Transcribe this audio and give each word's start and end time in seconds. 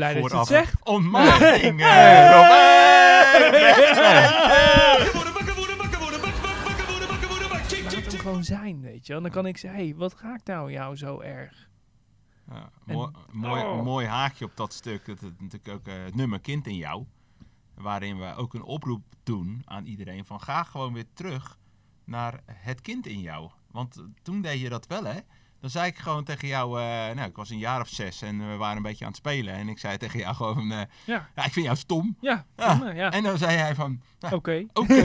blij 0.00 0.20
dat 0.20 0.30
je 0.30 0.36
het 0.38 0.46
zegt. 0.46 0.74
Ontmaagding! 0.84 1.76
Nee. 1.80 2.28
Robert! 2.28 3.80
Laat 7.82 7.92
hem 8.12 8.18
gewoon 8.20 8.44
zijn, 8.44 8.80
weet 8.80 9.06
je 9.06 9.12
wel. 9.12 9.22
Dan 9.22 9.30
kan 9.30 9.46
ik 9.46 9.56
zeggen, 9.56 9.80
hey, 9.80 9.94
wat 9.96 10.20
raakt 10.20 10.46
nou 10.46 10.72
jou 10.72 10.96
zo 10.96 11.20
erg? 11.20 11.68
Ja, 12.50 12.70
En- 12.86 12.94
mooi, 12.94 13.10
mooi, 13.32 13.62
Oh. 13.62 13.82
mooi 13.82 14.06
haakje 14.06 14.44
op 14.44 14.56
dat 14.56 14.72
stuk. 14.72 15.06
Dat 15.06 15.20
het 15.20 15.40
natuurlijk 15.40 15.68
ook 15.68 15.86
eh, 15.86 16.04
het 16.04 16.14
nummer 16.14 16.40
Kind 16.40 16.66
in 16.66 16.76
jou. 16.76 17.04
Waarin 17.74 18.18
we 18.18 18.34
ook 18.34 18.54
een 18.54 18.62
oproep 18.62 19.04
doen 19.22 19.62
aan 19.64 19.84
iedereen 19.86 20.24
van 20.24 20.40
ga 20.40 20.62
gewoon 20.62 20.92
weer 20.92 21.06
terug 21.12 21.58
naar 22.04 22.40
het 22.46 22.80
kind 22.80 23.06
in 23.06 23.20
jou. 23.20 23.50
Want 23.70 24.04
toen 24.22 24.40
deed 24.42 24.60
je 24.60 24.68
dat 24.68 24.86
wel 24.86 25.04
hè. 25.04 25.18
Dan 25.60 25.70
zei 25.70 25.86
ik 25.86 25.98
gewoon 25.98 26.24
tegen 26.24 26.48
jou, 26.48 26.80
eh, 26.80 26.86
nou 27.14 27.28
ik 27.28 27.36
was 27.36 27.50
een 27.50 27.58
jaar 27.58 27.80
of 27.80 27.88
zes 27.88 28.22
en 28.22 28.48
we 28.50 28.56
waren 28.56 28.76
een 28.76 28.82
beetje 28.82 29.04
aan 29.04 29.10
het 29.10 29.20
spelen. 29.20 29.54
En 29.54 29.68
ik 29.68 29.78
zei 29.78 29.96
tegen 29.96 30.18
jou 30.18 30.34
gewoon, 30.34 30.72
eh, 30.72 30.80
Ja, 31.04 31.28
ja 31.34 31.44
ik 31.44 31.52
vind 31.52 31.66
jou 31.66 31.76
stom. 31.78 32.16
ja, 32.20 32.44
Ja. 32.56 32.76
prima, 32.76 32.90
ja. 32.92 33.10
En 33.10 33.22
dan 33.22 33.38
zei 33.38 33.56
hij 33.56 33.74
van, 33.74 34.02
nou, 34.20 34.34
Oké. 34.34 34.66
Oké. 34.72 34.94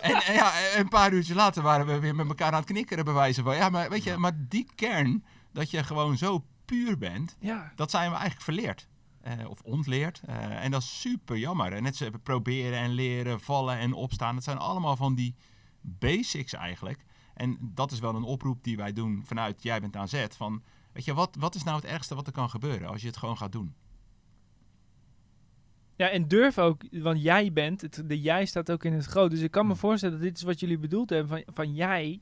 en, 0.00 0.14
en 0.22 0.34
ja, 0.34 0.52
en 0.74 0.80
een 0.80 0.88
paar 0.88 1.12
uurtjes 1.12 1.36
later 1.36 1.62
waren 1.62 1.86
we 1.86 1.98
weer 1.98 2.14
met 2.14 2.28
elkaar 2.28 2.52
aan 2.52 2.54
het 2.60 2.70
knikkeren, 2.70 3.04
bij 3.04 3.14
wijze 3.14 3.42
van. 3.42 3.56
Ja, 3.56 3.68
maar 3.68 3.90
weet 3.90 4.04
je, 4.04 4.16
maar 4.16 4.32
die 4.48 4.68
kern, 4.74 5.24
dat 5.52 5.70
je 5.70 5.84
gewoon 5.84 6.16
zo 6.16 6.44
puur 6.64 6.98
bent, 6.98 7.36
Ja, 7.40 7.72
dat 7.76 7.90
zijn 7.90 8.04
we 8.10 8.16
eigenlijk 8.16 8.44
verleerd. 8.44 8.88
Eh, 9.20 9.48
of 9.48 9.60
ontleerd. 9.62 10.20
En 10.60 10.70
dat 10.70 10.82
is 10.82 11.00
super 11.00 11.36
jammer. 11.36 11.72
En 11.72 11.82
net 11.82 11.96
zo 11.96 12.08
proberen 12.22 12.78
en 12.78 12.90
leren, 12.90 13.40
vallen 13.40 13.78
en 13.78 13.92
opstaan. 13.92 14.34
Dat 14.34 14.44
zijn 14.44 14.58
allemaal 14.58 14.96
van 14.96 15.14
die 15.14 15.34
basics 15.80 16.52
eigenlijk. 16.52 17.04
En 17.34 17.58
dat 17.60 17.92
is 17.92 17.98
wel 17.98 18.14
een 18.14 18.22
oproep 18.22 18.64
die 18.64 18.76
wij 18.76 18.92
doen 18.92 19.22
vanuit 19.24 19.62
Jij 19.62 19.80
bent 19.80 19.96
aan 19.96 20.08
zet. 20.08 20.36
Van, 20.36 20.62
weet 20.92 21.04
je, 21.04 21.14
wat, 21.14 21.36
wat 21.38 21.54
is 21.54 21.62
nou 21.64 21.76
het 21.76 21.84
ergste 21.84 22.14
wat 22.14 22.26
er 22.26 22.32
kan 22.32 22.50
gebeuren 22.50 22.88
als 22.88 23.00
je 23.00 23.06
het 23.06 23.16
gewoon 23.16 23.36
gaat 23.36 23.52
doen? 23.52 23.74
Ja, 25.96 26.08
en 26.08 26.28
durf 26.28 26.58
ook, 26.58 26.82
want 26.90 27.22
jij 27.22 27.52
bent, 27.52 27.80
het, 27.80 28.02
de 28.06 28.20
jij 28.20 28.44
staat 28.44 28.70
ook 28.70 28.84
in 28.84 28.92
het 28.92 29.04
groot. 29.04 29.30
Dus 29.30 29.40
ik 29.40 29.50
kan 29.50 29.66
me 29.66 29.76
voorstellen 29.76 30.14
dat 30.14 30.24
dit 30.24 30.36
is 30.36 30.42
wat 30.42 30.60
jullie 30.60 30.78
bedoeld 30.78 31.10
hebben. 31.10 31.28
Van, 31.28 31.54
van 31.54 31.74
jij, 31.74 32.20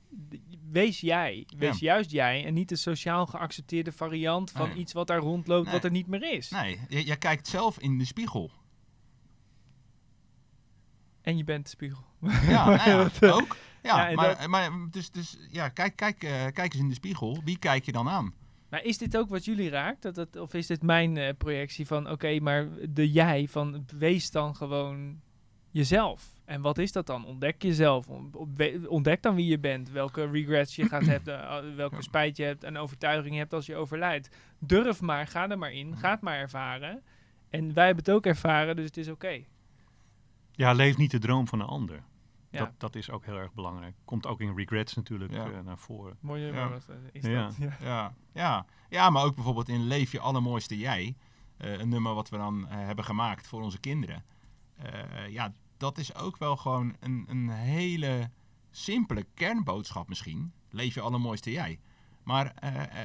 wees 0.70 1.00
jij. 1.00 1.46
Wees 1.56 1.78
juist 1.78 2.10
jij. 2.10 2.44
En 2.44 2.54
niet 2.54 2.68
de 2.68 2.76
sociaal 2.76 3.26
geaccepteerde 3.26 3.92
variant 3.92 4.50
van 4.50 4.68
Nee. 4.68 4.76
iets 4.78 4.92
wat 4.92 5.06
daar 5.06 5.18
rondloopt, 5.18 5.64
Nee. 5.64 5.74
wat 5.74 5.84
er 5.84 5.90
niet 5.90 6.06
meer 6.06 6.32
is. 6.32 6.50
Nee, 6.50 6.80
je 6.88 7.16
kijkt 7.16 7.48
zelf 7.48 7.78
in 7.78 7.98
de 7.98 8.04
spiegel. 8.04 8.50
En 11.20 11.36
je 11.36 11.44
bent 11.44 11.64
de 11.64 11.70
spiegel. 11.70 12.04
Ja, 12.20 12.66
nou 12.86 13.10
ja, 13.20 13.30
ook. 13.30 13.56
Ja, 13.82 14.10
maar, 14.14 14.36
dat- 14.38 14.46
maar 14.46 14.70
dus, 14.90 15.10
dus 15.10 15.38
ja, 15.50 15.68
kijk, 15.68 15.96
kijk, 15.96 16.22
eh, 16.22 16.30
kijk 16.52 16.72
eens 16.72 16.82
in 16.82 16.88
de 16.88 16.94
spiegel. 16.94 17.40
Wie 17.44 17.58
kijk 17.58 17.84
je 17.84 17.92
dan 17.92 18.08
aan? 18.08 18.34
Maar 18.68 18.84
is 18.84 18.98
dit 18.98 19.16
ook 19.16 19.28
wat 19.28 19.44
jullie 19.44 19.68
raakt? 19.70 20.02
Dat 20.02 20.16
het, 20.16 20.36
of 20.36 20.54
is 20.54 20.66
dit 20.66 20.82
mijn 20.82 21.16
eh, 21.16 21.34
projectie 21.38 21.86
van, 21.86 22.10
oké, 22.10 22.38
maar 22.40 22.68
de 22.88 23.10
jij, 23.10 23.48
van 23.48 23.86
wees 23.98 24.30
dan 24.30 24.56
gewoon 24.56 25.20
jezelf. 25.70 26.32
En 26.44 26.60
wat 26.60 26.78
is 26.78 26.92
dat 26.92 27.06
dan? 27.06 27.24
Ontdek 27.24 27.62
jezelf. 27.62 28.06
Ontdek 28.88 29.22
dan 29.22 29.34
wie 29.34 29.46
je 29.46 29.58
bent. 29.58 29.90
Welke 29.90 30.30
regrets 30.30 30.76
je 30.76 30.88
gaat 30.88 31.06
hebben. 31.16 31.42
eh, 31.48 31.74
welke 31.76 32.02
spijt 32.02 32.36
je 32.36 32.42
hebt 32.44 32.64
en 32.64 32.76
overtuiging 32.76 33.34
je 33.34 33.40
hebt 33.40 33.52
als 33.52 33.66
je 33.66 33.76
overlijdt. 33.76 34.36
Durf 34.58 35.00
maar, 35.00 35.26
ga 35.26 35.48
er 35.50 35.58
maar 35.58 35.72
in. 35.72 35.96
Ga 35.96 36.10
het 36.10 36.20
maar 36.20 36.38
ervaren. 36.38 37.02
En 37.50 37.74
wij 37.74 37.86
hebben 37.86 38.04
het 38.04 38.14
ook 38.14 38.26
ervaren, 38.26 38.76
dus 38.76 38.84
het 38.84 38.96
is 38.96 39.08
oké. 39.08 39.40
Ja, 40.52 40.72
leef 40.72 40.96
niet 40.96 41.10
de 41.10 41.18
droom 41.18 41.48
van 41.48 41.60
een 41.60 41.66
ander. 41.66 42.02
Ja. 42.52 42.58
Dat, 42.58 42.70
dat 42.80 42.94
is 42.94 43.10
ook 43.10 43.24
heel 43.24 43.36
erg 43.36 43.52
belangrijk. 43.52 43.96
Komt 44.04 44.26
ook 44.26 44.40
in 44.40 44.54
regrets 44.56 44.94
natuurlijk 44.94 45.32
Ja. 45.32 45.50
eh, 45.50 45.60
naar 45.60 45.78
voren. 45.78 46.16
Mooi 46.20 46.42
Ja. 46.42 46.70
eh, 46.70 46.94
is 47.12 47.22
dat. 47.22 47.56
Ja. 47.58 47.76
Ja, 47.80 48.14
ja. 48.32 48.66
ja, 48.88 49.10
maar 49.10 49.24
ook 49.24 49.34
bijvoorbeeld 49.34 49.68
in 49.68 49.82
Leef 49.86 50.12
je 50.12 50.20
allermooiste 50.20 50.78
jij. 50.78 51.16
eh, 51.56 51.78
een 51.78 51.88
nummer 51.88 52.14
wat 52.14 52.28
we 52.28 52.36
dan 52.36 52.68
eh, 52.68 52.76
hebben 52.76 53.04
gemaakt 53.04 53.46
voor 53.48 53.62
onze 53.62 53.78
kinderen. 53.78 54.24
Eh, 54.76 55.28
ja, 55.28 55.52
dat 55.76 55.98
is 55.98 56.14
ook 56.14 56.36
wel 56.38 56.56
gewoon 56.56 56.96
een, 57.00 57.24
een 57.28 57.48
hele 57.48 58.30
simpele 58.70 59.26
kernboodschap 59.34 60.08
misschien. 60.08 60.52
Leef 60.70 60.94
je 60.94 61.00
allermooiste 61.00 61.50
jij. 61.50 61.80
Maar 62.22 62.54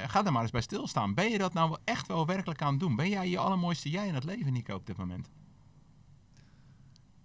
ga 0.06 0.24
er 0.24 0.32
maar 0.32 0.42
eens 0.42 0.50
bij 0.50 0.60
stilstaan. 0.60 1.14
Ben 1.14 1.30
je 1.30 1.38
dat 1.38 1.52
nou 1.52 1.76
echt 1.84 2.06
wel 2.06 2.26
werkelijk 2.26 2.62
aan 2.62 2.70
het 2.70 2.80
doen? 2.80 2.96
Ben 2.96 3.08
jij 3.08 3.28
je 3.28 3.38
allermooiste 3.38 3.90
jij 3.90 4.06
in 4.06 4.14
het 4.14 4.24
leven, 4.24 4.52
Nico, 4.52 4.74
op 4.74 4.86
dit 4.86 4.96
moment? 4.96 5.30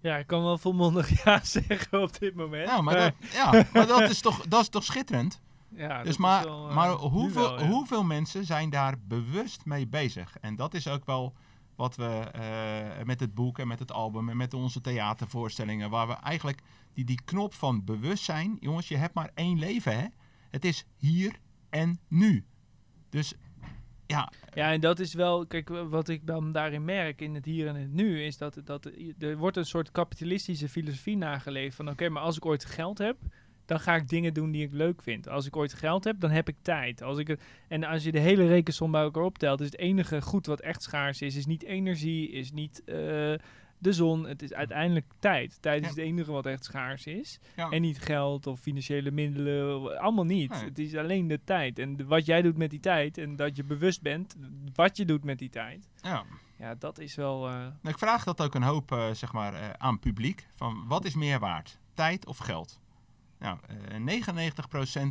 Ja, 0.04 0.16
ik 0.16 0.26
kan 0.26 0.42
wel 0.42 0.58
volmondig 0.58 1.08
ja 1.24 1.40
zeggen 1.44 2.02
op 2.02 2.18
dit 2.18 2.34
moment. 2.34 2.68
Ja, 2.68 2.80
maar 2.80 2.94
dat, 2.94 3.14
ja, 3.32 3.50
maar 3.72 3.86
dat, 3.86 4.10
is, 4.10 4.20
toch, 4.20 4.46
dat 4.46 4.60
is 4.60 4.68
toch 4.68 4.84
schitterend? 4.84 5.40
ja, 5.68 6.02
Dus 6.02 6.16
maar, 6.16 6.44
wel, 6.44 6.68
eh, 6.68 6.74
maar 6.74 6.88
nu 6.88 6.94
hoeveel, 6.94 7.42
wel, 7.42 7.60
ja. 7.60 7.68
hoeveel 7.68 8.04
mensen 8.04 8.44
zijn 8.44 8.70
daar 8.70 8.94
bewust 9.08 9.64
mee 9.64 9.86
bezig? 9.86 10.36
En 10.40 10.56
dat 10.56 10.74
is 10.74 10.88
ook 10.88 11.04
wel 11.04 11.34
wat 11.76 11.96
we 11.96 12.30
eh, 12.32 13.04
met 13.04 13.20
het 13.20 13.34
boek 13.34 13.58
en 13.58 13.68
met 13.68 13.78
het 13.78 13.92
album 13.92 14.28
en 14.28 14.36
met 14.36 14.54
onze 14.54 14.80
theatervoorstellingen, 14.80 15.90
waar 15.90 16.06
we 16.06 16.14
eigenlijk 16.14 16.62
die, 16.92 17.04
die 17.04 17.20
knop 17.24 17.54
van 17.54 17.84
bewustzijn, 17.84 18.56
jongens, 18.60 18.88
je 18.88 18.96
hebt 18.96 19.14
maar 19.14 19.30
één 19.34 19.58
leven, 19.58 19.98
hè? 19.98 20.06
Het 20.50 20.64
is 20.64 20.86
hier 20.96 21.38
en 21.70 22.00
nu. 22.08 22.46
Dus 23.10 23.34
ja, 24.06 24.32
Ja, 24.54 24.72
en 24.72 24.80
dat 24.80 24.98
is 24.98 25.14
wel, 25.14 25.46
kijk, 25.46 25.68
wat 25.68 26.08
ik 26.08 26.26
dan 26.26 26.52
daarin 26.52 26.84
merk 26.84 27.20
in 27.20 27.34
het 27.34 27.44
hier 27.44 27.66
en 27.66 27.74
het 27.74 27.92
nu, 27.92 28.22
is 28.24 28.38
dat, 28.38 28.60
dat 28.64 28.90
er 29.18 29.36
wordt 29.36 29.56
een 29.56 29.64
soort 29.64 29.90
kapitalistische 29.90 30.68
filosofie 30.68 31.16
nageleefd 31.16 31.76
van, 31.76 31.88
oké, 31.88 32.08
maar 32.08 32.22
als 32.22 32.36
ik 32.36 32.46
ooit 32.46 32.64
geld 32.64 32.98
heb, 32.98 33.16
dan 33.66 33.80
ga 33.80 33.94
ik 33.94 34.08
dingen 34.08 34.34
doen 34.34 34.50
die 34.50 34.64
ik 34.64 34.72
leuk 34.72 35.02
vind. 35.02 35.28
Als 35.28 35.46
ik 35.46 35.56
ooit 35.56 35.74
geld 35.74 36.04
heb, 36.04 36.20
dan 36.20 36.30
heb 36.30 36.48
ik 36.48 36.56
tijd. 36.62 37.02
Als 37.02 37.18
ik 37.18 37.38
en 37.68 37.84
als 37.84 38.04
je 38.04 38.12
de 38.12 38.18
hele 38.18 38.46
rekensom 38.46 38.90
bij 38.90 39.02
elkaar 39.02 39.22
optelt, 39.22 39.60
is 39.60 39.66
het 39.66 39.78
enige 39.78 40.22
goed 40.22 40.46
wat 40.46 40.60
echt 40.60 40.82
schaars 40.82 41.22
is, 41.22 41.36
is 41.36 41.46
niet 41.46 41.64
energie, 41.64 42.30
is 42.30 42.52
niet 42.52 42.82
eh, 42.84 43.34
de 43.84 43.92
zon, 43.92 44.26
het 44.26 44.42
is 44.42 44.52
uiteindelijk 44.52 45.06
tijd. 45.18 45.62
Tijd 45.62 45.82
is 45.82 45.88
het 45.88 45.98
enige 45.98 46.32
wat 46.32 46.46
echt 46.46 46.64
schaars 46.64 47.06
is. 47.06 47.38
En 47.70 47.80
niet 47.82 47.98
geld 48.00 48.46
of 48.46 48.60
financiële 48.60 49.10
middelen, 49.10 50.00
allemaal 50.00 50.24
niet. 50.24 50.50
Nee. 50.50 50.64
Het 50.64 50.78
is 50.78 50.94
alleen 50.96 51.28
de 51.28 51.40
tijd. 51.44 51.78
En 51.78 51.96
de- 51.96 52.04
wat 52.04 52.26
jij 52.26 52.42
doet 52.42 52.56
met 52.56 52.70
die 52.70 52.80
tijd 52.80 53.18
en 53.18 53.36
dat 53.36 53.56
je 53.56 53.64
bewust 53.64 54.02
bent 54.02 54.36
wat 54.74 54.96
je 54.96 55.04
doet 55.04 55.24
met 55.24 55.38
die 55.38 55.50
tijd. 55.50 55.88
ja. 56.02 56.24
Ja, 56.58 56.74
dat 56.74 56.98
is 56.98 57.14
wel... 57.14 57.46
eh, 57.46 57.52
Nou, 57.54 57.72
ik 57.82 57.98
vraag 57.98 58.24
dat 58.24 58.40
ook 58.42 58.54
een 58.54 58.62
hoop 58.62 58.92
eh, 58.92 59.10
zeg 59.10 59.32
maar, 59.32 59.54
eh, 59.54 59.70
aan 59.78 59.98
publiek. 59.98 60.46
Van 60.52 60.84
wat 60.86 61.04
is 61.04 61.14
meer 61.14 61.38
waard? 61.38 61.78
Tijd 61.94 62.26
of 62.26 62.38
geld? 62.38 62.80
Nou, 63.38 63.58
eh 63.68 63.96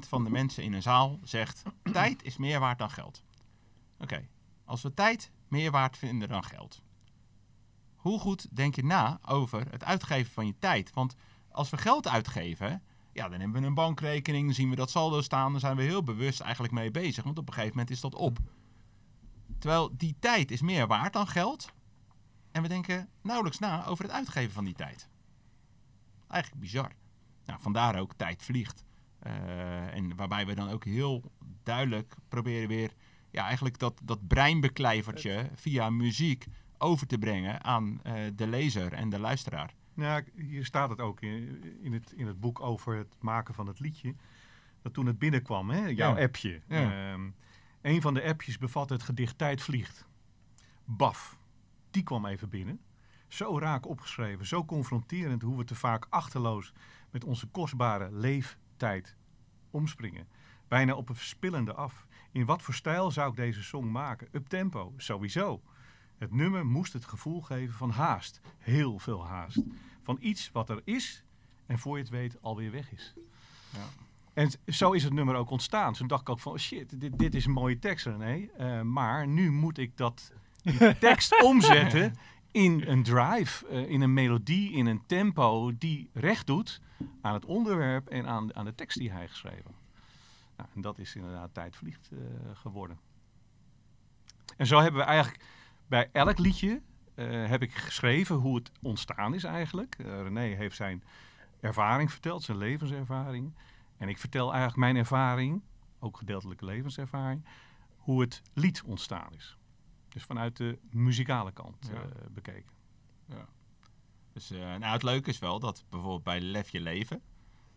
99% 0.03 0.07
van 0.07 0.23
de 0.23 0.29
mensen 0.29 0.63
in 0.63 0.73
een 0.73 0.81
zaal 0.81 1.19
zegt 1.23 1.63
tijd 1.91 2.23
is 2.23 2.38
meer 2.38 2.59
waard 2.59 2.78
dan 2.78 2.90
geld. 2.90 3.23
Oké, 4.00 4.28
als 4.66 4.81
we 4.81 4.94
tijd 4.94 5.31
meer 5.47 5.72
waard 5.72 5.97
vinden 5.97 6.28
dan 6.29 6.44
geld. 6.44 6.82
Hoe 8.03 8.19
goed 8.19 8.56
denk 8.56 8.75
je 8.75 8.84
na 8.84 9.19
over 9.25 9.72
het 9.72 9.84
uitgeven 9.84 10.31
van 10.34 10.46
je 10.46 10.56
tijd? 10.59 10.94
Want 10.94 11.16
als 11.52 11.69
we 11.69 11.78
geld 11.78 12.08
uitgeven, 12.08 12.84
ja, 13.14 13.30
dan 13.30 13.40
hebben 13.40 13.62
we 13.62 13.68
een 13.68 13.74
bankrekening, 13.74 14.46
dan 14.46 14.53
zien 14.53 14.69
we 14.69 14.75
dat 14.75 14.90
saldo 14.90 15.22
staan, 15.22 15.52
dan 15.52 15.59
zijn 15.59 15.75
we 15.75 15.84
heel 15.84 16.03
bewust 16.03 16.40
eigenlijk 16.40 16.74
mee 16.74 16.91
bezig, 16.91 17.24
want 17.24 17.38
op 17.38 17.47
een 17.47 17.53
gegeven 17.53 17.75
moment 17.75 17.94
is 17.94 18.02
dat 18.02 18.16
op. 18.16 18.40
Terwijl 19.59 19.97
die 19.97 20.16
tijd 20.19 20.52
is 20.52 20.62
meer 20.62 20.88
waard 20.88 21.14
dan 21.14 21.28
geld. 21.28 21.72
En 22.52 22.62
we 22.62 22.68
denken 22.68 23.09
nauwelijks 23.22 23.59
na 23.59 23.86
over 23.86 24.03
het 24.03 24.14
uitgeven 24.14 24.53
van 24.53 24.64
die 24.64 24.75
tijd. 24.75 25.09
Eigenlijk 26.28 26.62
bizar. 26.62 26.91
Nou, 27.46 27.59
vandaar 27.62 28.00
ook 28.00 28.14
tijd 28.14 28.44
vliegt. 28.44 28.84
Eh, 29.20 29.96
en 29.96 30.16
waarbij 30.16 30.46
we 30.46 30.56
dan 30.56 30.70
ook 30.70 30.85
heel 30.85 31.31
duidelijk 31.64 32.16
proberen 32.28 32.68
weer... 32.68 32.94
Ja, 33.31 33.46
eigenlijk 33.46 33.80
dat, 33.80 34.02
dat 34.03 34.28
breinbeklijvertje 34.28 35.50
via 35.56 35.90
muziek 35.90 36.46
over 36.83 37.07
te 37.07 37.17
brengen 37.17 37.63
aan 37.63 37.99
eh, 38.03 38.13
de 38.35 38.47
lezer 38.47 38.94
en 38.94 39.09
de 39.09 39.19
luisteraar. 39.19 39.73
Ja, 39.95 40.21
k- 40.21 40.31
hier 40.35 40.66
staat 40.66 40.89
het 40.89 40.99
ook 40.99 41.21
in, 41.21 41.63
in, 41.81 41.94
het, 41.94 42.11
in 42.16 42.27
het 42.27 42.39
boek 42.39 42.59
over 42.59 42.95
het 42.97 43.16
maken 43.19 43.53
van 43.53 43.67
het 43.67 43.79
liedje. 43.79 44.16
Dat 44.81 44.93
toen 44.93 45.05
het 45.05 45.19
binnenkwam, 45.19 45.69
hè, 45.69 45.85
jouw 45.88 46.16
Ja. 46.17 46.23
appje. 46.23 46.61
Ja. 46.67 47.11
Ehm, 47.11 47.29
een 47.81 48.01
van 48.01 48.13
de 48.13 48.23
appjes 48.23 48.57
bevat 48.57 48.89
het 48.89 49.03
gedicht 49.03 49.38
Tijd 49.38 49.61
vliegt. 49.61 50.07
Baf, 50.85 51.38
die 51.91 52.03
kwam 52.03 52.25
even 52.25 52.49
binnen. 52.49 52.79
Zo 53.28 53.59
raak 53.59 53.87
opgeschreven, 53.87 54.46
zo 54.46 54.66
confronterend 54.66 55.41
hoe 55.41 55.58
we 55.58 55.63
te 55.63 55.75
vaak 55.75 56.05
achterloos 56.09 56.73
met 57.11 57.23
onze 57.23 57.47
kostbare 57.47 58.11
leeftijd 58.11 59.16
omspringen. 59.72 60.28
Bijna 60.67 60.93
op 60.96 61.09
een 61.09 61.16
verspillende 61.16 61.73
af. 61.73 62.05
In 62.31 62.46
wat 62.46 62.61
voor 62.61 62.73
stijl 62.73 63.11
zou 63.11 63.29
ik 63.29 63.35
deze 63.35 63.63
song 63.63 63.91
maken? 63.91 64.28
Uptempo, 64.31 64.93
sowieso. 64.97 65.61
Het 66.17 66.33
nummer 66.33 66.65
moest 66.65 66.93
het 66.93 67.05
gevoel 67.05 67.41
geven 67.41 67.73
van 67.73 67.89
haast. 67.89 68.41
Heel 68.57 68.99
veel 68.99 69.25
haast. 69.25 69.61
Van 70.01 70.17
iets 70.19 70.51
wat 70.51 70.69
er 70.69 70.81
is 70.83 71.23
en 71.65 71.79
voor 71.79 71.97
je 71.97 72.03
het 72.03 72.11
weet 72.11 72.41
alweer 72.41 72.71
weg 72.71 72.91
is. 72.91 73.13
Ja. 73.69 74.03
En 74.33 74.51
zo 74.67 74.91
is 74.91 75.03
het 75.03 75.13
nummer 75.13 75.35
ook 75.35 75.49
ontstaan. 75.49 75.93
Toen 75.93 76.07
dacht 76.07 76.21
ik 76.21 76.29
ook 76.29 76.39
van, 76.39 76.59
shit, 76.59 76.99
dit, 76.99 77.19
dit 77.19 77.35
is 77.35 77.45
een 77.45 77.51
mooie 77.51 77.79
tekst 77.79 78.05
René. 78.05 78.47
Eh, 78.57 78.81
maar 78.81 79.27
nu 79.27 79.51
moet 79.51 79.77
ik 79.77 79.97
dat, 79.97 80.33
die 80.63 80.97
tekst 80.97 81.43
omzetten 81.43 82.15
in 82.51 82.83
een 82.87 83.03
drive, 83.03 83.67
eh, 83.67 83.89
in 83.89 84.01
een 84.01 84.13
melodie, 84.13 84.71
in 84.71 84.85
een 84.85 85.05
tempo 85.05 85.77
die 85.77 86.09
recht 86.13 86.47
doet 86.47 86.81
aan 87.21 87.33
het 87.33 87.45
onderwerp 87.45 88.07
en 88.07 88.27
aan, 88.27 88.55
aan 88.55 88.65
de 88.65 88.75
tekst 88.75 88.97
die 88.97 89.11
hij 89.11 89.27
geschreven. 89.27 89.71
Nou, 90.57 90.69
en 90.75 90.81
dat 90.81 90.99
is 90.99 91.15
inderdaad 91.15 91.53
Tijd 91.53 91.75
Vliegt 91.75 92.09
eh, 92.11 92.19
geworden. 92.53 92.99
En 94.57 94.67
zo 94.67 94.79
hebben 94.79 95.01
we 95.01 95.07
eigenlijk 95.07 95.43
bij 95.88 96.09
elk 96.12 96.38
liedje 96.38 96.82
eh, 97.16 97.47
heb 97.47 97.62
ik 97.62 97.74
geschreven 97.74 98.35
hoe 98.35 98.56
het 98.56 98.72
ontstaan 98.82 99.34
is 99.34 99.44
eigenlijk. 99.44 99.96
Eh, 100.00 100.06
René 100.22 100.56
heeft 100.56 100.76
zijn 100.76 101.03
ervaring 101.59 102.12
verteld, 102.12 102.44
zijn 102.44 102.58
levenservaring. 102.58 103.53
En 103.97 104.09
ik 104.09 104.18
vertel 104.18 104.47
eigenlijk 104.50 104.78
mijn 104.80 104.96
ervaring, 104.96 105.62
ook 106.00 106.18
gedeeltelijke 106.18 106.66
levenservaring, 106.66 107.46
hoe 107.97 108.22
het 108.22 108.41
lied 108.53 108.84
ontstaan 108.84 109.34
is. 109.34 109.58
Dus 110.09 110.24
vanuit 110.24 110.58
de 110.58 110.80
muzikale 110.91 111.52
kant 111.52 111.90
Ja. 111.94 112.02
eh, 112.02 112.09
bekeken. 112.32 112.72
Dus 114.34 114.52
eh, 114.52 114.59
nou, 114.59 114.85
het 114.85 115.03
leuke 115.03 115.30
is 115.30 115.40
wel 115.40 115.59
dat 115.59 115.85
bijvoorbeeld 115.90 116.24
bij 116.24 116.41
Lef 116.41 116.70
je 116.70 116.80
leven, 116.80 117.22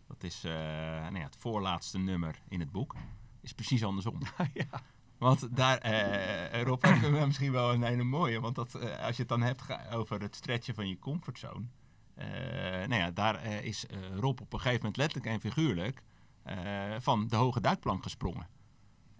dat 0.07 0.23
is 0.23 0.41
nou 0.41 1.15
ja, 1.17 1.23
het 1.23 1.35
voorlaatste 1.35 1.97
nummer 1.97 2.39
in 2.47 2.59
het 2.59 2.71
boek, 2.71 2.95
is 3.41 3.53
precies 3.53 3.83
andersom. 3.83 4.19
ja. 4.53 4.81
Want 5.17 5.55
daar, 5.55 5.77
eh 5.77 6.61
Rob, 6.63 6.83
heb 6.83 7.01
je 7.01 7.25
misschien 7.25 7.51
wel 7.51 7.73
een 7.73 7.83
hele 7.83 8.03
mooie. 8.03 8.39
Want 8.39 8.55
dat, 8.55 8.75
eh, 8.75 9.05
als 9.05 9.15
je 9.15 9.21
het 9.21 9.29
dan 9.29 9.41
hebt 9.41 9.63
over 9.91 10.21
het 10.21 10.35
stretchen 10.35 10.75
van 10.75 10.87
je 10.87 10.99
comfortzone. 10.99 11.65
eh 12.15 12.27
nou 12.87 12.95
ja, 12.95 13.11
daar 13.11 13.35
eh, 13.35 13.63
is 13.63 13.87
eh, 13.87 13.97
Rob 14.15 14.41
op 14.41 14.53
een 14.53 14.59
gegeven 14.59 14.79
moment 14.79 14.97
letterlijk 14.97 15.33
en 15.33 15.39
figuurlijk 15.39 16.01
van 16.99 17.27
de 17.27 17.35
hoge 17.35 17.61
duikplank 17.61 18.03
gesprongen. 18.03 18.47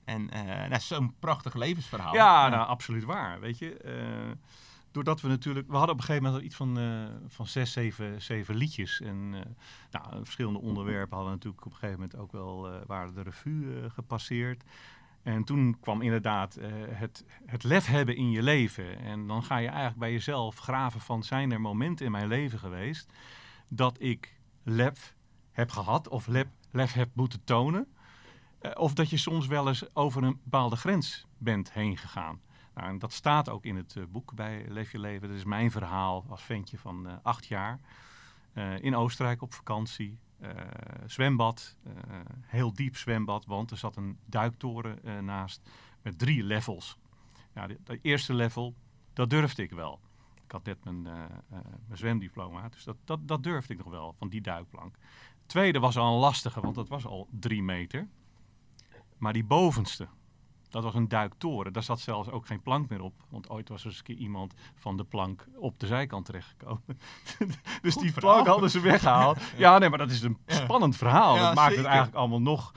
En 0.06 0.26
nou, 0.70 0.80
zo'n 0.80 1.16
prachtig 1.20 1.54
levensverhaal. 1.54 2.14
Ja, 2.14 2.48
nou, 2.50 2.68
absoluut 2.68 3.04
waar. 3.04 3.40
Weet 3.40 3.58
je, 3.58 4.38
doordat 4.92 5.22
we 5.22 5.28
natuurlijk, 5.28 5.68
we 5.68 5.76
hadden 5.76 5.92
op 5.96 6.00
een 6.00 6.06
gegeven 6.06 6.24
moment 6.24 6.42
al 6.42 6.48
iets 6.48 6.56
van, 6.56 6.78
van 7.28 7.48
zes, 7.48 7.72
zeven, 7.72 8.22
zeven 8.22 8.56
liedjes. 8.56 9.02
En 9.02 9.30
nou, 9.92 10.24
verschillende 10.24 10.60
onderwerpen 10.60 11.16
hadden 11.16 11.34
natuurlijk 11.34 11.66
op 11.66 11.72
een 11.72 11.78
gegeven 11.78 12.00
moment 12.00 12.20
ook 12.20 12.32
wel, 12.32 12.86
waren 12.86 13.14
de 13.14 13.22
revue 13.22 13.90
gepasseerd. 13.90 14.64
En 15.28 15.44
toen 15.44 15.80
kwam 15.80 16.02
inderdaad 16.02 16.56
eh, 16.56 16.72
het, 16.88 17.26
het 17.46 17.64
lef 17.64 17.86
hebben 17.86 18.16
in 18.16 18.32
je 18.32 18.44
leven. 18.44 19.00
En 19.00 19.28
dan 19.28 19.44
ga 19.44 19.58
je 19.58 19.68
eigenlijk 19.68 20.00
bij 20.00 20.12
jezelf 20.12 20.58
graven 20.58 21.02
van, 21.02 21.24
zijn 21.24 21.52
er 21.52 21.62
momenten 21.62 22.06
in 22.06 22.12
mijn 22.12 22.28
leven 22.28 22.60
geweest 22.60 23.14
dat 23.68 24.02
ik 24.02 24.40
lef 24.64 25.16
heb 25.52 25.72
gehad 25.72 26.08
of 26.08 26.28
lef, 26.28 26.48
lef 26.72 26.94
heb 26.94 27.10
moeten 27.14 27.44
tonen. 27.44 27.88
Eh, 28.60 28.72
of 28.74 28.94
dat 28.94 29.10
je 29.10 29.18
soms 29.18 29.48
wel 29.48 29.68
eens 29.68 29.96
over 29.96 30.24
een 30.24 30.40
bepaalde 30.44 30.76
grens 30.76 31.28
bent 31.38 31.74
heen 31.74 31.98
gegaan. 31.98 32.42
Nou, 32.76 32.90
en 32.90 33.00
dat 33.00 33.14
staat 33.14 33.50
ook 33.50 33.66
in 33.66 33.76
het 33.76 33.96
eh, 33.96 34.04
boek 34.10 34.34
bij 34.34 34.66
Leef 34.68 34.92
je 34.92 35.00
leven. 35.00 35.28
Dat 35.28 35.38
is 35.38 35.46
mijn 35.46 35.72
verhaal 35.72 36.26
als 36.30 36.44
ventje 36.44 36.78
van 36.78 37.24
acht 37.24 37.46
jaar. 37.46 37.80
in 38.80 38.96
Oostenrijk 38.96 39.42
op 39.42 39.54
vakantie. 39.54 40.20
Eh, 40.40 40.52
zwembad. 41.06 41.78
eh, 41.84 41.92
heel 42.42 42.74
diep 42.74 42.98
zwembad, 42.98 43.46
want 43.46 43.72
er 43.72 43.78
zat 43.78 43.96
een 43.96 44.18
duiktoren 44.26 45.04
eh, 45.04 45.20
naast 45.20 45.70
met 46.02 46.20
drie 46.20 46.44
levels. 46.44 46.98
De, 47.54 47.78
de 47.84 48.00
eerste 48.02 48.34
level, 48.34 48.76
dat 49.14 49.30
durfde 49.30 49.64
ik 49.64 49.72
wel. 49.72 50.00
Ik 50.44 50.52
had 50.52 50.64
net 50.64 50.84
mijn, 50.84 51.02
mijn 51.02 51.72
zwemdiploma, 51.94 52.70
dus 52.70 52.84
dat, 52.84 52.98
dat, 53.06 53.28
dat 53.28 53.44
durfde 53.44 53.74
ik 53.74 53.80
nog 53.80 53.90
wel, 53.90 54.16
van 54.18 54.30
die 54.30 54.42
duikplank. 54.42 54.96
Het 55.40 55.48
tweede 55.48 55.80
was 55.80 55.98
al 55.98 56.14
een 56.14 56.20
lastige, 56.20 56.62
want 56.62 56.76
dat 56.76 56.88
was 56.88 57.06
al 57.06 57.28
drie 57.32 57.64
meter. 57.64 58.08
Maar 59.18 59.34
die 59.34 59.44
bovenste, 59.44 60.08
dat 60.70 60.84
was 60.84 60.94
een 60.96 61.08
duiktoren. 61.08 61.74
Daar 61.74 61.84
zat 61.84 62.00
zelfs 62.00 62.30
ook 62.30 62.46
geen 62.46 62.62
plank 62.62 62.90
meer 62.90 63.02
op. 63.02 63.14
Want 63.30 63.50
ooit 63.50 63.70
was 63.70 63.82
er 63.82 63.88
eens 63.88 63.98
een 63.98 64.04
keer 64.04 64.16
iemand 64.16 64.54
van 64.76 64.98
de 64.98 65.04
plank 65.04 65.48
op 65.56 65.80
de 65.80 65.86
zijkant 65.88 66.26
terechtgekomen. 66.26 66.82
dus 67.82 67.94
Goed 67.94 68.02
die 68.04 68.14
verhaal. 68.14 68.32
plank 68.34 68.48
hadden 68.48 68.70
ze 68.70 68.80
weggehaald. 68.80 69.40
ja, 69.58 69.78
nee, 69.78 69.90
maar 69.90 69.98
dat 69.98 70.12
is 70.12 70.22
een 70.22 70.38
Ja. 70.46 70.56
spannend 70.56 70.96
verhaal. 70.96 71.36
Ja, 71.36 71.42
dat 71.42 71.56
maakt 71.56 71.76
het 71.76 71.86
eigenlijk 71.86 72.16
allemaal 72.18 72.42
nog... 72.42 72.72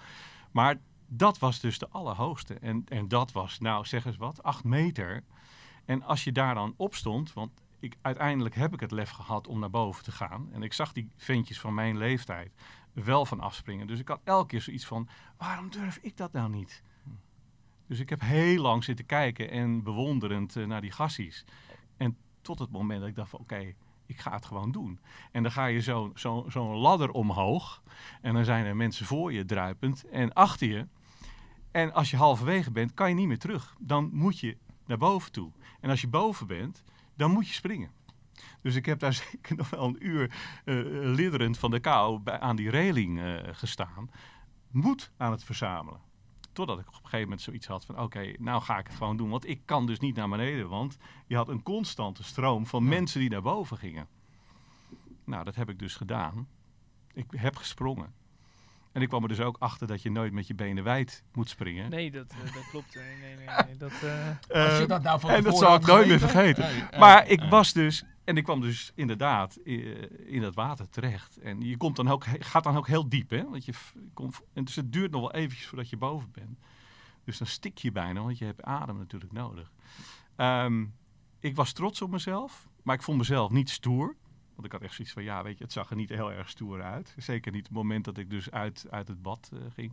Maar 0.51 0.77
dat 1.07 1.39
was 1.39 1.61
dus 1.61 1.79
de 1.79 1.89
allerhoogste. 1.91 2.55
En, 2.55 2.85
en 2.89 3.09
dat 3.09 3.33
was, 3.33 3.59
nou 3.59 3.85
zeg 3.85 4.05
eens 4.05 4.17
wat, 4.17 4.43
acht 4.43 4.65
meter. 4.65 5.25
En 5.85 6.03
als 6.03 6.25
je 6.25 6.33
daar 6.33 6.55
dan 6.55 6.75
op 6.77 6.95
stond, 6.95 7.33
want 7.33 7.51
ik, 7.79 7.97
uiteindelijk 8.03 8.55
heb 8.55 8.73
ik 8.75 8.81
het 8.81 8.91
lef 8.91 9.11
gehad 9.11 9.47
om 9.47 9.59
naar 9.59 9.71
boven 9.71 10.05
te 10.05 10.13
gaan. 10.13 10.49
En 10.53 10.63
ik 10.63 10.73
zag 10.73 10.93
die 10.93 11.11
ventjes 11.17 11.61
van 11.61 11.75
mijn 11.75 11.97
leeftijd 11.97 12.53
wel 12.93 13.27
van 13.27 13.41
afspringen. 13.41 13.87
Dus 13.87 13.99
ik 13.99 14.09
had 14.09 14.21
elke 14.25 14.47
keer 14.47 14.61
zoiets 14.61 14.87
van, 14.87 15.09
waarom 15.37 15.71
durf 15.71 15.99
ik 16.03 16.17
dat 16.17 16.33
nou 16.33 16.51
niet? 16.51 16.83
Dus 17.91 17.99
ik 17.99 18.09
heb 18.09 18.21
heel 18.21 18.63
lang 18.63 18.85
zitten 18.85 19.07
kijken 19.07 19.51
en 19.51 19.83
bewonderend 19.83 20.57
eh, 20.57 20.67
naar 20.67 20.81
die 20.81 20.91
gassies. 20.91 21.45
En 21.97 22.17
tot 22.41 22.59
het 22.59 22.71
moment 22.71 23.01
dat 23.01 23.09
ik 23.09 23.15
dacht 23.15 23.31
van, 23.31 23.41
oké, 23.41 23.75
ik 24.07 24.19
ga 24.19 24.33
het 24.33 24.45
gewoon 24.45 24.73
doen. 24.73 25.01
En 25.33 25.43
dan 25.43 25.53
ga 25.53 25.67
je 25.67 25.81
zo'n 25.81 26.13
zo, 26.15 26.45
zo'n 26.49 26.77
ladder 26.77 27.11
omhoog. 27.11 27.83
En 28.21 28.35
dan 28.35 28.45
zijn 28.45 28.65
er 28.65 28.77
mensen 28.77 29.07
voor 29.07 29.33
je 29.33 29.45
druipend 29.45 30.09
en 30.09 30.33
achter 30.33 30.69
je. 30.69 30.87
En 31.71 31.93
als 31.93 32.11
je 32.11 32.17
halverwege 32.17 32.71
bent, 32.71 32.95
kan 32.95 33.09
je 33.09 33.15
niet 33.15 33.27
meer 33.27 33.39
terug. 33.39 33.77
Dan 33.79 34.11
moet 34.13 34.39
je 34.39 34.57
naar 34.87 34.99
boven 34.99 35.33
toe. 35.33 35.53
En 35.81 35.91
als 35.91 36.01
je 36.01 36.09
boven 36.09 36.47
bent, 36.47 36.85
dan 37.17 37.31
moet 37.31 37.49
je 37.49 37.55
springen. 37.55 37.91
Dus 38.63 38.75
ik 38.75 38.87
heb 38.87 38.99
daar 38.99 39.13
zeker 39.31 39.57
nog 39.57 39.71
wel 39.71 39.85
een 39.85 40.07
uur 40.07 40.35
lidderend 41.15 41.59
van 41.59 41.71
de 41.71 41.81
kou 41.81 42.21
aan 42.25 42.57
die 42.57 42.71
reling 42.71 43.21
gestaan. 43.53 44.11
Moed 44.71 45.11
aan 45.17 45.31
het 45.31 45.45
verzamelen. 45.45 46.10
Totdat 46.61 46.79
ik 46.79 46.87
op 46.89 46.95
een 46.95 47.01
gegeven 47.01 47.23
moment 47.23 47.41
zoiets 47.41 47.67
had 47.67 47.85
van... 47.85 48.01
oké, 48.01 48.33
nou 48.39 48.63
ga 48.63 48.79
ik 48.79 48.87
het 48.87 48.97
gewoon 48.97 49.17
doen. 49.17 49.31
Want 49.31 49.49
ik 49.49 49.61
kan 49.65 49.87
dus 49.87 49.99
niet 49.99 50.17
naar 50.17 50.29
beneden. 50.29 50.69
Want 50.69 50.97
je 51.27 51.37
had 51.37 51.49
een 51.49 51.63
constante 51.63 52.23
stroom 52.23 52.67
van 52.67 52.89
mensen 52.89 53.21
die 53.21 53.31
naar 53.31 53.43
boven 53.43 53.77
gingen. 53.77 54.09
Nou, 55.25 55.45
dat 55.45 55.55
heb 55.55 55.69
ik 55.69 55.79
dus 55.79 55.97
gedaan. 55.97 56.49
Ik 57.13 57.27
heb 57.37 57.57
gesprongen. 57.57 58.15
En 58.93 59.03
ik 59.03 59.09
kwam 59.09 59.23
er 59.23 59.29
dus 59.29 59.41
ook 59.41 59.57
achter 59.59 59.87
dat 59.87 60.03
je 60.03 60.11
nooit 60.11 60.33
met 60.33 60.47
je 60.47 60.55
benen 60.55 60.85
wijd 60.85 61.25
moet 61.33 61.49
springen. 61.49 61.91
Nee, 61.91 62.11
dat, 62.11 62.31
eh, 62.31 62.55
dat 62.55 62.69
klopt. 62.71 62.95
Nee, 62.95 63.17
nee, 63.17 63.37
nee. 63.37 63.47
nee, 63.67 63.77
Dat, 63.89 63.93
eh, 64.03 64.65
Als 64.65 64.77
je 64.77 64.83
Eh, 64.83 64.89
dat 64.89 65.03
nou 65.03 65.21
van 65.21 65.31
en 65.31 65.43
dat 65.43 65.59
zal 65.59 65.75
ik 65.75 65.87
nooit 65.87 66.07
meer 66.07 66.19
vergeten. 66.19 66.89
Maar 66.99 67.29
ik 67.29 67.43
was 67.43 67.73
dus, 67.73 68.05
en 68.25 68.37
ik 68.37 68.45
kwam 68.45 68.61
dus 68.61 68.93
inderdaad 68.95 69.57
eh, 69.57 70.33
in 70.33 70.41
dat 70.41 70.55
water 70.55 70.89
terecht. 70.89 71.37
En 71.37 71.61
je 71.61 71.77
komt 71.77 71.97
dan 71.97 72.09
ook, 72.09 72.25
gaat 72.53 72.65
dan 72.65 72.77
ook 72.77 72.87
heel 72.87 73.09
diep, 73.09 73.31
hè? 73.31 73.45
Want 73.49 73.65
je 73.65 73.73
komt, 74.15 74.41
en 74.53 74.65
dus 74.65 74.77
het 74.77 74.93
duurt 74.93 75.11
nog 75.11 75.21
wel 75.21 75.33
eventjes 75.33 75.67
voordat 75.67 75.91
je 75.91 75.97
boven 75.97 76.31
bent. 76.31 76.59
Dus 77.25 77.39
dan 77.39 77.47
stik 77.47 77.79
je 77.79 77.93
bijna, 77.93 78.23
want 78.23 78.39
je 78.39 78.45
hebt 78.45 78.63
adem 78.63 78.97
natuurlijk 78.97 79.33
nodig. 79.33 79.73
Ehm, 80.37 80.87
ik 81.41 81.57
was 81.57 81.73
trots 81.73 82.03
op 82.03 82.11
mezelf, 82.11 82.69
maar 82.83 82.95
ik 82.95 83.03
vond 83.03 83.19
mezelf 83.19 83.51
niet 83.51 83.71
stoer. 83.71 84.17
Want 84.55 84.67
ik 84.67 84.73
had 84.73 84.83
echt 84.83 84.95
zoiets 84.95 85.15
van, 85.15 85.23
ja, 85.23 85.43
weet 85.43 85.59
je, 85.59 85.65
het 85.65 85.73
zag 85.73 85.91
er 85.91 85.97
niet 85.97 86.09
heel 86.09 86.33
erg 86.33 86.49
stoer 86.49 86.83
uit. 86.83 87.15
Zeker 87.17 87.53
niet 87.53 87.67
het 87.67 87.77
moment 87.77 88.05
dat 88.05 88.19
ik 88.19 88.31
dus 88.31 88.51
uit, 88.51 88.87
uit 88.91 89.09
het 89.09 89.23
bad 89.23 89.51
eh, 89.53 89.59
ging. 89.75 89.93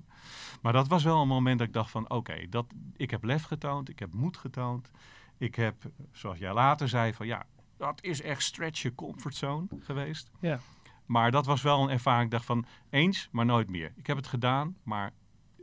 Maar 0.62 0.74
dat 0.74 0.88
was 0.88 1.04
wel 1.04 1.22
een 1.22 1.28
moment 1.28 1.58
dat 1.60 1.68
ik 1.68 1.74
dacht 1.74 1.92
van, 1.92 2.10
oké, 2.10 2.50
dat 2.50 2.66
ik 2.96 3.12
heb 3.12 3.24
lef 3.24 3.44
getoond, 3.44 3.90
ik 3.90 4.00
heb 4.00 4.14
moed 4.14 4.38
getoond. 4.38 4.92
Ik 5.38 5.56
heb, 5.56 5.92
zoals 6.12 6.38
jij 6.38 6.54
later 6.54 6.90
zei, 6.90 7.14
van 7.14 7.28
ja, 7.28 7.46
dat 7.78 8.04
is 8.04 8.22
echt 8.22 8.44
stretch 8.44 8.82
je 8.82 8.96
comfortzone 8.96 9.68
geweest. 9.80 10.32
Ja. 10.40 10.60
Maar 11.06 11.32
dat 11.32 11.46
was 11.46 11.62
wel 11.62 11.84
een 11.84 11.90
ervaring, 11.90 12.26
ik 12.26 12.32
dacht 12.32 12.46
van, 12.46 12.66
eens, 12.90 13.30
maar 13.32 13.46
nooit 13.46 13.70
meer. 13.70 13.94
Ik 13.96 14.08
heb 14.08 14.18
het 14.18 14.28
gedaan, 14.28 14.78
maar 14.84 15.14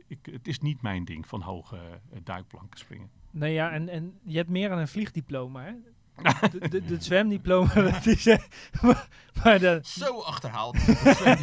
ik, 0.07 0.19
het 0.31 0.47
is 0.47 0.59
niet 0.59 0.81
mijn 0.81 1.05
ding 1.05 1.27
van 1.27 1.41
hoge 1.41 1.77
eh, 1.77 2.19
duikplanken 2.23 2.79
springen. 2.79 3.09
nou 3.31 3.51
ja, 3.51 3.71
en, 3.71 3.89
en 3.89 4.19
je 4.23 4.37
hebt 4.37 4.49
meer 4.49 4.71
aan 4.71 4.77
een 4.77 4.87
vliegdiploma, 4.87 5.63
hè? 5.63 5.73
De, 6.51 6.69
de, 6.69 6.85
de 6.85 7.01
zwemdiploma, 7.01 7.73
dat 7.91 8.05
is... 8.05 8.25
maar, 8.81 9.07
maar 9.43 9.59
dat, 9.59 9.87
Zo 9.87 10.19
achterhaald. 10.19 10.81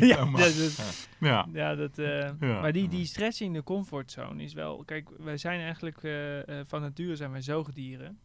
Ja, 0.00 0.24
dat 0.24 0.76
Ja, 1.18 1.46
Ja, 1.52 1.74
dat, 1.74 1.98
eh, 1.98 2.30
Ja. 2.40 2.60
maar 2.60 2.72
die, 2.72 2.88
die 2.88 3.06
stress 3.06 3.40
in 3.40 3.52
de 3.52 3.62
comfortzone 3.62 4.42
is 4.42 4.52
wel... 4.52 4.84
Kijk, 4.84 5.08
wij 5.18 5.36
zijn 5.36 5.60
eigenlijk 5.60 6.02
eh, 6.02 6.60
van 6.66 6.80
nature 6.80 7.16
zijn 7.16 7.30
wij 7.30 7.42
zoogdieren. 7.42 8.18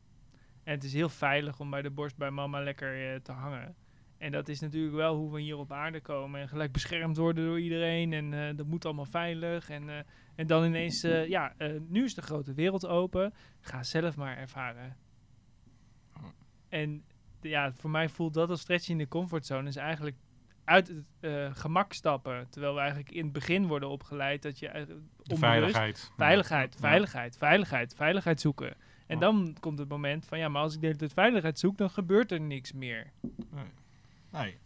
En 0.67 0.73
het 0.73 0.83
is 0.83 0.93
heel 0.93 1.09
veilig 1.09 1.59
om 1.59 1.69
bij 1.69 1.81
de 1.81 1.89
borst 1.89 2.17
bij 2.17 2.31
mama 2.31 2.63
lekker 2.63 3.13
eh, 3.13 3.19
te 3.19 3.31
hangen. 3.31 3.75
En 4.17 4.31
dat 4.31 4.47
is 4.47 4.59
natuurlijk 4.59 4.95
wel 4.95 5.15
hoe 5.15 5.33
we 5.33 5.41
hier 5.41 5.57
op 5.57 5.71
aarde 5.71 6.01
komen. 6.01 6.41
En 6.41 6.47
gelijk 6.47 6.71
beschermd 6.71 7.17
worden 7.17 7.45
door 7.45 7.59
iedereen. 7.59 8.13
En 8.13 8.33
eh, 8.33 8.57
dat 8.57 8.67
moet 8.67 8.85
allemaal 8.85 9.05
veilig. 9.05 9.69
En, 9.69 9.89
eh, 9.89 9.95
en 10.35 10.47
dan 10.47 10.65
ineens, 10.65 11.01
ja, 11.27 11.53
nu 11.87 12.03
is 12.03 12.13
de 12.13 12.21
grote 12.21 12.53
wereld 12.53 12.87
open. 12.87 13.33
Ga 13.59 13.83
zelf 13.83 14.15
maar 14.15 14.37
ervaren. 14.37 14.97
En 16.69 17.03
ja, 17.41 17.71
voor 17.73 17.89
mij 17.89 18.09
voelt 18.09 18.33
dat 18.33 18.49
als 18.49 18.61
stretch 18.61 18.89
in 18.89 18.97
de 18.97 19.07
comfortzone. 19.07 19.67
Is 19.69 19.75
eigenlijk 19.75 20.15
uit 20.63 20.87
het 20.87 21.57
gemak 21.57 21.93
stappen. 21.93 22.49
Terwijl 22.49 22.73
we 22.73 22.79
eigenlijk 22.79 23.11
in 23.11 23.23
het 23.23 23.33
begin 23.33 23.67
worden 23.67 23.89
opgeleid 23.89 24.41
dat 24.41 24.59
je... 24.59 24.99
veiligheid. 25.23 26.11
Veiligheid, 26.17 26.75
veiligheid, 26.79 27.37
veiligheid, 27.37 27.95
veiligheid 27.95 28.41
zoeken. 28.41 28.86
En 29.07 29.15
Ja. 29.15 29.19
dan 29.19 29.55
komt 29.59 29.79
het 29.79 29.89
moment 29.89 30.25
van, 30.25 30.37
ja, 30.37 30.49
maar 30.49 30.61
als 30.61 30.73
ik 30.73 30.79
de 30.79 30.85
hele 30.85 30.97
tijd 30.99 31.13
veiligheid 31.13 31.59
zoek, 31.59 31.77
dan 31.77 31.89
gebeurt 31.89 32.31
er 32.31 32.41
niks 32.41 32.73
meer. 32.73 33.11
Nee. 34.31 34.57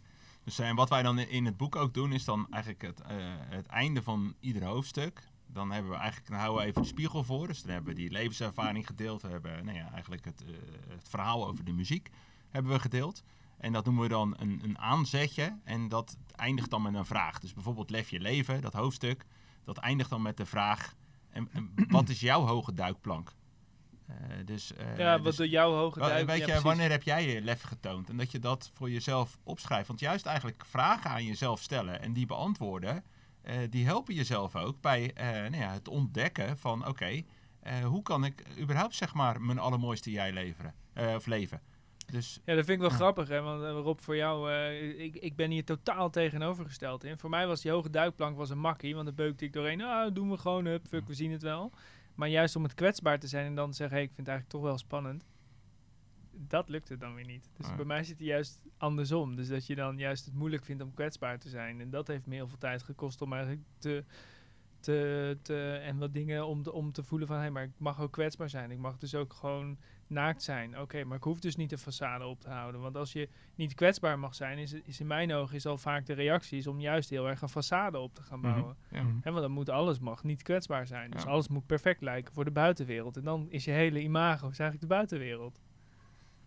Dus, 0.44 0.58
eh, 0.58 0.68
en 0.68 0.76
wat 0.76 0.88
wij 0.88 1.02
dan 1.02 1.18
in- 1.18 1.44
het 1.44 1.56
boek 1.56 1.76
ook 1.76 1.94
doen, 1.94 2.12
is 2.12 2.24
dan 2.24 2.46
eigenlijk 2.50 2.82
het, 2.82 3.00
eh, 3.00 3.16
het 3.38 3.66
einde 3.66 4.02
van 4.02 4.34
ieder 4.40 4.64
hoofdstuk. 4.64 5.28
Dan 5.46 5.70
hebben 5.70 5.90
we 5.90 5.96
eigenlijk, 5.96 6.30
dan 6.30 6.38
houden 6.38 6.62
we 6.62 6.68
even 6.68 6.82
de 6.82 6.88
spiegel 6.88 7.24
voor. 7.24 7.46
Dus 7.46 7.62
dan 7.62 7.72
hebben 7.72 7.94
we 7.94 8.00
die 8.00 8.10
levenservaring 8.10 8.86
gedeeld. 8.86 9.22
We 9.22 9.28
hebben 9.28 9.64
nou 9.64 9.76
ja, 9.78 9.90
eigenlijk 9.92 10.24
het, 10.24 10.44
eh, 10.44 10.54
het 10.88 11.08
verhaal 11.08 11.46
over 11.48 11.64
de 11.64 11.72
muziek 11.72 12.08
hebben 12.50 12.72
we 12.72 12.78
gedeeld. 12.78 13.22
En 13.58 13.72
dat 13.72 13.84
noemen 13.84 14.02
we 14.02 14.08
dan 14.08 14.34
een, 14.38 14.60
een 14.64 14.78
aanzetje. 14.78 15.58
En 15.64 15.88
dat 15.88 16.16
eindigt 16.36 16.70
dan 16.70 16.82
met 16.82 16.94
een 16.94 17.04
vraag. 17.06 17.38
Dus 17.38 17.52
bijvoorbeeld 17.54 17.90
Lef 17.90 18.10
je 18.10 18.20
leven, 18.20 18.60
dat 18.60 18.72
hoofdstuk. 18.72 19.24
Dat 19.64 19.78
eindigt 19.78 20.10
dan 20.10 20.22
met 20.22 20.36
de 20.36 20.46
vraag, 20.46 20.94
en, 21.30 21.48
en 21.52 21.72
wat 21.88 22.08
is 22.08 22.20
jouw 22.20 22.46
hoge 22.46 22.72
duikplank? 22.74 23.32
Dus, 24.44 24.72
uh, 24.72 24.98
ja, 24.98 25.16
dus, 25.16 25.24
wat 25.24 25.36
door 25.36 25.46
jouw 25.46 25.72
hoge 25.74 25.98
duik... 25.98 26.26
Weet 26.26 26.26
ja, 26.28 26.34
je, 26.34 26.44
precies. 26.44 26.62
wanneer 26.62 26.90
heb 26.90 27.02
jij 27.02 27.28
je 27.28 27.40
lef 27.40 27.62
getoond? 27.62 28.08
En 28.08 28.16
dat 28.16 28.30
je 28.30 28.38
dat 28.38 28.70
voor 28.74 28.90
jezelf 28.90 29.38
opschrijft. 29.42 29.86
Want 29.88 30.00
juist 30.00 30.26
eigenlijk 30.26 30.64
vragen 30.66 31.10
aan 31.10 31.24
jezelf 31.24 31.60
stellen 31.60 32.00
en 32.02 32.12
die 32.12 32.26
beantwoorden... 32.26 33.04
eh, 33.42 33.56
die 33.70 33.84
helpen 33.86 34.14
jezelf 34.14 34.56
ook 34.56 34.80
bij 34.80 35.12
eh, 35.14 35.26
nou 35.30 35.56
ja, 35.56 35.72
het 35.72 35.88
ontdekken 35.88 36.56
van... 36.58 36.86
oké, 36.88 37.22
eh, 37.60 37.84
hoe 37.84 38.02
kan 38.02 38.24
ik 38.24 38.42
überhaupt 38.58 38.94
zeg 38.94 39.14
maar 39.14 39.40
mijn 39.40 39.58
allermooiste 39.58 40.10
jij 40.10 40.32
leveren, 40.32 40.74
eh, 40.92 41.14
of 41.14 41.26
leven? 41.26 41.60
Dus 42.12 42.40
Ja, 42.44 42.54
dat 42.54 42.64
vind 42.64 42.68
ik 42.68 42.78
wel 42.80 42.90
Ja. 42.90 42.94
grappig, 42.96 43.28
hè? 43.28 43.40
Want 43.40 43.62
eh, 43.62 43.70
Rob, 43.70 43.98
voor 44.00 44.16
jou, 44.16 44.50
eh, 44.52 45.00
ik, 45.04 45.16
ik 45.16 45.36
ben 45.36 45.50
hier 45.50 45.64
totaal 45.64 46.10
tegenovergesteld 46.10 47.04
in. 47.04 47.18
Voor 47.18 47.30
mij 47.30 47.46
was 47.46 47.60
die 47.60 47.70
hoge 47.70 47.90
duikplank 47.90 48.36
was 48.36 48.50
een 48.50 48.58
makkie, 48.58 48.94
want 48.94 49.06
dan 49.06 49.14
beukte 49.14 49.44
ik 49.44 49.52
doorheen. 49.52 49.82
Ah, 49.82 50.14
doen 50.14 50.30
we 50.30 50.36
gewoon, 50.38 50.64
hup, 50.66 50.86
fuck, 50.88 51.06
we 51.06 51.14
zien 51.14 51.32
het 51.32 51.42
wel. 51.42 51.72
Maar 52.14 52.28
juist 52.28 52.56
om 52.56 52.62
het 52.62 52.74
kwetsbaar 52.74 53.18
te 53.18 53.26
zijn 53.26 53.46
en 53.46 53.54
dan 53.54 53.70
te 53.70 53.76
zeggen, 53.76 53.96
hey, 53.96 54.04
ik 54.04 54.12
vind 54.14 54.26
het 54.26 54.36
eigenlijk 54.36 54.58
toch 54.58 54.70
wel 54.70 54.78
spannend. 54.78 55.24
Dat 56.30 56.68
lukt 56.68 56.88
het 56.88 57.00
dan 57.00 57.14
weer 57.14 57.24
niet. 57.24 57.50
Dus 57.56 57.74
bij 57.74 57.84
mij 57.84 58.04
zit 58.04 58.18
het 58.18 58.26
juist 58.26 58.62
andersom. 58.76 59.36
Dus 59.36 59.48
dat 59.48 59.66
je 59.66 59.74
dan 59.74 59.98
juist 59.98 60.24
het 60.24 60.34
moeilijk 60.34 60.64
vindt 60.64 60.82
om 60.82 60.94
kwetsbaar 60.94 61.38
te 61.38 61.48
zijn. 61.48 61.80
En 61.80 61.90
dat 61.90 62.06
heeft 62.06 62.26
me 62.26 62.34
heel 62.34 62.48
veel 62.48 62.58
tijd 62.58 62.82
gekost 62.82 63.22
om 63.22 63.32
eigenlijk 63.32 63.62
te... 63.78 64.04
te, 64.82 65.38
te 65.42 65.80
en 65.84 65.98
wat 65.98 66.12
dingen 66.14 66.46
om, 66.46 66.62
te- 66.62 66.72
om 66.72 66.92
te 66.92 67.02
voelen 67.02 67.28
van... 67.28 67.38
hé, 67.38 67.50
maar 67.50 67.62
ik 67.62 67.70
mag 67.76 68.00
ook 68.00 68.12
kwetsbaar 68.12 68.48
zijn. 68.48 68.70
Ik 68.70 68.78
mag 68.78 68.96
dus 68.98 69.14
ook 69.14 69.32
gewoon 69.32 69.78
naakt 70.06 70.42
zijn. 70.42 70.80
Oké, 70.80 71.04
maar 71.04 71.16
ik 71.16 71.22
hoef 71.22 71.40
dus 71.40 71.56
niet 71.56 71.72
een 71.72 71.78
façade 71.78 72.22
op 72.22 72.40
te 72.40 72.48
houden. 72.48 72.80
Want 72.80 72.96
als 72.96 73.12
je 73.12 73.28
niet 73.54 73.74
kwetsbaar 73.74 74.18
mag 74.18 74.34
zijn... 74.34 74.58
is, 74.58 74.72
is 74.72 75.00
in 75.00 75.06
mijn 75.06 75.32
ogen 75.32 75.56
is 75.56 75.66
al 75.66 75.78
vaak 75.78 76.06
de 76.06 76.12
reactie... 76.12 76.58
is 76.58 76.66
om 76.66 76.80
juist 76.80 77.10
heel 77.10 77.28
erg 77.28 77.42
een 77.42 77.48
façade 77.50 77.96
op 77.96 78.14
te 78.14 78.22
gaan 78.22 78.38
Mhm. 78.40 78.52
bouwen. 78.52 78.76
ja. 78.90 78.98
Hè, 79.20 79.30
want 79.30 79.42
dan 79.42 79.50
moet 79.50 79.68
alles 79.68 79.98
mag 79.98 80.22
niet 80.24 80.42
kwetsbaar 80.42 80.86
zijn. 80.86 81.10
Dus 81.10 81.22
Ja. 81.22 81.28
alles 81.28 81.48
moet 81.48 81.66
perfect 81.66 82.00
lijken 82.00 82.34
voor 82.34 82.44
de 82.44 82.50
buitenwereld. 82.50 83.16
En 83.16 83.24
dan 83.24 83.46
is 83.50 83.64
je 83.64 83.70
hele 83.70 84.00
imago 84.02 84.48
is 84.48 84.58
eigenlijk 84.58 84.80
de 84.80 84.94
buitenwereld. 84.96 85.60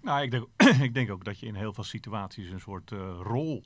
Nou, 0.01 0.21
ik 0.23 0.31
denk, 0.31 0.47
ik 0.87 0.93
denk 0.93 1.11
ook 1.11 1.23
dat 1.23 1.39
je 1.39 1.45
in 1.45 1.55
heel 1.55 1.73
veel 1.73 1.83
situaties 1.83 2.49
een 2.49 2.59
soort 2.59 2.91
eh, 2.91 3.19
rol 3.21 3.63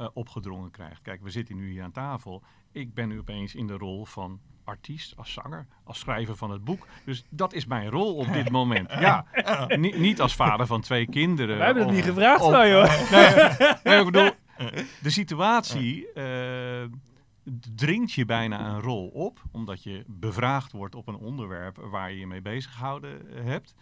eh, 0.00 0.06
opgedrongen 0.12 0.70
krijgt. 0.70 1.02
Kijk, 1.02 1.22
we 1.22 1.30
zitten 1.30 1.56
nu 1.56 1.70
hier 1.70 1.82
aan 1.82 1.92
tafel. 1.92 2.42
Ik 2.72 2.94
ben 2.94 3.08
nu 3.08 3.18
opeens 3.18 3.54
in 3.54 3.66
de 3.66 3.76
rol 3.76 4.04
van 4.04 4.40
artiest, 4.64 5.16
als 5.16 5.32
zanger, 5.32 5.66
als 5.84 5.98
schrijver 5.98 6.36
van 6.36 6.50
het 6.50 6.64
boek. 6.64 6.86
Dus 7.04 7.24
dat 7.28 7.52
is 7.52 7.66
mijn 7.66 7.90
rol 7.90 8.14
op 8.16 8.32
dit 8.32 8.50
moment. 8.50 8.90
Ja, 9.00 9.24
Ni- 9.68 9.98
niet 9.98 10.20
als 10.20 10.34
vader 10.34 10.66
van 10.66 10.80
twee 10.80 11.06
kinderen. 11.06 11.56
Wij 11.56 11.66
hebben 11.66 11.86
het 11.86 11.94
niet 11.94 12.04
gevraagd 12.04 12.40
van 12.40 12.52
hoor. 12.52 13.08
Nee, 13.10 13.34
nee, 13.84 13.98
ik 13.98 14.04
bedoel, 14.04 14.30
de 15.02 15.10
situatie 15.10 16.12
eh, 16.12 16.84
dringt 17.74 18.12
je 18.12 18.24
bijna 18.24 18.68
een 18.68 18.80
rol 18.80 19.08
op, 19.08 19.42
omdat 19.52 19.82
je 19.82 20.04
bevraagd 20.06 20.72
wordt 20.72 20.94
op 20.94 21.08
een 21.08 21.16
onderwerp 21.16 21.76
waar 21.76 22.10
je 22.10 22.18
je 22.18 22.26
mee 22.26 22.42
bezig 22.42 22.72
gehouden 22.72 23.36
eh, 23.36 23.44
hebt. 23.44 23.74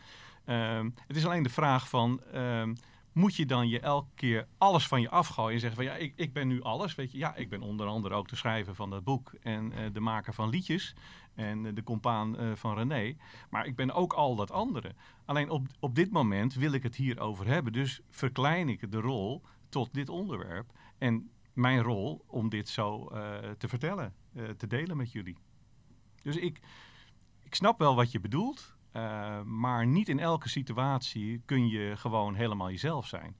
Ehm, 0.45 0.91
het 1.07 1.17
is 1.17 1.25
alleen 1.25 1.43
de 1.43 1.49
vraag 1.49 1.89
van, 1.89 2.21
ehm, 2.33 2.75
moet 3.19 3.35
je 3.35 3.47
dan 3.47 3.69
je 3.69 3.81
elke 3.81 4.11
keer 4.15 4.47
alles 4.59 4.89
van 4.89 5.01
je 5.01 5.11
afgooien 5.11 5.55
en 5.55 5.61
zeggen 5.61 5.85
van 5.85 5.93
ja, 5.93 5.95
ik, 5.95 6.13
ik 6.17 6.33
ben 6.33 6.49
nu 6.49 6.63
alles, 6.63 6.95
weet 6.95 7.13
je. 7.13 7.19
Ja, 7.19 7.35
ik 7.35 7.49
ben 7.49 7.63
onder 7.63 7.87
andere 7.87 8.15
ook 8.15 8.29
de 8.29 8.37
schrijver 8.37 8.75
van 8.75 8.91
dat 8.91 9.05
boek 9.05 9.33
en 9.43 9.73
eh, 9.73 9.93
de 9.93 10.01
maker 10.01 10.35
van 10.35 10.49
liedjes 10.49 10.95
en 11.35 11.67
eh, 11.67 11.75
de 11.75 11.83
compaan 11.83 12.39
eh, 12.39 12.53
van 12.55 12.75
René. 12.75 13.17
Maar 13.51 13.67
ik 13.67 13.77
ben 13.77 13.93
ook 13.93 14.13
al 14.13 14.37
dat 14.37 14.51
andere. 14.51 14.95
Alleen 15.25 15.51
op, 15.51 15.67
op 15.81 15.95
dit 15.95 16.11
moment 16.11 16.55
wil 16.55 16.73
ik 16.73 16.83
het 16.83 16.97
hier 16.97 17.21
over 17.21 17.47
hebben, 17.47 17.73
dus 17.73 18.01
verklein 18.11 18.69
ik 18.69 18.93
de 18.93 19.01
rol 19.01 19.43
tot 19.69 19.95
dit 19.95 20.09
onderwerp. 20.09 20.73
En 20.99 21.31
mijn 21.53 21.83
rol 21.83 22.25
om 22.27 22.49
dit 22.49 22.69
zo 22.69 23.09
te 23.59 23.69
vertellen, 23.69 24.15
te 24.57 24.67
delen 24.67 24.97
met 24.97 25.13
jullie. 25.13 25.37
Dus 26.23 26.37
ik, 26.37 26.61
ik 27.43 27.55
snap 27.55 27.79
wel 27.79 27.95
wat 27.95 28.13
je 28.13 28.21
bedoelt, 28.21 28.77
eh, 28.99 29.43
maar 29.43 29.87
niet 29.87 30.09
in 30.09 30.19
elke 30.19 30.49
situatie 30.49 31.43
kun 31.45 31.69
je 31.69 31.97
gewoon 31.97 32.35
helemaal 32.35 32.71
jezelf 32.71 33.07
zijn. 33.07 33.37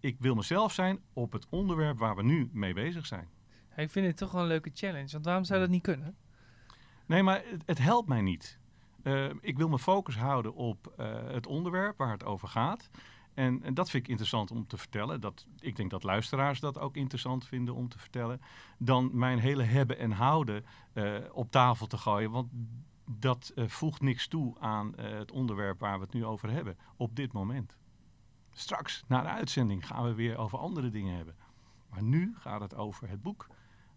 Ik 0.00 0.16
wil 0.18 0.34
mezelf 0.34 0.72
zijn 0.72 1.00
op 1.12 1.32
het 1.32 1.46
onderwerp 1.48 1.98
waar 1.98 2.16
we 2.16 2.22
nu 2.22 2.50
mee 2.52 2.74
bezig 2.74 3.06
zijn. 3.06 3.28
Ik 3.76 3.90
vind 3.90 4.06
het 4.06 4.16
toch 4.16 4.32
wel 4.32 4.42
een 4.42 4.48
leuke 4.48 4.70
challenge. 4.74 5.12
Want 5.12 5.24
waarom 5.24 5.44
zou 5.44 5.60
dat 5.60 5.68
niet 5.68 5.82
kunnen? 5.82 6.16
Nee, 7.06 7.22
maar 7.22 7.42
het, 7.44 7.62
het 7.66 7.78
helpt 7.78 8.08
mij 8.08 8.20
niet. 8.20 8.58
Eh, 9.02 9.24
ik 9.40 9.56
wil 9.56 9.68
mijn 9.68 9.80
focus 9.80 10.16
houden 10.16 10.54
op 10.54 10.92
eh, 10.96 11.26
het 11.26 11.46
onderwerp 11.46 11.98
waar 11.98 12.12
het 12.12 12.24
over 12.24 12.48
gaat. 12.48 12.90
En, 13.34 13.62
en 13.62 13.74
dat 13.74 13.90
vind 13.90 14.02
ik 14.02 14.10
interessant 14.10 14.50
om 14.50 14.66
te 14.66 14.76
vertellen. 14.76 15.20
Dat, 15.20 15.46
ik 15.58 15.76
denk 15.76 15.90
dat 15.90 16.02
luisteraars 16.02 16.60
dat 16.60 16.78
ook 16.78 16.96
interessant 16.96 17.46
vinden 17.46 17.74
om 17.74 17.88
te 17.88 17.98
vertellen. 17.98 18.40
Dan 18.78 19.10
mijn 19.12 19.38
hele 19.38 19.62
hebben 19.62 19.98
en 19.98 20.10
houden 20.10 20.64
op 21.32 21.50
tafel 21.50 21.86
te 21.86 21.98
gooien. 21.98 22.30
Want 22.30 22.50
dat 23.18 23.52
eh, 23.54 23.68
voegt 23.68 24.00
niks 24.00 24.28
toe 24.28 24.58
aan 24.58 24.94
eh, 24.96 25.18
het 25.18 25.32
onderwerp 25.32 25.80
waar 25.80 25.98
we 25.98 26.04
het 26.04 26.14
nu 26.14 26.24
over 26.24 26.50
hebben. 26.50 26.76
Op 26.96 27.16
dit 27.16 27.32
moment. 27.32 27.76
Straks, 28.52 29.04
na 29.06 29.22
de 29.22 29.28
uitzending, 29.28 29.86
gaan 29.86 30.04
we 30.04 30.14
weer 30.14 30.36
over 30.36 30.58
andere 30.58 30.90
dingen 30.90 31.16
hebben. 31.16 31.34
Maar 31.90 32.02
nu 32.02 32.34
gaat 32.38 32.60
het 32.60 32.74
over 32.74 33.08
het 33.08 33.22
boek. 33.22 33.46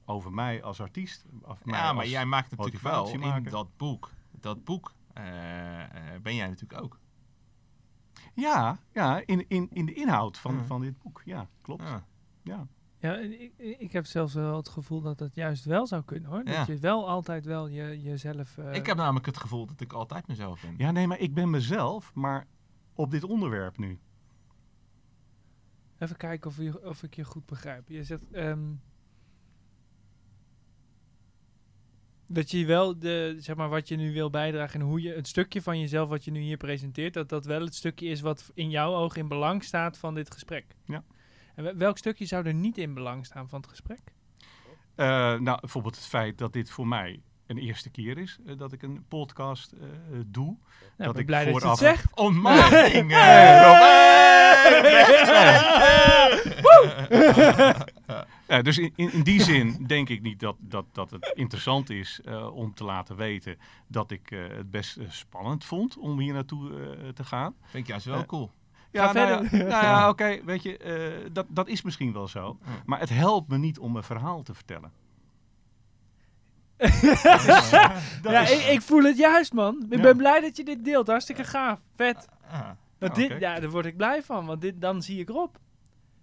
Over 0.05 0.31
mij 0.33 0.63
als 0.63 0.81
artiest. 0.81 1.25
Of 1.41 1.65
mij 1.65 1.79
ja, 1.79 1.93
maar 1.93 2.01
als- 2.01 2.11
jij 2.11 2.25
maakt 2.25 2.49
natuurlijk 2.51 2.83
wel 2.83 3.09
in 3.09 3.43
dat 3.43 3.77
boek. 3.77 4.11
Dat 4.31 4.63
boek 4.63 4.93
eh, 5.13 5.23
ben 6.21 6.35
jij 6.35 6.47
natuurlijk 6.47 6.81
ook. 6.81 6.99
Ja, 8.33 8.79
ja 8.91 9.21
in, 9.25 9.49
in, 9.49 9.67
in 9.71 9.85
de 9.85 9.93
inhoud 9.93 10.37
van, 10.37 10.55
Ja. 10.55 10.63
van 10.63 10.81
dit 10.81 10.97
boek. 10.97 11.21
Ja, 11.25 11.47
klopt. 11.61 11.83
Ja. 11.83 12.05
Ja. 12.43 12.67
Ja, 13.03 13.17
ik, 13.17 13.53
ik 13.57 13.91
heb 13.91 14.05
zelfs 14.05 14.33
wel 14.33 14.55
het 14.57 14.69
gevoel 14.69 15.01
dat 15.01 15.19
het 15.19 15.35
juist 15.35 15.65
wel 15.65 15.87
zou 15.87 16.03
kunnen 16.03 16.29
hoor. 16.29 16.41
Ja. 16.45 16.57
Dat 16.57 16.67
je 16.67 16.77
wel 16.77 17.09
altijd 17.09 17.45
wel 17.45 17.67
je, 17.67 18.01
jezelf... 18.01 18.57
eh, 18.57 18.73
Ik 18.73 18.85
heb 18.85 18.97
namelijk 18.97 19.25
het 19.25 19.37
gevoel 19.37 19.65
dat 19.65 19.81
ik 19.81 19.93
altijd 19.93 20.27
mezelf 20.27 20.61
ben. 20.61 20.73
ja, 20.77 20.91
nee, 20.91 21.07
maar 21.07 21.19
ik 21.19 21.33
ben 21.33 21.49
mezelf, 21.49 22.13
maar 22.13 22.47
op 22.93 23.11
dit 23.11 23.23
onderwerp 23.23 23.77
nu. 23.77 23.99
Even 25.97 26.17
kijken 26.17 26.49
of, 26.49 26.57
je, 26.57 26.87
of 26.87 27.03
ik 27.03 27.15
je 27.15 27.23
goed 27.23 27.45
begrijp. 27.45 27.89
Je 27.89 28.03
zegt... 28.03 28.31
ehm, 28.31 28.71
dat 32.27 32.51
je 32.51 32.65
wel 32.65 32.99
de, 32.99 33.35
zeg 33.39 33.55
maar, 33.55 33.69
wat 33.69 33.87
je 33.87 33.95
nu 33.95 34.13
wil 34.13 34.29
bijdragen 34.29 34.79
en 34.79 34.85
hoe 34.85 35.01
je 35.01 35.13
het 35.13 35.27
stukje 35.27 35.61
van 35.61 35.79
jezelf 35.79 36.09
wat 36.09 36.23
je 36.25 36.31
nu 36.31 36.39
hier 36.39 36.57
presenteert, 36.57 37.13
dat 37.13 37.29
dat 37.29 37.45
wel 37.45 37.61
het 37.61 37.75
stukje 37.75 38.07
is 38.07 38.21
wat 38.21 38.51
in 38.53 38.69
jouw 38.69 38.93
ogen 38.95 39.19
in 39.21 39.27
belang 39.27 39.63
staat 39.63 39.97
van 39.97 40.13
dit 40.15 40.31
gesprek. 40.31 40.75
Ja. 40.85 41.03
En 41.55 41.63
wel- 41.63 41.75
welk 41.75 41.97
stukje 41.97 42.25
zou 42.25 42.45
er 42.45 42.53
niet 42.53 42.77
in 42.77 42.93
belang 42.93 43.25
staan 43.25 43.49
van 43.49 43.59
het 43.61 43.69
gesprek? 43.69 43.99
Eh, 44.95 45.05
nou, 45.39 45.59
bijvoorbeeld 45.59 45.95
het 45.95 46.05
feit 46.05 46.37
dat 46.37 46.53
dit 46.53 46.69
voor 46.69 46.87
mij 46.87 47.21
een 47.47 47.57
eerste 47.57 47.89
keer 47.89 48.17
is 48.17 48.37
eh, 48.45 48.57
dat 48.57 48.71
ik 48.71 48.81
een 48.81 49.05
podcast 49.07 49.71
eh, 49.71 49.87
doe. 50.25 50.45
Nou, 50.97 51.11
Dat 51.11 51.17
ik 51.17 51.25
blij 51.25 51.39
dat 51.45 51.47
je 51.47 51.53
het 51.53 51.61
vooraf- 51.61 51.79
zegt. 51.79 52.15
Ontmaning! 52.15 53.11
Eh, 58.47 58.61
dus 58.61 58.77
in, 58.77 58.93
in, 58.95 59.23
die 59.23 59.41
zin 59.43 59.77
denk 59.87 60.09
ik 60.09 60.21
niet 60.21 60.39
dat, 60.39 60.55
dat, 60.59 60.85
dat 60.91 61.11
het 61.11 61.31
interessant 61.35 61.89
is 61.89 62.19
eh, 62.25 62.55
om 62.55 62.73
te 62.73 62.83
laten 62.83 63.15
weten 63.15 63.57
dat 63.87 64.11
ik 64.11 64.31
eh, 64.31 64.39
het 64.47 64.71
best 64.71 64.97
spannend 65.07 65.65
vond 65.65 65.97
om 65.97 66.19
hier 66.19 66.33
naartoe 66.33 66.69
te 67.13 67.23
gaan. 67.23 67.55
Vind 67.63 67.83
ik 67.83 67.89
juist 67.89 68.05
wel 68.05 68.25
cool. 68.25 68.51
Ja, 68.93 69.05
Ga 69.07 69.13
nou 69.13 69.27
ja, 69.27 69.39
verder. 69.49 69.67
nou 69.67 69.83
ja, 69.85 70.09
oké, 70.09 70.39
weet 70.45 70.63
je, 70.63 70.77
eh, 70.77 71.29
dat, 71.31 71.45
dat 71.49 71.67
is 71.67 71.81
misschien 71.81 72.13
wel 72.13 72.27
zo. 72.27 72.57
Ja. 72.65 72.71
Maar 72.85 72.99
het 72.99 73.09
helpt 73.09 73.49
me 73.49 73.57
niet 73.57 73.79
om 73.79 73.95
een 73.95 74.03
verhaal 74.03 74.41
te 74.43 74.53
vertellen. 74.53 74.91
Ja, 78.23 78.41
is- 78.41 78.51
ik, 78.51 78.71
ik 78.71 78.81
voel 78.81 79.03
het 79.03 79.17
juist, 79.17 79.53
man. 79.53 79.85
Ik 79.89 79.95
Ja. 79.97 80.01
ben 80.03 80.17
blij 80.17 80.41
dat 80.41 80.57
je 80.57 80.63
dit 80.63 80.83
deelt. 80.85 81.07
Hartstikke 81.07 81.43
gaaf. 81.43 81.79
Vet. 81.95 82.27
Ah. 82.49 82.69
Want 82.99 83.15
Ja, 83.15 83.27
dit, 83.27 83.39
ja, 83.39 83.59
daar 83.59 83.69
word 83.69 83.85
ik 83.85 83.97
blij 83.97 84.23
van. 84.23 84.45
Want 84.45 84.61
dit, 84.61 84.81
dan 84.81 85.01
zie 85.01 85.19
ik 85.19 85.29
Rob. 85.29 85.55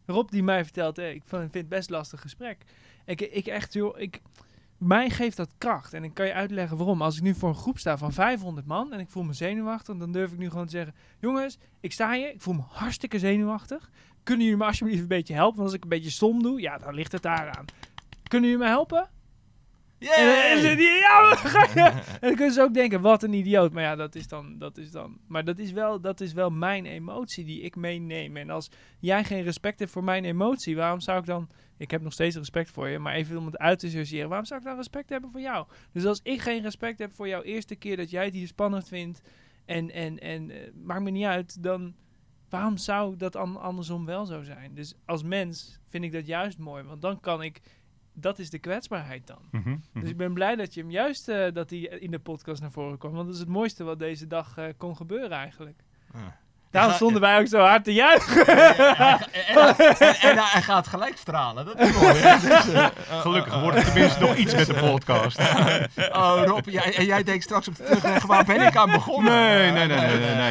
Rob 0.06 0.28
die 0.30 0.42
mij 0.42 0.62
vertelt, 0.64 0.98
eh, 0.98 1.10
ik 1.10 1.22
vind 1.26 1.40
vind 1.40 1.54
het 1.54 1.68
best 1.68 1.90
lastig 1.90 2.20
gesprek. 2.20 2.64
Ik, 3.04 3.20
ik 3.20 3.46
echt, 3.46 3.72
joh, 3.72 3.98
ik, 3.98 4.20
mij 4.80 5.10
geeft 5.10 5.36
dat 5.36 5.54
kracht. 5.58 5.94
En 5.94 6.04
ik 6.04 6.14
kan 6.14 6.26
je 6.26 6.32
uitleggen 6.32 6.76
waarom. 6.76 7.02
Als 7.02 7.16
ik 7.16 7.22
nu 7.22 7.34
voor 7.34 7.48
een 7.48 7.54
groep 7.54 7.78
sta 7.78 7.98
van 7.98 8.12
500 8.12 8.66
man 8.66 8.92
en 8.92 9.00
ik 9.00 9.08
voel 9.08 9.22
me 9.22 9.32
zenuwachtig, 9.32 9.96
dan 9.96 10.12
durf 10.12 10.32
ik 10.32 10.38
nu 10.38 10.50
gewoon 10.50 10.64
te 10.64 10.70
zeggen: 10.70 10.94
Jongens, 11.18 11.58
ik 11.80 11.92
sta 11.92 12.12
hier, 12.12 12.32
ik 12.32 12.40
voel 12.40 12.54
me 12.54 12.62
hartstikke 12.68 13.18
zenuwachtig. 13.18 13.90
Kunnen 14.22 14.44
jullie 14.44 14.60
me 14.60 14.66
alsjeblieft 14.66 15.00
een 15.00 15.08
beetje 15.08 15.34
helpen? 15.34 15.56
Want 15.56 15.68
als 15.68 15.76
ik 15.76 15.82
een 15.82 15.88
beetje 15.88 16.10
stom 16.10 16.42
doe, 16.42 16.60
ja, 16.60 16.78
dan 16.78 16.94
ligt 16.94 17.12
het 17.12 17.22
daaraan. 17.22 17.64
Kunnen 18.28 18.50
jullie 18.50 18.64
me 18.64 18.70
helpen? 18.70 19.08
Dan- 20.08 20.14
en 20.18 20.62
ja. 21.74 21.92
En 21.92 22.20
dan 22.20 22.34
kunnen 22.34 22.52
ze 22.52 22.62
ook 22.62 22.74
denken, 22.74 23.00
wat 23.00 23.22
een 23.22 23.32
idioot. 23.32 23.72
Maar 23.72 23.82
ja, 23.82 23.96
dat 23.96 24.14
is 24.14 24.28
dan, 24.28 24.58
dat 24.58 24.78
is 24.78 24.90
dan. 24.90 25.18
Maar 25.26 25.44
dat 25.44 25.58
is 25.58 25.72
wel, 25.72 26.00
dat 26.00 26.20
is 26.20 26.32
wel 26.32 26.50
mijn 26.50 26.86
emotie 26.86 27.44
die 27.44 27.60
ik 27.60 27.76
meeneem. 27.76 28.36
En 28.36 28.50
als 28.50 28.70
jij 28.98 29.24
geen 29.24 29.42
respect 29.42 29.78
hebt 29.78 29.90
voor 29.90 30.04
mijn 30.04 30.24
emotie, 30.24 30.76
waarom 30.76 31.00
zou 31.00 31.18
ik 31.18 31.26
dan... 31.26 31.48
Ik 31.76 31.90
heb 31.90 32.02
nog 32.02 32.12
steeds 32.12 32.36
respect 32.36 32.70
voor 32.70 32.88
je, 32.88 32.98
maar 32.98 33.14
even 33.14 33.36
om 33.36 33.46
het 33.46 33.58
uit 33.58 33.78
te 33.78 33.90
sorteren. 33.90 34.28
Waarom 34.28 34.46
zou 34.46 34.60
ik 34.60 34.66
dan 34.66 34.76
respect 34.76 35.08
hebben 35.08 35.30
voor 35.30 35.40
jou? 35.40 35.66
Dus 35.92 36.04
als 36.04 36.20
ik 36.22 36.40
geen 36.40 36.62
respect 36.62 36.98
heb 36.98 37.12
voor 37.12 37.28
jou 37.28 37.44
eerste 37.44 37.76
keer 37.76 37.96
dat 37.96 38.10
jij 38.10 38.24
het 38.24 38.34
hier 38.34 38.46
spannend 38.46 38.88
vindt... 38.88 39.22
En, 39.64 39.90
en, 39.90 40.18
en 40.18 40.50
eh, 40.50 40.70
maakt 40.74 41.02
me 41.02 41.10
niet 41.10 41.24
uit, 41.24 41.62
dan... 41.62 41.94
Waarom 42.48 42.76
zou 42.76 43.16
dat 43.16 43.36
an- 43.36 43.60
andersom 43.60 44.04
wel 44.04 44.26
zo 44.26 44.42
zijn? 44.42 44.74
Dus 44.74 44.94
als 45.06 45.22
mens 45.22 45.80
vind 45.88 46.04
ik 46.04 46.12
dat 46.12 46.26
juist 46.26 46.58
mooi. 46.58 46.82
Want 46.82 47.02
dan 47.02 47.20
kan 47.20 47.42
ik 47.42 47.60
dat 48.20 48.38
is 48.38 48.50
de 48.50 48.58
kwetsbaarheid 48.58 49.26
dan. 49.26 49.38
Mhm, 49.50 49.68
mhm. 49.68 49.78
Dus 50.00 50.10
ik 50.10 50.16
ben 50.16 50.34
blij 50.34 50.56
dat 50.56 50.74
je 50.74 50.80
hem 50.80 50.90
juist 50.90 51.28
eh, 51.28 51.52
dat 51.52 51.70
hij 51.70 51.78
in 51.78 52.10
de 52.10 52.18
podcast 52.18 52.60
naar 52.60 52.70
voren 52.70 52.98
kwam. 52.98 53.12
Want 53.12 53.26
dat 53.26 53.34
is 53.34 53.40
het 53.40 53.48
mooiste 53.48 53.84
wat 53.84 53.98
deze 53.98 54.26
dag 54.26 54.56
eh, 54.56 54.64
kon 54.76 54.96
gebeuren 54.96 55.30
eigenlijk. 55.30 55.82
Ja. 56.12 56.40
Daarom 56.70 56.94
stonden 56.94 57.20
wij 57.20 57.38
ook 57.38 57.46
zo 57.46 57.58
hard 57.58 57.84
te 57.84 57.92
juichen. 57.92 58.46
en, 60.20 60.38
hij 60.38 60.62
gaat 60.62 60.86
gelijk 60.86 61.16
stralen. 61.16 61.64
Dat 61.64 61.80
is 61.80 61.92
mooi. 61.92 62.12
Dus, 62.20 62.72
eh, 62.72 62.84
eh, 62.84 62.90
Gelukkig 63.20 63.52
eh, 63.52 63.62
wordt 63.62 63.76
het 63.76 63.86
tenminste 63.86 64.20
nog 64.20 64.36
iets 64.36 64.54
met 64.54 64.66
de 64.66 64.74
podcast. 64.90 65.38
Oh, 66.12 66.42
Rob, 66.44 66.68
jij, 66.68 66.94
en 66.96 67.04
jij 67.04 67.22
denkt 67.22 67.44
straks 67.44 67.68
op 67.68 67.76
de 67.76 67.84
terugweg, 67.84 68.26
waar 68.26 68.44
ben 68.44 68.60
ik 68.60 68.76
aan 68.76 68.90
begonnen? 68.90 69.32
Nee, 69.32 69.70
nee, 69.70 69.86
nee, 69.86 69.98
nee, 69.98 70.18
nee, 70.18 70.50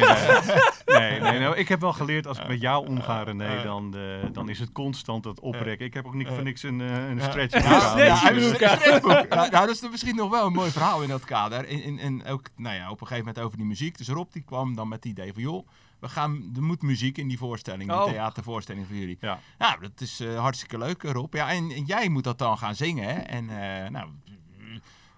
Nee, 0.98 1.20
nee, 1.20 1.38
nee. 1.38 1.56
Ik 1.56 1.68
heb 1.68 1.80
wel 1.80 1.92
geleerd, 1.92 2.26
als 2.26 2.38
ik 2.38 2.48
met 2.48 2.60
jou 2.60 2.86
omga, 2.86 3.22
René, 3.22 3.62
dan, 3.62 3.94
eh, 3.94 4.28
dan 4.32 4.48
is 4.48 4.58
het 4.58 4.72
constant 4.72 5.22
dat 5.22 5.40
oprekken. 5.40 5.86
Ik 5.86 5.94
heb 5.94 6.06
ook 6.06 6.14
niet 6.14 6.28
voor 6.28 6.42
niks 6.42 6.62
een, 6.62 6.80
eh, 6.80 7.08
een 7.08 7.20
stretch 7.20 7.62
Ja, 7.62 8.30
een 8.30 8.54
stretchboek. 8.54 9.28
Nou, 9.28 9.50
nou, 9.50 9.66
dat 9.66 9.70
is 9.70 9.90
misschien 9.90 10.16
nog 10.16 10.30
wel 10.30 10.46
een 10.46 10.52
mooi 10.52 10.70
verhaal 10.70 11.02
in 11.02 11.08
dat 11.08 11.24
kader. 11.24 11.68
En, 11.68 11.82
en, 11.82 11.98
en 11.98 12.24
ook 12.26 12.42
nou 12.56 12.76
ja, 12.76 12.90
op 12.90 13.00
een 13.00 13.06
gegeven 13.06 13.26
moment 13.26 13.44
over 13.44 13.56
die 13.56 13.66
muziek. 13.66 13.98
Dus 13.98 14.08
Rob 14.08 14.32
die 14.32 14.42
kwam 14.42 14.74
dan 14.74 14.88
met 14.88 15.04
het 15.04 15.12
idee 15.12 15.32
van, 15.32 15.42
joh, 15.42 15.68
we 16.00 16.08
gaan, 16.08 16.50
er 16.56 16.62
moet 16.62 16.82
muziek 16.82 17.18
in 17.18 17.28
die 17.28 17.38
voorstelling, 17.38 17.90
die 17.90 17.98
Oh. 18.00 18.04
theatervoorstelling 18.04 18.86
van 18.86 18.96
jullie. 18.96 19.16
Ja. 19.20 19.40
Nou, 19.58 19.80
dat 19.80 20.00
is 20.00 20.20
eh, 20.20 20.38
hartstikke 20.38 20.78
leuk, 20.78 21.02
Rob. 21.02 21.34
Ja, 21.34 21.50
en, 21.50 21.70
en 21.70 21.84
jij 21.84 22.08
moet 22.08 22.24
dat 22.24 22.38
dan 22.38 22.58
gaan 22.58 22.74
zingen, 22.74 23.04
hè? 23.08 23.12
En 23.20 23.50
eh, 23.50 23.90
nou, 23.90 24.08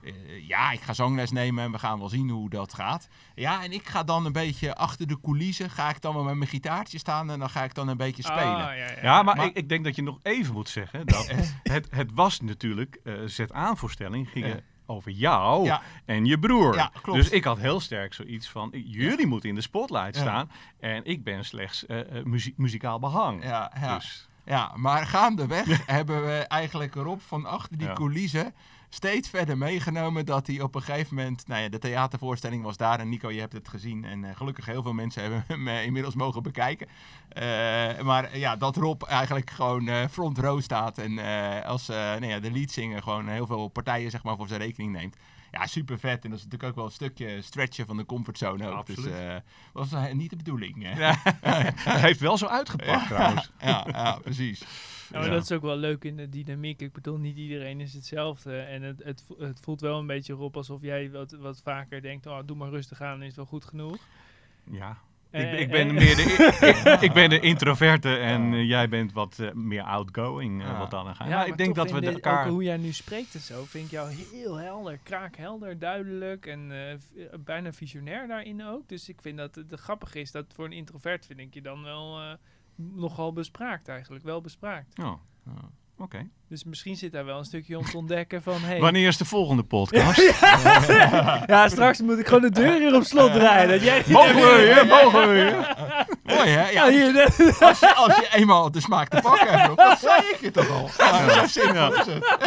eh, 0.03 0.13
ja, 0.49 0.71
ik 0.73 0.81
ga 0.81 0.93
zangles 0.93 1.31
nemen 1.31 1.65
en 1.65 1.73
we 1.73 1.79
gaan 1.79 1.99
wel 1.99 2.09
zien 2.09 2.29
hoe 2.31 2.51
dat 2.51 2.75
gaat. 2.75 3.09
Ja, 3.35 3.63
en 3.63 3.73
ik 3.73 3.89
ga 3.89 4.03
dan 4.05 4.27
een 4.27 4.33
beetje 4.33 4.75
achter 4.77 5.07
de 5.07 5.21
coulissen, 5.21 5.71
ga 5.71 5.91
ik 5.91 6.01
dan 6.01 6.15
wel 6.15 6.25
met 6.25 6.35
mijn 6.35 6.51
gitaartje 6.51 6.99
staan 6.99 7.31
en 7.31 7.39
dan 7.39 7.51
ga 7.51 7.65
ik 7.65 7.75
dan 7.75 7.89
een 7.89 7.97
beetje 7.97 8.23
spelen. 8.23 8.43
Ah, 8.55 8.59
ja, 8.59 8.73
ja. 8.73 8.95
Ja, 9.03 9.23
maar, 9.23 9.37
Maar- 9.37 9.47
ik, 9.47 9.57
ik 9.57 9.69
denk 9.69 9.85
dat 9.85 9.97
je 9.97 10.03
nog 10.03 10.19
even 10.23 10.53
moet 10.55 10.69
zeggen 10.69 11.07
dat 11.07 11.33
het, 11.63 11.87
het 11.91 12.11
was 12.15 12.41
natuurlijk, 12.41 12.99
eh 13.05 13.15
Z-aanvoorstelling 13.27 14.29
ging 14.31 14.47
Ja. 14.47 14.55
Over 14.93 15.11
jou 15.11 15.65
Ja. 15.65 15.83
en 16.05 16.25
je 16.25 16.39
broer. 16.39 16.75
Ja. 16.75 16.93
Dus 17.13 17.29
ik 17.29 17.45
had 17.45 17.59
heel 17.59 17.81
sterk 17.81 18.15
zoiets 18.15 18.49
van, 18.49 18.71
jullie 18.85 19.27
moeten 19.27 19.49
in 19.49 19.55
de 19.55 19.61
spotlight 19.61 20.17
staan 20.17 20.51
en 20.81 21.05
ik 21.05 21.25
ben 21.25 21.45
slechts 21.45 21.85
muzie- 22.25 22.55
muzikaal 22.57 22.99
behang. 22.99 23.45
Ja, 23.45 23.73
ja. 23.81 23.95
Dus, 23.95 24.29
Ja, 24.45 24.73
maar 24.77 25.07
gaandeweg 25.07 25.87
hebben 25.87 26.25
we 26.27 26.39
eigenlijk 26.39 26.95
Rob 26.95 27.21
van 27.21 27.47
achter 27.47 27.79
die 27.79 27.93
coulissen 27.93 28.55
steeds 28.95 29.29
verder 29.29 29.59
meegenomen 29.59 30.27
dat 30.27 30.47
hij 30.47 30.61
op 30.61 30.75
een 30.75 30.83
gegeven 30.83 31.17
moment, 31.17 31.47
nou 31.47 31.63
ja, 31.63 31.69
de 31.69 31.79
theatervoorstelling 31.79 32.63
was 32.63 32.77
daar 32.77 33.01
en 33.01 33.09
Nico, 33.09 33.31
je 33.31 33.41
hebt 33.41 33.53
het 33.53 33.69
gezien 33.69 34.05
en 34.05 34.25
eh, 34.25 34.37
gelukkig 34.37 34.67
heel 34.67 34.83
veel 34.83 34.93
mensen 34.93 35.23
hebben 35.23 35.45
hem 35.47 35.69
eh, 35.69 35.85
inmiddels 35.85 36.15
mogen 36.15 36.43
bekijken. 36.43 36.87
Eh, 37.29 37.43
maar 38.01 38.39
ja, 38.39 38.57
dat 38.57 38.77
Rob 38.77 39.03
eigenlijk 39.03 39.51
gewoon 39.51 40.09
front 40.11 40.39
row 40.39 40.61
staat 40.61 40.99
en 40.99 41.19
als 41.65 41.87
nou 41.87 42.27
ja, 42.27 42.41
de 42.41 42.51
leadzanger 42.51 43.03
gewoon 43.03 43.29
heel 43.29 43.47
veel 43.47 43.69
partijen 43.69 44.11
zeg 44.11 44.23
maar 44.23 44.37
voor 44.37 44.49
zijn 44.49 44.61
rekening 44.61 44.93
neemt. 44.93 45.17
Ja, 45.51 45.67
super 45.67 45.99
vet. 45.99 46.25
En 46.25 46.31
dat 46.31 46.39
is 46.39 46.45
natuurlijk 46.45 46.71
ook 46.71 46.77
wel 46.77 46.85
een 46.85 46.91
stukje 46.91 47.43
stretchen 47.43 47.87
van 47.87 47.97
de 47.97 48.05
comfortzone 48.05 48.69
ook. 48.69 48.77
Absoluut. 48.77 49.05
Dus 49.05 49.13
eh 49.13 49.37
was 49.73 50.13
niet 50.13 50.31
de 50.31 50.37
bedoeling. 50.37 50.87
Het 50.87 52.01
heeft 52.07 52.21
wel 52.21 52.39
zo 52.39 52.47
uitgepakt 52.47 53.07
trouwens. 53.07 53.51
ja, 53.61 53.87
ja, 53.91 54.19
precies. 54.23 54.63
Ja, 55.13 55.19
maar 55.19 55.29
Ja. 55.29 55.35
dat 55.35 55.43
is 55.43 55.53
ook 55.53 55.63
wel 55.63 55.77
leuk 55.77 56.05
in 56.05 56.17
de 56.17 56.29
dynamiek. 56.29 56.81
Ik 56.81 56.93
bedoel, 56.93 57.17
niet 57.19 57.37
iedereen 57.37 57.81
is 57.81 57.95
hetzelfde. 57.95 58.59
En 58.59 58.83
het, 58.83 59.03
het, 59.05 59.25
vo- 59.27 59.45
het 59.45 59.61
voelt 59.61 59.81
wel 59.81 59.99
een 59.99 60.07
beetje 60.07 60.37
op 60.37 60.57
alsof 60.57 60.83
jij 60.83 61.11
wat, 61.11 61.31
wat 61.31 61.61
vaker 61.65 62.03
denkt: 62.03 62.27
oh, 62.27 62.39
doe 62.45 62.57
maar 62.57 62.71
rustig 62.71 63.01
aan, 63.01 63.23
is 63.23 63.35
wel 63.37 63.45
goed 63.47 63.65
genoeg. 63.65 63.97
Ja. 64.71 64.99
Eh, 65.31 65.53
ik, 65.53 65.59
ik 65.61 65.71
ben 65.71 65.89
eh, 65.89 65.95
meer 65.95 66.17
de, 66.17 66.23
ik, 66.95 67.01
ik 67.01 67.13
ben 67.13 67.31
de 67.31 67.41
introverte 67.41 68.17
en 68.17 68.53
eh, 68.53 68.69
jij 68.69 68.89
bent 68.89 69.13
wat 69.13 69.39
eh, 69.39 69.53
meer 69.53 69.83
outgoing 69.83 70.61
eh, 70.63 70.67
Ja. 70.69 70.79
wat 70.79 70.91
dan 70.91 71.15
gaat. 71.17 71.29
Ja, 71.29 71.37
maar 71.37 71.47
ik 71.47 71.57
denk 71.57 71.75
toch 71.75 71.85
dat 71.87 71.95
we 71.95 72.01
de 72.07 72.13
elkaar... 72.13 72.45
Ook 72.47 72.51
hoe 72.53 72.63
jij 72.63 72.77
nu 72.77 72.93
spreekt 72.93 73.35
en 73.35 73.41
zo, 73.41 73.65
vind 73.65 73.85
ik 73.85 73.91
jou 73.91 74.11
heel 74.33 74.57
helder, 74.57 74.99
kraakhelder, 75.03 75.79
duidelijk 75.79 76.47
en 76.47 76.71
eh, 76.73 76.93
eh, 76.93 76.99
bijna 77.45 77.73
visionair 77.73 78.27
daarin 78.29 78.65
ook. 78.65 78.89
Dus 78.89 79.09
ik 79.09 79.21
vind 79.21 79.37
dat 79.39 79.55
het 79.55 79.71
het 79.71 79.81
grappig 79.81 80.15
is 80.15 80.31
dat 80.31 80.45
voor 80.55 80.65
een 80.65 80.73
introvert 80.73 81.27
vind 81.27 81.39
ik 81.39 81.55
je 81.55 81.63
dan 81.63 81.83
wel 81.83 82.21
eh, 82.21 82.33
nogal 82.77 83.33
bespraakt 83.33 83.89
eigenlijk, 83.89 84.25
wel 84.25 84.41
bespraakt. 84.41 84.99
Oh, 85.03 85.13
oké. 85.99 86.29
Dus 86.49 86.65
misschien 86.65 86.97
zit 86.97 87.13
daar 87.13 87.25
wel 87.25 87.39
een 87.39 87.45
stukje 87.45 87.79
om 87.79 87.85
te 87.85 87.97
ontdekken 87.97 88.43
van, 88.43 88.61
hey, 88.61 88.81
Wanneer 88.81 89.07
is 89.09 89.17
de 89.17 89.25
volgende 89.25 89.63
podcast? 89.63 90.21
ja, 91.47 91.69
straks 91.69 92.01
moet 92.01 92.19
ik 92.19 92.27
gewoon 92.27 92.43
de 92.43 92.51
deur 92.51 92.79
hier 92.79 92.95
op 92.95 93.03
slot 93.03 93.33
draaien. 93.33 93.69
Dat 93.69 93.83
jij 93.83 94.05
mogen 94.09 94.35
we 94.35 94.57
weer? 94.57 94.87
Mogen 94.87 95.21
we 95.21 95.27
weer? 95.35 95.77
Mooi 96.37 96.49
hè? 96.49 96.69
Ja, 96.69 96.89
hier, 96.91 97.23
als, 97.61 97.81
je, 97.81 97.95
als 97.95 98.17
je 98.17 98.29
eenmaal 98.33 98.71
de 98.71 98.81
smaak 98.81 99.09
te 99.09 99.21
pakken 99.23 99.61
hebt, 99.61 99.77
dat 99.77 99.99
zei 99.99 100.23
ik 100.33 100.39
je 100.41 100.51
toch 100.51 100.71
al. 100.71 100.91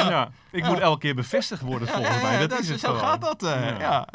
Ja. 0.09 0.29
Ik 0.51 0.63
moet 0.63 0.79
elke 0.79 0.99
keer 0.99 1.15
bevestigd 1.15 1.61
worden 1.61 1.87
volgens 1.87 2.21
mij. 2.21 2.47
Dat, 2.47 2.59
is 2.59 2.69
het 2.69 2.79
zo 2.79 2.87
gewoon. 2.87 3.01
gaat 3.03 3.21
dat. 3.21 3.43
eh, 3.43 3.79
Ja. 3.79 4.07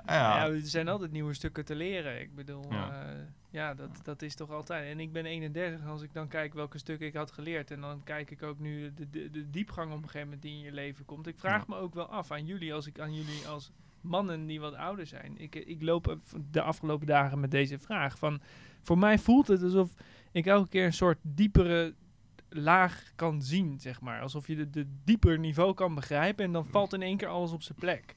er 0.47 0.61
zijn 0.63 0.89
altijd 0.89 1.13
nieuwe 1.13 1.35
stukken 1.35 1.65
te 1.65 1.75
leren. 1.75 2.21
Ik 2.21 2.35
bedoel, 2.35 2.65
Ja. 2.71 2.91
Ja, 3.51 3.75
dat, 3.75 4.01
dat 4.03 4.23
is 4.23 4.35
toch 4.35 4.51
altijd. 4.51 4.91
En 4.91 5.01
ik 5.01 5.13
ben 5.13 5.27
31, 5.27 5.87
als 5.87 6.03
ik 6.03 6.13
dan 6.13 6.29
kijk 6.29 6.55
welke 6.55 6.79
stukken 6.79 7.07
ik 7.07 7.15
had 7.15 7.33
geleerd. 7.33 7.71
En 7.71 7.81
dan 7.81 8.03
kijk 8.05 8.31
ik 8.31 8.43
ook 8.43 8.59
nu 8.59 8.95
de, 8.95 9.11
de, 9.11 9.31
de 9.31 9.51
diepgang 9.51 9.91
op 9.91 9.97
een 9.97 10.05
gegeven 10.05 10.25
moment 10.27 10.43
die 10.43 10.53
in 10.53 10.61
je 10.61 10.73
leven 10.73 11.05
komt. 11.05 11.27
Ik 11.27 11.39
vraag 11.39 11.67
me 11.67 11.77
ook 11.77 11.95
wel 11.95 12.07
af 12.07 12.31
aan 12.31 12.47
jullie, 12.47 12.75
als 12.75 12.87
ik 12.87 13.01
aan 13.01 13.15
jullie 13.15 13.47
als 13.47 13.71
mannen 14.01 14.47
die 14.47 14.61
wat 14.61 14.75
ouder 14.75 15.07
zijn. 15.07 15.39
Ik, 15.39 15.55
ik 15.55 15.83
loop 15.83 16.19
de 16.51 16.63
afgelopen 16.63 17.07
dagen 17.07 17.41
met 17.41 17.51
deze 17.51 17.79
vraag. 17.79 18.19
Van, 18.19 18.41
voor 18.81 18.99
mij 18.99 19.19
voelt 19.19 19.49
het 19.49 19.63
alsof 19.63 19.95
ik 20.33 20.47
elke 20.47 20.69
keer 20.69 20.85
een 20.85 20.93
soort 20.93 21.19
diepere 21.23 21.95
laag 22.49 23.13
kan 23.17 23.43
zien, 23.43 23.81
zeg 23.81 24.01
maar. 24.01 24.21
Alsof 24.21 24.47
je 24.47 24.57
de, 24.57 24.71
de 24.71 24.87
dieper 25.05 25.39
niveau 25.39 25.75
kan 25.75 25.95
begrijpen 25.95 26.45
en 26.45 26.53
dan 26.53 26.67
valt 26.67 26.93
in 26.93 27.03
één 27.03 27.17
keer 27.17 27.29
alles 27.29 27.53
op 27.53 27.63
zijn 27.63 27.79
plek. 27.79 28.15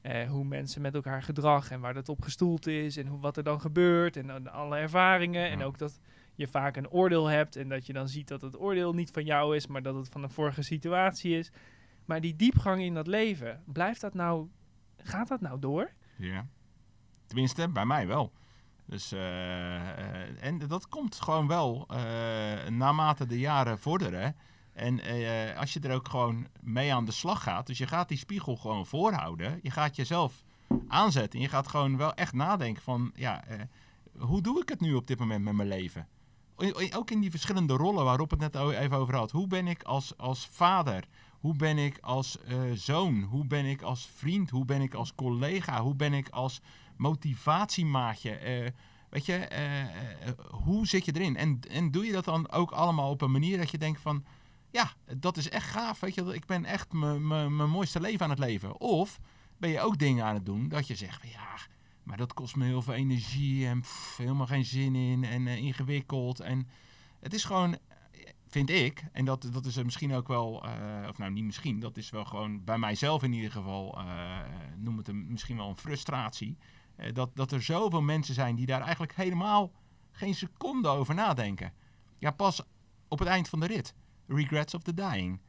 Eh, 0.00 0.28
hoe 0.28 0.44
mensen 0.44 0.82
met 0.82 0.94
elkaar 0.94 1.22
gedrag 1.22 1.70
en 1.70 1.80
waar 1.80 1.94
dat 1.94 2.08
op 2.08 2.22
gestoeld 2.22 2.66
is 2.66 2.96
en 2.96 3.06
hoe, 3.06 3.20
wat 3.20 3.36
er 3.36 3.42
dan 3.42 3.60
gebeurt 3.60 4.16
en 4.16 4.52
alle 4.52 4.76
ervaringen. 4.76 5.50
En 5.50 5.62
ook 5.62 5.78
dat 5.78 6.00
je 6.34 6.46
vaak 6.46 6.76
een 6.76 6.90
oordeel 6.90 7.26
hebt 7.26 7.56
en 7.56 7.68
dat 7.68 7.86
je 7.86 7.92
dan 7.92 8.08
ziet 8.08 8.28
dat 8.28 8.40
het 8.40 8.60
oordeel 8.60 8.94
niet 8.94 9.10
van 9.10 9.24
jou 9.24 9.56
is, 9.56 9.66
maar 9.66 9.82
dat 9.82 9.94
het 9.94 10.08
van 10.08 10.22
een 10.22 10.30
vorige 10.30 10.62
situatie 10.62 11.38
is. 11.38 11.50
Maar 12.04 12.20
die 12.20 12.36
diepgang 12.36 12.82
in 12.82 12.94
dat 12.94 13.06
leven, 13.06 13.62
blijft 13.66 14.00
dat 14.00 14.14
nou, 14.14 14.48
gaat 14.96 15.28
dat 15.28 15.40
nou 15.40 15.58
door? 15.58 15.92
Ja. 16.16 16.46
Tenminste, 17.26 17.68
bij 17.68 17.84
mij 17.84 18.06
wel. 18.06 18.32
Dus, 18.84 19.12
eh, 19.12 19.74
eh, 19.76 20.44
en 20.44 20.58
dat 20.58 20.88
komt 20.88 21.20
gewoon 21.20 21.46
wel 21.46 21.86
naarmate 22.68 23.26
de 23.26 23.38
jaren 23.38 23.78
vorderen. 23.78 24.36
En 24.78 25.00
eh, 25.00 25.58
als 25.58 25.72
je 25.72 25.80
er 25.80 25.94
ook 25.94 26.08
gewoon 26.08 26.46
mee 26.60 26.94
aan 26.94 27.04
de 27.04 27.12
slag 27.12 27.42
gaat, 27.42 27.66
dus 27.66 27.78
je 27.78 27.86
gaat 27.86 28.08
die 28.08 28.18
spiegel 28.18 28.56
gewoon 28.56 28.86
voorhouden. 28.86 29.58
Je 29.62 29.70
gaat 29.70 29.96
jezelf 29.96 30.44
aanzetten. 30.88 31.38
En 31.38 31.44
je 31.44 31.50
gaat 31.50 31.68
gewoon 31.68 31.96
wel 31.96 32.14
echt 32.14 32.32
nadenken 32.32 32.82
van, 32.82 33.12
ja, 33.14 33.44
eh, 33.44 33.60
hoe 34.18 34.42
doe 34.42 34.60
ik 34.60 34.68
het 34.68 34.80
nu 34.80 34.94
op 34.94 35.06
dit 35.06 35.18
moment 35.18 35.44
met 35.44 35.54
mijn 35.54 35.68
leven? 35.68 36.08
Ook 36.96 37.10
in 37.10 37.20
die 37.20 37.30
verschillende 37.30 37.74
rollen 37.74 38.04
waarop 38.04 38.30
het 38.30 38.40
net 38.40 38.54
even 38.54 38.96
over 38.96 39.16
had. 39.16 39.30
Hoe 39.30 39.46
ben 39.46 39.66
ik 39.66 39.82
als, 39.82 40.16
als 40.16 40.46
vader? 40.46 41.04
Hoe 41.40 41.56
ben 41.56 41.78
ik 41.78 41.98
als 42.00 42.40
eh, 42.42 42.60
zoon? 42.74 43.22
Hoe 43.22 43.46
ben 43.46 43.64
ik 43.64 43.82
als 43.82 44.10
vriend? 44.14 44.50
Hoe 44.50 44.64
ben 44.64 44.80
ik 44.80 44.94
als 44.94 45.14
collega? 45.14 45.82
Hoe 45.82 45.94
ben 45.94 46.12
ik 46.12 46.28
als 46.28 46.60
motivatiemaatje? 46.96 48.72
Weet 49.08 49.26
je, 49.26 49.48
hoe 50.50 50.86
zit 50.86 51.04
je 51.04 51.12
erin? 51.14 51.36
En, 51.36 51.60
en 51.70 51.90
doe 51.90 52.06
je 52.06 52.12
dat 52.12 52.24
dan 52.24 52.50
ook 52.50 52.70
allemaal 52.70 53.10
op 53.10 53.22
een 53.22 53.30
manier 53.30 53.58
dat 53.58 53.70
je 53.70 53.78
denkt 53.78 54.00
van... 54.00 54.24
Ja, 54.70 54.92
dat 55.16 55.36
is 55.36 55.48
echt 55.48 55.70
gaaf. 55.70 56.00
Weet 56.00 56.14
je, 56.14 56.34
ik 56.34 56.46
ben 56.46 56.64
echt 56.64 56.92
mijn- 56.92 57.54
mooiste 57.70 58.00
leven 58.00 58.24
aan 58.24 58.30
het 58.30 58.38
leven. 58.38 58.80
Of 58.80 59.20
ben 59.56 59.70
je 59.70 59.80
ook 59.80 59.98
dingen 59.98 60.24
aan 60.24 60.34
het 60.34 60.46
doen 60.46 60.68
dat 60.68 60.86
je 60.86 60.94
zegt 60.94 61.22
ja, 61.32 61.56
maar 62.02 62.16
dat 62.16 62.34
kost 62.34 62.56
me 62.56 62.64
heel 62.64 62.82
veel 62.82 62.94
energie 62.94 63.66
en 63.66 63.82
helemaal 64.16 64.46
geen 64.46 64.64
zin 64.64 64.94
in 64.94 65.24
en 65.24 65.46
eh, 65.46 65.56
ingewikkeld. 65.56 66.40
En 66.40 66.68
het 67.20 67.34
is 67.34 67.44
gewoon, 67.44 67.78
vind 68.46 68.70
ik, 68.70 69.04
en 69.12 69.24
dat, 69.24 69.48
dat 69.52 69.64
is 69.66 69.82
misschien 69.82 70.14
ook 70.14 70.28
wel, 70.28 70.64
eh, 70.64 71.08
of 71.08 71.18
nou 71.18 71.30
niet 71.30 71.44
misschien, 71.44 71.80
dat 71.80 71.96
is 71.96 72.10
wel 72.10 72.24
gewoon 72.24 72.64
bij 72.64 72.78
mijzelf 72.78 73.22
in 73.22 73.32
ieder 73.32 73.50
geval, 73.52 73.98
eh, 73.98 74.38
noem 74.76 74.96
het 74.98 75.08
een, 75.08 75.30
misschien 75.30 75.56
wel 75.56 75.68
een 75.68 75.76
frustratie. 75.76 76.56
dat, 77.12 77.30
dat 77.34 77.52
er 77.52 77.62
zoveel 77.62 78.02
mensen 78.02 78.34
zijn 78.34 78.54
die 78.54 78.66
daar 78.66 78.80
eigenlijk 78.80 79.14
helemaal 79.14 79.72
geen 80.10 80.34
seconde 80.34 80.88
over 80.88 81.14
nadenken. 81.14 81.72
Ja, 82.18 82.30
pas 82.30 82.62
op 83.08 83.18
het 83.18 83.28
eind 83.28 83.48
van 83.48 83.60
de 83.60 83.66
rit. 83.66 83.94
Regrets 84.28 84.74
of 84.74 84.82
the 84.82 84.94
dying. 84.94 85.40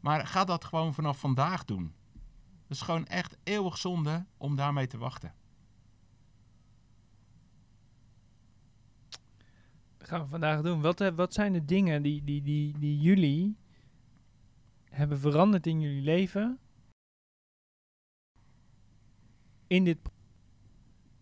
Maar 0.00 0.26
ga 0.26 0.44
dat 0.44 0.64
gewoon 0.64 0.94
vanaf 0.94 1.18
vandaag 1.18 1.64
doen. 1.64 1.94
Dat 2.66 2.76
is 2.76 2.80
gewoon 2.80 3.06
echt 3.06 3.36
eeuwig 3.42 3.78
zonde 3.78 4.26
om 4.36 4.56
daarmee 4.56 4.86
te 4.86 4.98
wachten. 4.98 5.34
Dat 9.96 10.08
gaan 10.08 10.22
we 10.22 10.28
vandaag 10.28 10.62
doen. 10.62 10.80
Wat, 10.80 11.00
eh, 11.00 11.14
wat 11.14 11.34
zijn 11.34 11.52
de 11.52 11.64
dingen 11.64 12.02
die, 12.02 12.24
die, 12.24 12.42
die, 12.42 12.78
die 12.78 12.98
jullie 12.98 13.56
hebben 14.84 15.18
veranderd 15.18 15.66
in 15.66 15.80
jullie 15.80 16.02
leven? 16.02 16.58
In 19.66 19.84
dit 19.84 19.98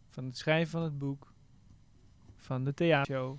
van 0.08 0.24
het 0.24 0.36
schrijven 0.36 0.70
van 0.70 0.82
het 0.82 0.98
boek, 0.98 1.32
van 2.36 2.64
de 2.64 2.74
theatershow. 2.74 3.38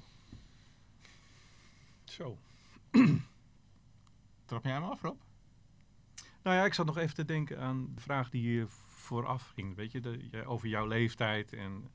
Zo. 2.03 2.37
Trap 4.53 4.65
jij 4.65 4.73
hem 4.73 4.83
af, 4.83 5.01
Rob? 5.01 5.19
Nou 6.43 6.57
ja, 6.57 6.65
ik 6.65 6.73
zat 6.73 6.85
nog 6.85 6.97
even 6.97 7.15
te 7.15 7.25
denken 7.25 7.59
aan 7.59 7.91
de 7.95 8.01
vraag 8.01 8.29
die 8.29 8.41
hier 8.41 8.67
vooraf 8.87 9.51
ging. 9.53 9.75
Weet 9.75 9.91
je, 9.91 9.99
de, 9.99 10.27
je- 10.31 10.45
over 10.45 10.67
jouw 10.67 10.87
leeftijd 10.87 11.53
en... 11.53 11.89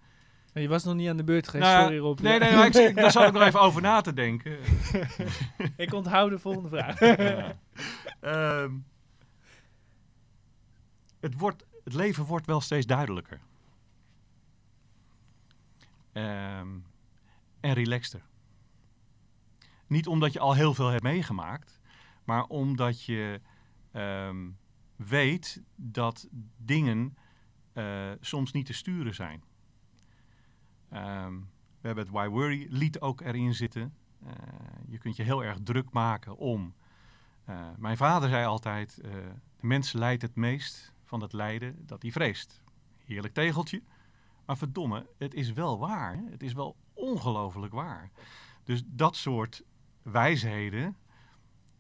Je 0.52 0.68
was 0.68 0.84
nog 0.84 0.94
niet 0.94 1.08
aan 1.08 1.16
de 1.16 1.24
beurt 1.24 1.48
geweest, 1.48 1.70
Nou 1.70 1.82
sorry 1.82 1.98
Rob. 1.98 2.20
Nee, 2.20 2.38
nee, 2.38 2.54
maar 2.54 2.66
ik, 2.76 2.94
daar 2.96 3.10
zat 3.10 3.26
ik 3.26 3.32
nog 3.32 3.42
even 3.42 3.60
over 3.60 3.82
na 3.82 4.00
te 4.00 4.12
denken. 4.12 4.58
ik 5.76 5.92
onthoud 5.92 6.30
de 6.30 6.38
volgende 6.38 6.68
vraag. 6.68 7.00
Ja. 7.00 7.58
Ehm, 8.20 8.72
het, 11.20 11.38
wordt, 11.38 11.66
het 11.84 11.94
leven 11.94 12.24
wordt 12.24 12.46
wel 12.46 12.60
steeds 12.60 12.86
duidelijker. 12.86 13.40
Ehm, 16.12 16.68
en 17.60 17.72
relaxter. 17.72 18.22
Niet 19.86 20.06
omdat 20.06 20.32
je 20.32 20.38
al 20.38 20.54
heel 20.54 20.74
veel 20.74 20.88
hebt 20.88 21.02
meegemaakt, 21.02 21.77
maar 22.28 22.44
omdat 22.44 23.04
je 23.04 23.40
ehm, 23.92 24.50
weet 24.96 25.62
dat 25.76 26.28
dingen 26.56 27.16
eh, 27.72 28.10
soms 28.20 28.52
niet 28.52 28.66
te 28.66 28.72
sturen 28.72 29.14
zijn. 29.14 29.42
Ehm, 30.90 31.38
we 31.80 31.86
hebben 31.86 32.04
het 32.04 32.12
Why 32.14 32.28
Worry 32.28 32.66
lied 32.70 33.00
ook 33.00 33.20
erin 33.20 33.54
zitten. 33.54 33.94
Eh, 34.24 34.32
je 34.88 34.98
kunt 34.98 35.16
je 35.16 35.22
heel 35.22 35.44
erg 35.44 35.58
druk 35.62 35.90
maken 35.90 36.36
om. 36.36 36.74
eh, 37.44 37.68
mijn 37.76 37.96
vader 37.96 38.28
zei 38.28 38.46
altijd: 38.46 38.98
de 39.02 39.32
mens 39.60 39.92
lijdt 39.92 40.22
het 40.22 40.34
meest 40.34 40.92
van 41.04 41.20
het 41.20 41.32
lijden 41.32 41.86
dat 41.86 42.02
hij 42.02 42.10
vreest. 42.10 42.62
Heerlijk 43.04 43.34
tegeltje. 43.34 43.82
Maar 44.46 44.56
verdomme, 44.56 45.06
het 45.18 45.34
is 45.34 45.52
wel 45.52 45.78
waar. 45.78 46.16
hè? 46.16 46.30
Het 46.30 46.42
is 46.42 46.52
wel 46.52 46.76
ongelooflijk 46.92 47.72
waar. 47.72 48.10
Dus 48.64 48.82
dat 48.86 49.16
soort 49.16 49.62
wijsheden 50.02 50.96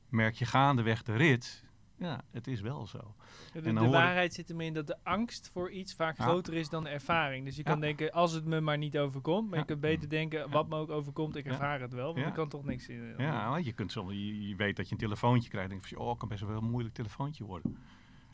merk 0.08 0.34
je 0.34 0.44
gaandeweg 0.44 1.02
de 1.02 1.16
rit. 1.16 1.66
Ja, 1.96 2.20
het 2.30 2.46
is 2.46 2.60
wel 2.60 2.86
zo. 2.86 3.14
De, 3.52 3.60
dan 3.60 3.74
de 3.74 3.84
ik- 3.84 3.90
waarheid 3.90 4.34
zit 4.34 4.50
erin 4.50 4.74
dat 4.74 4.86
de 4.86 4.96
angst 5.02 5.50
voor 5.52 5.70
iets 5.70 5.94
vaak 5.94 6.16
Ja. 6.18 6.24
groter 6.24 6.54
is 6.54 6.68
dan 6.68 6.82
de 6.84 6.88
ervaring. 6.90 7.44
Dus 7.44 7.56
je 7.56 7.62
kan 7.62 7.74
Ja. 7.74 7.80
denken, 7.80 8.12
als 8.12 8.32
het 8.32 8.44
me 8.44 8.60
maar 8.60 8.78
niet 8.78 8.98
overkomt. 8.98 9.44
Maar 9.46 9.54
Ja. 9.54 9.60
je 9.60 9.66
kunt 9.66 9.80
beter 9.80 10.08
denken, 10.08 10.50
wat 10.50 10.68
me 10.68 10.76
ook 10.76 10.90
overkomt, 10.90 11.36
ik 11.36 11.44
Ja. 11.44 11.50
ervaar 11.50 11.80
het 11.80 11.92
wel. 11.92 12.06
Want 12.06 12.18
Ja. 12.18 12.26
ik 12.26 12.34
kan 12.34 12.48
toch 12.48 12.64
niks 12.64 12.88
in. 12.88 13.14
Ja, 13.18 13.50
want 13.50 13.64
je, 13.64 13.72
kunt 13.72 13.92
soms, 13.92 14.12
je, 14.12 14.48
je 14.48 14.56
weet 14.56 14.76
dat 14.76 14.86
je 14.88 14.92
een 14.92 15.00
telefoontje 15.00 15.48
krijgt. 15.50 15.70
denk 15.70 15.84
je 15.86 15.94
van, 15.94 16.04
oh, 16.04 16.10
het 16.10 16.18
kan 16.18 16.28
best 16.28 16.42
wel 16.42 16.56
een 16.56 16.70
moeilijk 16.70 16.94
telefoontje 16.94 17.44
worden. 17.44 17.76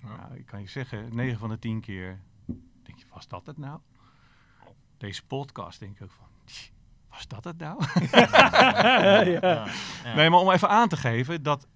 Ja. 0.02 0.16
Nou, 0.16 0.34
ik 0.34 0.46
kan 0.46 0.60
je 0.60 0.68
zeggen, 0.68 1.14
9 1.14 1.38
van 1.38 1.48
de 1.48 1.58
10 1.58 1.80
keer 1.80 2.20
denk 2.82 2.98
je, 2.98 3.04
was 3.12 3.28
dat 3.28 3.46
het 3.46 3.58
nou? 3.58 3.80
Deze 4.96 5.26
podcast 5.26 5.80
denk 5.80 5.96
ik 5.96 6.02
ook 6.02 6.10
van, 6.10 6.26
"Tch, 6.44 6.70
was 7.14 7.28
dat 7.28 7.44
het 7.44 7.58
nou? 7.58 7.82
ja. 8.10 9.22
Ja. 9.22 9.66
Nee, 10.14 10.30
maar 10.30 10.40
om 10.40 10.50
even 10.50 10.68
aan 10.68 10.88
te 10.88 10.96
geven 10.96 11.42
dat 11.42 11.68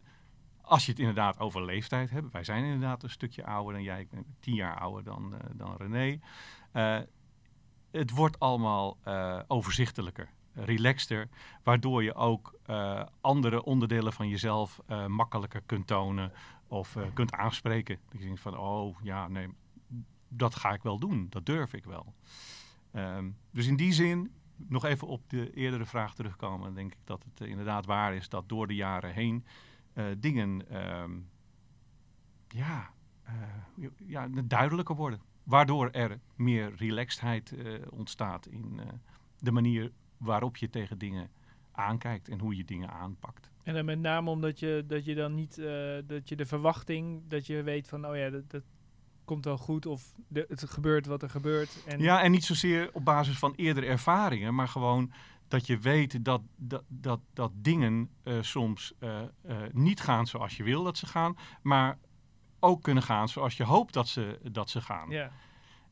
als 0.62 0.84
je 0.84 0.90
het 0.90 1.00
inderdaad 1.00 1.38
over 1.38 1.64
leeftijd 1.64 2.10
hebt. 2.10 2.32
Wij 2.32 2.44
zijn 2.44 2.64
inderdaad 2.64 3.02
een 3.02 3.10
stukje 3.10 3.44
ouder 3.44 3.72
dan 3.72 3.82
jij. 3.82 4.00
Ik 4.00 4.10
ben 4.10 4.24
tien 4.40 4.54
jaar 4.54 4.78
ouder 4.78 5.04
dan, 5.04 5.34
eh, 5.34 5.40
dan 5.52 5.76
René. 5.76 6.18
Eh, 6.72 6.98
het 7.90 8.10
wordt 8.10 8.38
allemaal 8.38 8.98
eh, 9.02 9.40
overzichtelijker, 9.46 10.28
relaxter. 10.54 11.28
Waardoor 11.62 12.02
je 12.02 12.14
ook 12.14 12.58
eh, 12.64 13.02
andere 13.20 13.64
onderdelen 13.64 14.12
van 14.12 14.28
jezelf 14.28 14.80
eh, 14.86 15.06
makkelijker 15.06 15.62
kunt 15.66 15.86
tonen. 15.86 16.32
Of 16.66 16.96
eh, 16.96 17.02
kunt 17.14 17.32
aanspreken. 17.32 17.98
Dat 18.08 18.20
je 18.20 18.26
denkt 18.26 18.40
van, 18.40 18.58
oh 18.58 18.96
ja, 19.02 19.28
nee, 19.28 19.48
dat 20.28 20.54
ga 20.54 20.72
ik 20.72 20.82
wel 20.82 20.98
doen. 20.98 21.26
Dat 21.30 21.46
durf 21.46 21.72
ik 21.72 21.84
wel. 21.84 22.14
Ehm, 22.92 23.30
dus 23.50 23.66
in 23.66 23.76
die 23.76 23.92
zin, 23.92 24.32
nog 24.66 24.84
even 24.84 25.08
op 25.08 25.30
de 25.30 25.50
eerdere 25.54 25.86
vraag 25.86 26.14
terugkomen. 26.14 26.74
Denk 26.74 26.92
ik 26.92 26.98
dat 27.04 27.24
het 27.24 27.40
eh, 27.40 27.48
inderdaad 27.48 27.86
waar 27.86 28.14
is 28.14 28.28
dat 28.28 28.48
door 28.48 28.66
de 28.66 28.74
jaren 28.74 29.12
heen 29.12 29.44
eh, 29.92 30.04
dingen 30.18 30.70
ehm, 30.70 31.18
ja, 32.48 32.90
eh, 33.22 33.34
ja, 34.06 34.28
duidelijker 34.44 34.94
worden. 34.94 35.20
Waardoor 35.42 35.90
er 35.90 36.20
meer 36.34 36.74
relaxedheid 36.76 37.54
ontstaat 37.90 38.46
in 38.46 38.80
de 39.38 39.52
manier 39.52 39.92
waarop 40.16 40.56
je 40.56 40.70
tegen 40.70 40.98
dingen 40.98 41.30
aankijkt 41.72 42.28
en 42.28 42.38
hoe 42.38 42.56
je 42.56 42.64
dingen 42.64 42.90
aanpakt. 42.90 43.50
En 43.62 43.74
dan 43.74 43.84
met 43.84 43.98
name 43.98 44.30
omdat 44.30 44.58
je, 44.58 44.84
dat 44.86 45.04
je 45.04 45.14
dan 45.14 45.34
niet, 45.34 45.56
dat 46.06 46.28
je 46.28 46.36
de 46.36 46.46
verwachting, 46.46 47.22
dat 47.28 47.46
je 47.46 47.62
weet 47.62 47.88
van, 47.88 48.06
oh 48.06 48.16
ja, 48.16 48.30
dat, 48.30 48.50
dat 48.50 48.62
komt 49.28 49.44
wel 49.44 49.58
goed. 49.58 49.86
Of 49.86 50.12
de, 50.28 50.44
het 50.48 50.70
gebeurt 50.70 51.06
wat 51.06 51.22
er 51.22 51.30
gebeurt. 51.30 51.82
En 51.86 52.00
Ja, 52.00 52.22
en 52.22 52.30
niet 52.30 52.44
zozeer 52.44 52.90
op 52.92 53.04
basis 53.04 53.38
van 53.38 53.52
eerdere 53.56 53.86
ervaringen, 53.86 54.54
maar 54.54 54.68
gewoon 54.68 55.12
dat 55.48 55.66
je 55.66 55.78
weet 55.78 56.24
dat, 56.24 56.40
dat, 56.56 56.82
dat, 56.88 57.20
dat 57.32 57.50
dingen 57.54 58.10
eh, 58.22 58.34
soms 58.40 58.92
eh, 58.98 59.20
eh, 59.20 59.56
niet 59.72 60.00
gaan 60.00 60.26
zoals 60.26 60.56
je 60.56 60.62
wil 60.62 60.82
dat 60.82 60.96
ze 60.96 61.06
gaan, 61.06 61.36
maar 61.62 61.98
ook 62.60 62.82
kunnen 62.82 63.02
gaan 63.02 63.28
zoals 63.28 63.56
je 63.56 63.64
hoopt 63.64 63.92
dat 63.92 64.08
ze, 64.08 64.38
dat 64.52 64.70
ze 64.70 64.80
gaan. 64.80 65.10
Ja, 65.10 65.32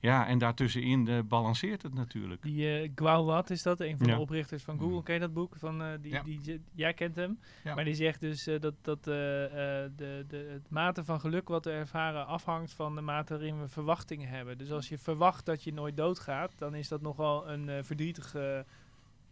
ja, 0.00 0.26
en 0.26 0.38
daartussenin 0.38 1.08
eh, 1.08 1.18
balanceert 1.28 1.82
het 1.82 1.94
natuurlijk. 1.94 2.42
die 2.42 2.90
uh, 3.00 3.40
is 3.46 3.62
dat, 3.62 3.80
een 3.80 3.98
van 3.98 4.06
Ja. 4.06 4.14
de 4.14 4.20
oprichters 4.20 4.62
van 4.62 4.78
Google. 4.78 5.02
Ken 5.02 5.14
je 5.14 5.20
dat 5.20 5.32
boek? 5.32 5.54
Van, 5.56 5.82
eh, 5.82 5.88
die, 6.00 6.12
Ja. 6.12 6.22
die, 6.22 6.60
jij 6.72 6.94
kent 6.94 7.16
hem. 7.16 7.38
Ja. 7.64 7.74
Maar 7.74 7.84
die 7.84 7.94
zegt 7.94 8.20
dus 8.20 8.44
dat, 8.44 8.74
dat 8.82 9.04
de, 9.04 9.92
de, 9.96 10.48
het 10.52 10.70
mate 10.70 11.04
van 11.04 11.20
geluk 11.20 11.48
wat 11.48 11.64
we 11.64 11.70
ervaren 11.70 12.26
afhangt 12.26 12.72
van 12.72 12.94
de 12.94 13.00
mate 13.00 13.34
waarin 13.34 13.60
we 13.60 13.68
verwachtingen 13.68 14.28
hebben. 14.28 14.58
Dus 14.58 14.70
als 14.70 14.88
je 14.88 14.98
verwacht 14.98 15.46
dat 15.46 15.62
je 15.62 15.72
nooit 15.72 15.96
doodgaat, 15.96 16.58
dan 16.58 16.74
is 16.74 16.88
dat 16.88 17.00
nogal 17.00 17.50
een 17.50 17.84
verdrietige 17.84 18.64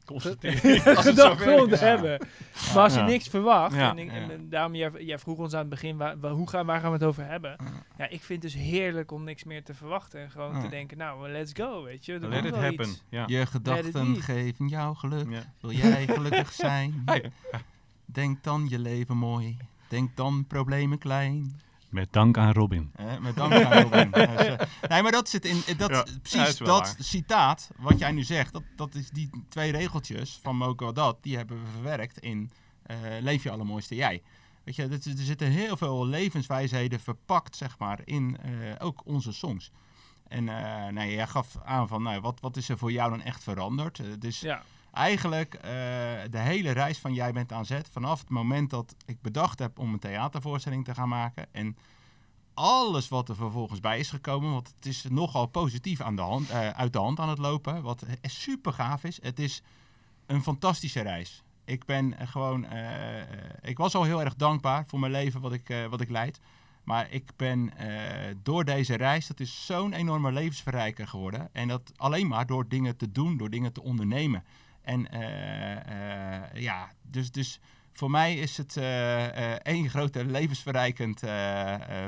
Constatering. 0.05 0.85
Als 0.97 1.05
het 1.05 1.17
zover 1.17 1.37
gedachte 1.39 1.71
is, 1.73 1.79
te 1.79 1.85
ja. 1.85 1.91
hebben. 1.91 2.19
Maar 2.75 2.83
als 2.83 2.95
je 2.95 2.99
Ja. 3.01 3.07
niks 3.07 3.29
verwacht, 3.29 3.75
Ja. 3.75 3.91
en, 3.91 3.99
ik- 3.99 4.11
en, 4.11 4.23
Ja. 4.27 4.31
en 4.31 4.49
daarom, 4.49 4.75
jij, 4.75 4.91
jij 4.99 5.19
vroeg 5.19 5.39
ons 5.39 5.53
aan 5.53 5.61
het 5.61 5.69
begin, 5.69 5.97
waar, 5.97 6.21
waar- 6.21 6.31
hoe 6.33 6.49
gaan, 6.49 6.67
waar 6.67 6.81
gaan 6.81 6.91
we 6.91 6.97
het 6.97 7.07
over 7.07 7.27
hebben? 7.27 7.57
Ja, 7.99 8.09
ik 8.09 8.23
vind 8.23 8.43
het 8.43 8.53
dus 8.53 8.63
heerlijk 8.63 9.11
om 9.13 9.25
niks 9.25 9.45
meer 9.45 9.65
te 9.65 9.75
verwachten 9.75 10.21
en 10.21 10.31
gewoon 10.31 10.55
Ja. 10.55 10.61
te 10.61 10.69
denken, 10.69 10.97
nou, 10.99 11.29
let's 11.31 11.53
go, 11.57 11.83
weet 11.83 12.05
je. 12.05 12.13
Er 12.13 12.21
Let 12.21 12.31
komt 12.31 12.45
it 12.45 12.51
wel 12.51 12.63
happen. 12.63 12.89
Je 13.27 13.47
gedachten 13.47 14.23
geven 14.23 14.69
jou 14.69 14.97
geluk. 14.97 15.31
Ja. 15.31 15.43
Wil 15.61 15.73
jij 15.73 16.07
gelukkig 16.07 16.53
zijn? 16.67 17.05
Denk 18.05 18.43
dan 18.43 18.67
je 18.69 18.79
leven 18.79 19.17
mooi. 19.17 19.57
Denk 19.89 20.17
dan 20.17 20.45
problemen 20.49 20.99
klein. 20.99 21.61
Met 21.95 22.13
dank 22.13 22.39
aan 22.39 22.53
Robin. 22.53 22.91
Hè, 22.97 23.21
met 23.21 23.37
dank 23.37 23.53
aan 23.53 23.83
Robin. 23.83 24.11
Dus, 24.15 24.57
nee, 24.89 25.03
maar 25.03 25.13
dat 25.13 25.29
zit 25.29 25.45
in 25.45 25.63
dat, 25.77 25.91
Ja, 25.91 26.05
precies 26.23 26.57
dat 26.57 26.97
citaat 26.99 27.71
wat 27.77 27.99
jij 27.99 28.13
nu 28.13 28.23
zegt. 28.23 28.53
Dat, 28.53 28.63
dat 28.77 28.95
is 28.95 29.11
die 29.11 29.31
twee 29.49 29.73
regeltjes 29.73 30.39
van 30.43 30.57
Moko 30.57 30.93
dat 30.93 31.23
die 31.23 31.37
hebben 31.37 31.63
we 31.63 31.71
verwerkt 31.71 32.19
in 32.19 32.51
eh, 32.83 32.97
Leef 33.21 33.43
je 33.43 33.51
allermooiste 33.51 33.95
jij. 33.95 34.23
Weet 34.65 34.77
je, 34.77 34.89
dat, 34.89 35.05
er 35.05 35.13
zitten 35.17 35.51
heel 35.51 35.77
veel 35.77 36.07
levenswijsheden 36.07 37.01
verpakt, 37.01 37.57
zeg 37.57 37.79
maar, 37.79 38.01
in 38.05 38.39
eh, 38.43 38.51
ook 38.79 39.03
onze 39.05 39.33
songs. 39.33 39.71
En 40.29 40.49
eh 40.49 40.93
nee, 40.93 41.15
jij 41.15 41.27
gaf 41.27 41.57
aan 41.65 41.89
van, 41.89 42.03
nou, 42.03 42.21
wat, 42.21 42.41
wat 42.41 42.57
is 42.57 42.69
er 42.69 42.79
voor 42.79 42.93
jou 42.93 43.11
dan 43.11 43.23
echt 43.23 43.43
veranderd? 43.43 44.21
Dus 44.21 44.41
Ja, 44.41 44.63
eigenlijk 44.95 45.55
eh, 45.55 45.63
de 46.31 46.39
hele 46.39 46.71
reis 46.71 46.99
van 46.99 47.15
Jij 47.15 47.33
bent 47.33 47.53
aan 47.53 47.67
zet. 47.67 47.89
Vanaf 47.93 48.21
het 48.21 48.29
moment 48.29 48.71
dat 48.71 48.95
ik 49.07 49.21
bedacht 49.21 49.59
heb 49.59 49.79
om 49.79 49.93
een 49.93 49.99
theatervoorstelling 49.99 50.85
te 50.85 50.95
gaan 50.95 51.09
maken. 51.09 51.47
En 51.53 51.77
alles 52.55 53.09
wat 53.09 53.29
er 53.29 53.37
vervolgens 53.37 53.81
bij 53.81 53.99
is 53.99 54.11
gekomen. 54.11 54.53
Want 54.53 54.73
het 54.77 54.87
is 54.87 55.05
nogal 55.11 55.47
positief 55.47 56.01
aan 56.01 56.17
de 56.17 56.23
hand, 56.23 56.51
eh, 56.51 56.69
uit 56.69 56.93
de 56.93 56.99
hand 56.99 57.21
aan 57.21 57.29
het 57.29 57.39
lopen. 57.39 57.83
Wat 57.83 58.05
super 58.23 58.73
gaaf 58.73 59.05
is. 59.05 59.23
Het 59.23 59.39
is 59.39 59.63
een 60.27 60.43
fantastische 60.43 61.01
reis. 61.01 61.43
Ik 61.65 61.85
ben 61.85 62.19
eh, 62.19 62.29
gewoon. 62.29 62.67
ik 63.63 63.77
was 63.77 63.95
al 63.95 64.05
heel 64.05 64.21
erg 64.21 64.35
dankbaar 64.35 64.87
voor 64.87 64.99
mijn 64.99 65.13
leven 65.13 65.41
wat 65.41 65.53
ik, 65.53 65.75
wat 65.91 66.01
ik 66.01 66.11
leid. 66.11 66.41
Maar 66.85 67.11
ik 67.11 67.31
ben 67.37 67.73
door 68.43 68.65
deze 68.65 68.97
reis, 68.97 69.27
dat 69.27 69.41
is 69.41 69.67
zo'n 69.67 69.93
enorme 69.93 70.33
levensverrijker 70.33 71.09
geworden. 71.09 71.49
En 71.53 71.69
dat 71.69 71.93
alleen 71.97 72.29
maar 72.29 72.47
door 72.47 72.69
dingen 72.69 72.97
te 72.97 73.13
doen, 73.13 73.37
door 73.37 73.51
dingen 73.51 73.73
te 73.73 73.83
ondernemen. 73.83 74.45
En 74.85 75.11
eh, 75.11 76.43
eh, 76.43 76.43
ja, 76.55 76.91
dus, 77.03 77.31
dus 77.31 77.61
voor 77.93 78.11
mij 78.11 78.35
is 78.35 78.57
het 78.57 78.77
eh, 78.77 79.53
één 79.53 79.89
grote 79.89 80.25
levensverrijkend 80.25 81.19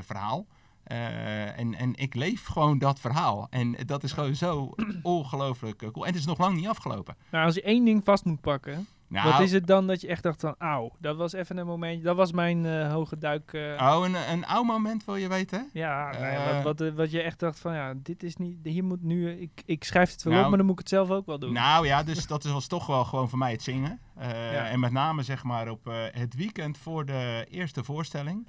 verhaal. 0.00 0.46
En, 0.84 1.74
en 1.74 1.94
ik 1.94 2.14
leef 2.14 2.44
gewoon 2.44 2.78
dat 2.78 3.00
verhaal. 3.00 3.46
En 3.50 3.76
dat 3.86 4.02
is 4.02 4.12
gewoon 4.12 4.34
zo 4.34 4.74
ongelooflijk 5.02 5.78
cool. 5.78 6.06
En 6.06 6.10
het 6.12 6.20
is 6.20 6.26
nog 6.26 6.38
lang 6.38 6.56
niet 6.56 6.68
afgelopen. 6.68 7.16
nou 7.30 7.44
als 7.44 7.54
je 7.54 7.62
één 7.62 7.84
ding 7.84 8.04
vast 8.04 8.24
moet 8.24 8.40
pakken, 8.40 8.86
Nou, 9.08 9.30
wat 9.30 9.40
is 9.40 9.52
het 9.52 9.66
dan 9.66 9.86
dat 9.86 10.00
je 10.00 10.06
echt 10.06 10.22
dacht 10.22 10.40
van, 10.40 10.54
auw, 10.58 10.92
dat 10.98 11.16
was 11.16 11.32
even 11.32 11.56
een 11.56 11.66
momentje, 11.66 12.02
dat 12.02 12.16
was 12.16 12.32
mijn 12.32 12.66
eh, 12.66 12.92
hoge 12.92 13.18
duik. 13.18 13.50
Oh, 13.54 14.00
een, 14.04 14.32
een 14.32 14.46
oud 14.46 14.64
moment 14.64 15.04
wil 15.04 15.16
je 15.16 15.28
weten? 15.28 15.70
Ja, 15.72 16.10
nou 16.18 16.54
wat, 16.54 16.62
wat, 16.62 16.80
eh, 16.80 16.94
wat 16.94 17.10
je 17.10 17.22
echt 17.22 17.38
dacht 17.38 17.58
van, 17.58 17.74
ja, 17.74 17.94
dit 17.96 18.22
is 18.22 18.36
niet, 18.36 18.56
hier 18.62 18.84
moet 18.84 19.02
nu, 19.02 19.30
ik, 19.30 19.62
ik 19.64 19.84
schrijf 19.84 20.10
het 20.10 20.22
wel 20.22 20.32
Nou, 20.32 20.44
op, 20.44 20.48
maar 20.50 20.58
dan 20.58 20.66
moet 20.66 20.76
ik 20.76 20.82
het 20.82 20.92
zelf 20.92 21.10
ook 21.10 21.26
wel 21.26 21.38
doen. 21.38 21.52
Nou 21.52 21.86
ja, 21.86 22.02
dus 22.02 22.26
dat 22.36 22.44
was 22.44 22.66
toch 22.66 22.86
wel 22.86 23.04
gewoon 23.04 23.28
voor 23.28 23.38
mij 23.38 23.52
het 23.52 23.62
zingen. 23.62 24.00
Ja. 24.20 24.66
En 24.66 24.80
met 24.80 24.92
name 24.92 25.22
zeg 25.22 25.44
maar 25.44 25.68
op 25.68 25.90
het 26.10 26.34
weekend 26.34 26.78
voor 26.78 27.06
de 27.06 27.46
eerste 27.50 27.84
voorstelling. 27.84 28.46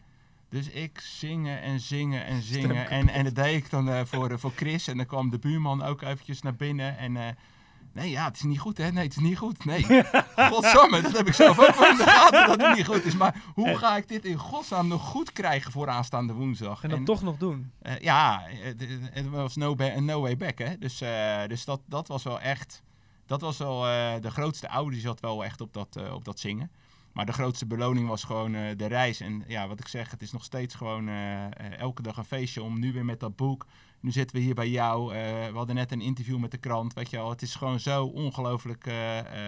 Dus 0.49 0.69
ik 0.69 0.99
zingen 0.99 1.61
en 1.61 1.79
zingen 1.79 2.25
en 2.25 2.41
zingen. 2.41 2.89
En, 2.89 3.09
en 3.09 3.23
dat 3.23 3.35
deed 3.35 3.55
ik 3.55 3.69
dan 3.69 4.07
voor, 4.07 4.39
voor 4.39 4.51
Chris. 4.55 4.87
En 4.87 4.97
dan 4.97 5.05
kwam 5.05 5.29
de 5.29 5.39
buurman 5.39 5.83
ook 5.83 6.01
eventjes 6.01 6.41
naar 6.41 6.55
binnen. 6.55 6.97
En 6.97 7.37
Nee, 7.97 8.09
ja, 8.09 8.25
het 8.25 8.35
is 8.35 8.43
niet 8.43 8.59
goed, 8.59 8.77
hè? 8.77 8.91
Nee, 8.91 9.03
het 9.03 9.11
is 9.15 9.21
niet 9.23 9.37
goed. 9.37 9.65
Nee. 9.65 9.85
Godsamme, 10.51 11.01
dat 11.01 11.17
heb 11.17 11.27
ik 11.27 11.33
zelf 11.33 11.59
ook 11.59 11.75
wel 11.75 11.89
in 11.89 11.97
de 11.97 12.03
gaten 12.03 12.47
dat 12.47 12.61
het 12.61 12.75
niet 12.77 12.85
goed 12.85 13.05
is. 13.05 13.15
Maar 13.15 13.43
hoe 13.53 13.77
ga 13.77 13.97
ik 13.97 14.07
dit 14.07 14.25
in 14.25 14.37
godsnaam 14.37 14.87
nog 14.87 15.01
goed 15.01 15.31
krijgen 15.31 15.71
voor 15.71 15.89
aanstaande 15.89 16.33
woensdag? 16.33 16.83
En 16.83 16.89
dat 16.89 17.05
toch 17.05 17.21
nog 17.21 17.37
doen. 17.37 17.71
eh, 17.81 17.99
ja, 17.99 18.41
het, 19.11 19.29
was 19.29 19.55
no, 19.55 19.75
no 19.99 20.21
way 20.21 20.37
back, 20.37 20.57
hè? 20.57 20.77
Dus, 20.77 21.01
eh, 21.01 21.41
dus 21.47 21.65
dat, 21.65 21.79
dat 21.85 22.07
was 22.07 22.23
wel 22.23 22.39
echt. 22.39 22.83
Dat 23.25 23.41
was 23.41 23.57
wel. 23.57 23.87
eh, 23.87 24.13
de 24.21 24.31
grootste 24.31 24.67
Audi 24.67 24.99
zat 24.99 25.19
wel 25.19 25.43
echt 25.43 25.61
op 25.61 25.73
dat, 25.73 26.11
op 26.13 26.25
dat 26.25 26.39
zingen. 26.39 26.71
Maar 27.17 27.25
de 27.25 27.33
grootste 27.33 27.65
beloning 27.65 28.07
was 28.07 28.23
gewoon 28.23 28.55
eh, 28.55 28.77
de 28.77 28.85
reis. 28.85 29.19
En 29.19 29.43
ja, 29.47 29.67
wat 29.67 29.79
ik 29.79 29.87
zeg, 29.87 30.11
het 30.11 30.21
is 30.21 30.31
nog 30.31 30.43
steeds 30.43 30.75
gewoon 30.75 31.07
eh, 31.07 31.45
eh, 31.45 31.79
elke 31.79 32.01
dag 32.01 32.17
een 32.17 32.25
feestje 32.25 32.63
om 32.63 32.79
nu 32.79 32.93
weer 32.93 33.05
met 33.05 33.19
dat 33.19 33.35
boek. 33.35 33.65
Nu 33.99 34.11
zitten 34.11 34.35
we 34.35 34.41
hier 34.41 34.53
bij 34.53 34.69
jou. 34.69 35.13
we 35.13 35.51
hadden 35.53 35.75
net 35.75 35.91
een 35.91 36.01
interview 36.01 36.37
met 36.37 36.51
de 36.51 36.57
krant. 36.57 36.93
Weet 36.93 37.09
je 37.09 37.17
wel, 37.17 37.29
het 37.29 37.41
is 37.41 37.55
gewoon 37.55 37.79
zo 37.79 38.05
ongelooflijk 38.05 38.89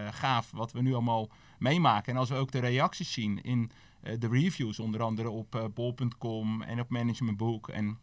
gaaf 0.10 0.52
wat 0.52 0.72
we 0.72 0.82
nu 0.82 0.94
allemaal 0.94 1.30
meemaken. 1.60 2.14
En 2.14 2.20
als 2.20 2.30
we 2.30 2.36
ook 2.36 2.52
de 2.52 2.60
reacties 2.60 3.12
zien 3.12 3.42
in 3.42 3.72
de 4.02 4.28
reviews, 4.28 4.80
onder 4.80 5.02
andere 5.02 5.30
op 5.30 5.70
bol.com 5.74 6.62
en 6.62 6.80
op 6.80 6.90
Managementboek. 6.90 7.70
En 7.70 8.00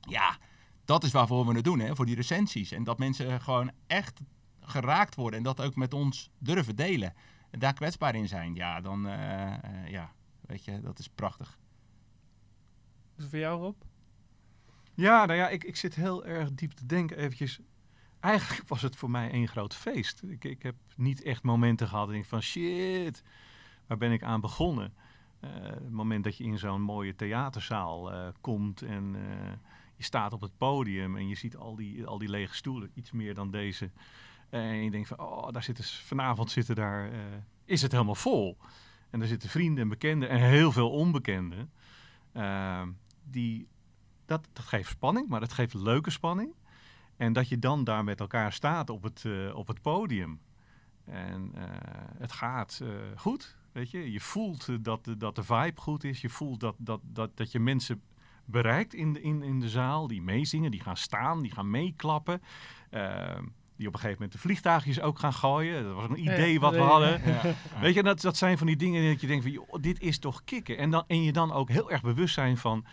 ja, 0.00 0.38
dat 0.84 1.04
is 1.04 1.12
waarvoor 1.12 1.46
we 1.46 1.54
het 1.54 1.64
doen, 1.64 1.78
hè, 1.78 1.96
voor 1.96 2.06
die 2.06 2.14
recensies. 2.14 2.72
En 2.72 2.84
dat 2.84 2.98
mensen 2.98 3.40
gewoon 3.40 3.70
echt 3.86 4.20
geraakt 4.60 5.14
worden 5.14 5.38
en 5.38 5.44
dat 5.44 5.60
ook 5.60 5.76
met 5.76 5.94
ons 5.94 6.30
durven 6.38 6.76
delen. 6.76 7.14
Daar 7.50 7.72
kwetsbaar 7.72 8.14
in 8.14 8.28
zijn. 8.28 8.54
Ja, 8.54 8.80
dan, 8.80 9.06
eh, 9.06 9.52
eh, 9.52 9.90
ja, 9.90 10.12
weet 10.40 10.64
je, 10.64 10.80
dat 10.80 10.98
is 10.98 11.08
prachtig. 11.08 11.58
Is 13.16 13.22
het 13.22 13.30
voor 13.30 13.38
jou, 13.38 13.60
Rob? 13.60 13.76
Ja, 14.94 15.26
nou 15.26 15.38
ja, 15.38 15.48
ik, 15.48 15.64
ik 15.64 15.76
zit 15.76 15.94
heel 15.94 16.24
erg 16.24 16.54
diep 16.54 16.72
te 16.72 16.86
denken 16.86 17.16
eventjes. 17.16 17.60
Eigenlijk 18.20 18.68
was 18.68 18.82
het 18.82 18.96
voor 18.96 19.10
mij 19.10 19.30
één 19.30 19.48
groot 19.48 19.74
feest. 19.74 20.22
Ik, 20.22 20.44
ik 20.44 20.62
heb 20.62 20.74
niet 20.96 21.22
echt 21.22 21.42
momenten 21.42 21.88
gehad 21.88 22.08
en 22.08 22.14
ik 22.14 22.24
van 22.24 22.42
shit, 22.42 23.22
waar 23.86 23.98
ben 23.98 24.12
ik 24.12 24.22
aan 24.22 24.40
begonnen? 24.40 24.92
Eh, 25.40 25.50
het 25.62 25.90
moment 25.90 26.24
dat 26.24 26.36
je 26.36 26.44
in 26.44 26.58
zo'n 26.58 26.82
mooie 26.82 27.14
theaterzaal 27.14 28.12
eh, 28.12 28.28
komt 28.40 28.82
en 28.82 29.14
eh, 29.14 29.52
je 29.96 30.04
staat 30.04 30.32
op 30.32 30.40
het 30.40 30.56
podium 30.56 31.16
en 31.16 31.28
je 31.28 31.34
ziet 31.34 31.56
al 31.56 31.76
die, 31.76 32.06
al 32.06 32.18
die 32.18 32.28
lege 32.28 32.54
stoelen, 32.54 32.90
iets 32.94 33.10
meer 33.10 33.34
dan 33.34 33.50
deze. 33.50 33.90
En 34.50 34.84
je 34.84 34.90
denkt 34.90 35.08
van, 35.08 35.18
oh, 35.20 35.48
daar 35.52 35.62
zitten, 35.62 35.84
vanavond 35.84 36.50
zitten 36.50 36.74
daar, 36.74 37.12
eh, 37.12 37.18
is 37.64 37.82
het 37.82 37.92
helemaal 37.92 38.14
vol. 38.14 38.56
En 39.10 39.18
daar 39.18 39.28
zitten 39.28 39.48
vrienden 39.48 39.82
en 39.82 39.88
bekenden 39.88 40.28
en 40.28 40.40
heel 40.40 40.72
veel 40.72 40.90
onbekenden. 40.90 41.70
eh, 42.32 42.82
die 43.24 43.68
dat, 44.26 44.48
dat 44.52 44.64
geeft 44.64 44.90
spanning, 44.90 45.28
maar 45.28 45.40
dat 45.40 45.52
geeft 45.52 45.74
leuke 45.74 46.10
spanning. 46.10 46.54
En 47.16 47.32
dat 47.32 47.48
je 47.48 47.58
dan 47.58 47.84
daar 47.84 48.04
met 48.04 48.20
elkaar 48.20 48.52
staat 48.52 48.90
op 48.90 49.02
het, 49.02 49.24
eh, 49.24 49.54
op 49.56 49.66
het 49.66 49.82
podium. 49.82 50.40
En 51.04 51.50
eh, 51.54 51.62
het 52.18 52.32
gaat 52.32 52.82
goed, 53.16 53.56
weet 53.72 53.90
je. 53.90 54.12
Je 54.12 54.20
voelt 54.20 54.84
dat, 54.84 55.04
de- 55.04 55.16
dat 55.16 55.34
de 55.36 55.42
vibe 55.42 55.80
goed 55.80 56.04
is. 56.04 56.20
Je 56.20 56.28
voelt 56.28 56.60
dat, 56.60 56.74
dat, 56.78 57.00
dat, 57.04 57.36
dat 57.36 57.52
je 57.52 57.60
mensen 57.60 58.02
bereikt 58.44 58.94
in 58.94 59.12
de, 59.12 59.20
in, 59.22 59.42
in 59.42 59.60
de 59.60 59.68
zaal. 59.68 60.06
Die 60.06 60.22
meezingen, 60.22 60.70
die 60.70 60.80
gaan 60.80 60.96
staan, 60.96 61.42
die 61.42 61.50
gaan 61.52 61.70
meeklappen. 61.70 62.42
Eh, 62.90 63.38
die 63.80 63.88
op 63.88 63.94
een 63.94 64.00
gegeven 64.00 64.22
moment 64.22 64.32
de 64.32 64.48
vliegtuigjes 64.48 65.00
ook 65.00 65.18
gaan 65.18 65.32
gooien. 65.32 65.84
Dat 65.84 65.94
was 65.94 66.08
een 66.08 66.22
Ja, 66.22 66.32
idee 66.34 66.60
wat 66.60 66.72
we 66.72 66.78
ja. 66.78 66.84
hadden. 66.84 67.20
Ja. 67.24 67.54
Weet 67.80 67.94
je, 67.94 68.02
dat, 68.02 68.20
dat 68.20 68.36
zijn 68.36 68.58
van 68.58 68.66
die 68.66 68.76
dingen 68.76 69.10
dat 69.10 69.20
je 69.20 69.26
denkt 69.26 69.42
van, 69.42 69.52
joh, 69.52 69.74
dit 69.80 70.00
is 70.00 70.18
toch 70.18 70.44
kicken. 70.44 70.78
En, 70.78 70.90
dan, 70.90 71.04
en 71.06 71.22
je 71.22 71.32
dan 71.32 71.52
ook 71.52 71.68
heel 71.68 71.90
erg 71.90 72.02
bewust 72.02 72.34
zijn 72.34 72.56
van, 72.56 72.84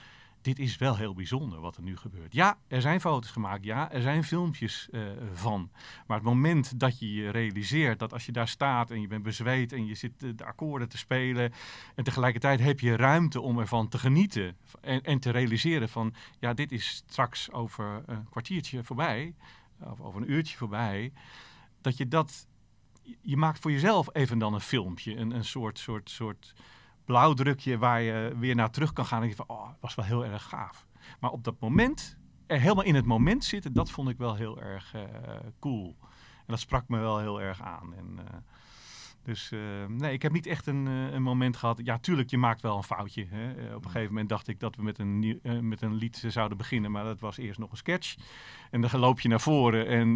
dit 0.42 0.60
is 0.60 0.78
wel 0.78 0.98
heel 0.98 1.14
bijzonder 1.14 1.60
wat 1.60 1.78
er 1.78 1.84
nu 1.84 1.98
gebeurt. 1.98 2.34
Ja, 2.34 2.58
er 2.68 2.82
zijn 2.82 3.02
foto's 3.02 3.32
gemaakt. 3.32 3.64
Ja, 3.64 3.92
er 3.92 4.02
zijn 4.02 4.24
filmpjes 4.24 4.88
eh, 4.92 5.02
van. 5.34 5.70
Maar 6.08 6.18
het 6.18 6.26
moment 6.26 6.80
dat 6.80 7.00
je 7.00 7.14
je 7.14 7.30
realiseert 7.30 8.00
dat 8.00 8.14
als 8.14 8.26
je 8.26 8.32
daar 8.32 8.48
staat 8.48 8.92
en 8.92 9.02
je 9.02 9.08
bent 9.08 9.24
bezweet 9.24 9.74
en 9.74 9.86
je 9.86 9.96
zit 9.96 10.24
eh, 10.24 10.30
de 10.36 10.46
akkoorden 10.46 10.90
te 10.90 10.98
spelen 10.98 11.54
en 11.96 12.04
tegelijkertijd 12.04 12.60
heb 12.60 12.80
je 12.80 12.96
ruimte 12.96 13.42
om 13.42 13.60
ervan 13.60 13.88
te 13.88 13.98
genieten 13.98 14.56
en, 14.82 15.02
en 15.02 15.20
te 15.20 15.30
realiseren 15.30 15.90
van, 15.90 16.14
ja, 16.40 16.54
dit 16.54 16.72
is 16.72 17.04
straks 17.08 17.52
over 17.52 18.04
een 18.06 18.30
kwartiertje 18.30 18.84
voorbij 18.84 19.34
of 19.84 20.02
over 20.02 20.22
een 20.22 20.32
uurtje 20.32 20.58
voorbij, 20.58 21.14
dat 21.82 21.98
je 21.98 22.08
dat 22.08 22.48
je 23.22 23.38
maakt 23.38 23.60
voor 23.60 23.72
jezelf 23.72 24.10
even 24.14 24.38
dan 24.38 24.54
een 24.54 24.62
filmpje, 24.62 25.16
een, 25.16 25.32
een 25.32 25.46
soort, 25.46 25.80
soort, 25.80 26.10
soort 26.10 26.54
blauwdrukje 27.06 27.78
waar 27.78 28.02
je 28.02 28.36
weer 28.38 28.56
naar 28.56 28.72
terug 28.72 28.94
kan 28.94 29.06
gaan 29.06 29.22
en 29.22 29.28
je 29.28 29.36
van, 29.36 29.48
oh, 29.48 29.70
was 29.80 29.96
wel 29.96 30.06
heel 30.06 30.26
erg 30.26 30.44
gaaf. 30.44 30.88
Maar 31.20 31.32
op 31.32 31.44
dat 31.44 31.60
moment, 31.60 32.18
er 32.46 32.60
helemaal 32.60 32.84
in 32.84 32.96
het 32.96 33.06
moment 33.06 33.44
zitten, 33.44 33.74
dat 33.74 33.92
vond 33.92 34.10
ik 34.10 34.18
wel 34.18 34.36
heel 34.36 34.62
erg 34.62 34.94
eh, 34.94 35.04
cool. 35.60 35.96
En 36.38 36.54
dat 36.54 36.60
sprak 36.60 36.88
me 36.88 37.00
wel 37.00 37.20
heel 37.20 37.42
erg 37.42 37.62
aan. 37.62 37.94
En, 37.94 38.20
eh, 38.20 38.38
dus 39.28 39.52
eh, 39.52 39.60
nee, 39.88 40.14
ik 40.14 40.22
heb 40.22 40.32
niet 40.32 40.46
echt 40.46 40.68
een, 40.68 40.88
eh, 40.88 41.14
een 41.14 41.22
moment 41.22 41.58
gehad. 41.58 41.80
Ja, 41.84 41.98
tuurlijk, 41.98 42.30
je 42.30 42.38
maakt 42.38 42.62
wel 42.62 42.78
een 42.78 42.84
foutje. 42.84 43.28
Hè. 43.30 43.54
Eh, 43.54 43.76
op 43.76 43.84
een 43.86 43.92
gegeven 43.92 44.12
moment 44.12 44.30
dacht 44.30 44.48
ik 44.48 44.60
dat 44.60 44.76
we 44.76 44.84
met 44.84 45.00
een, 45.00 45.20
nieuw- 45.20 45.40
met 45.62 45.82
een 45.82 45.94
lied 45.94 46.24
zouden 46.28 46.58
beginnen, 46.58 46.92
maar 46.92 47.04
dat 47.04 47.20
was 47.20 47.38
eerst 47.38 47.60
nog 47.60 47.72
een 47.72 47.78
sketch. 47.78 48.16
En 48.72 48.82
dan 48.82 49.00
loop 49.00 49.20
je 49.20 49.30
naar 49.30 49.42
voren 49.42 49.88
en 49.88 50.16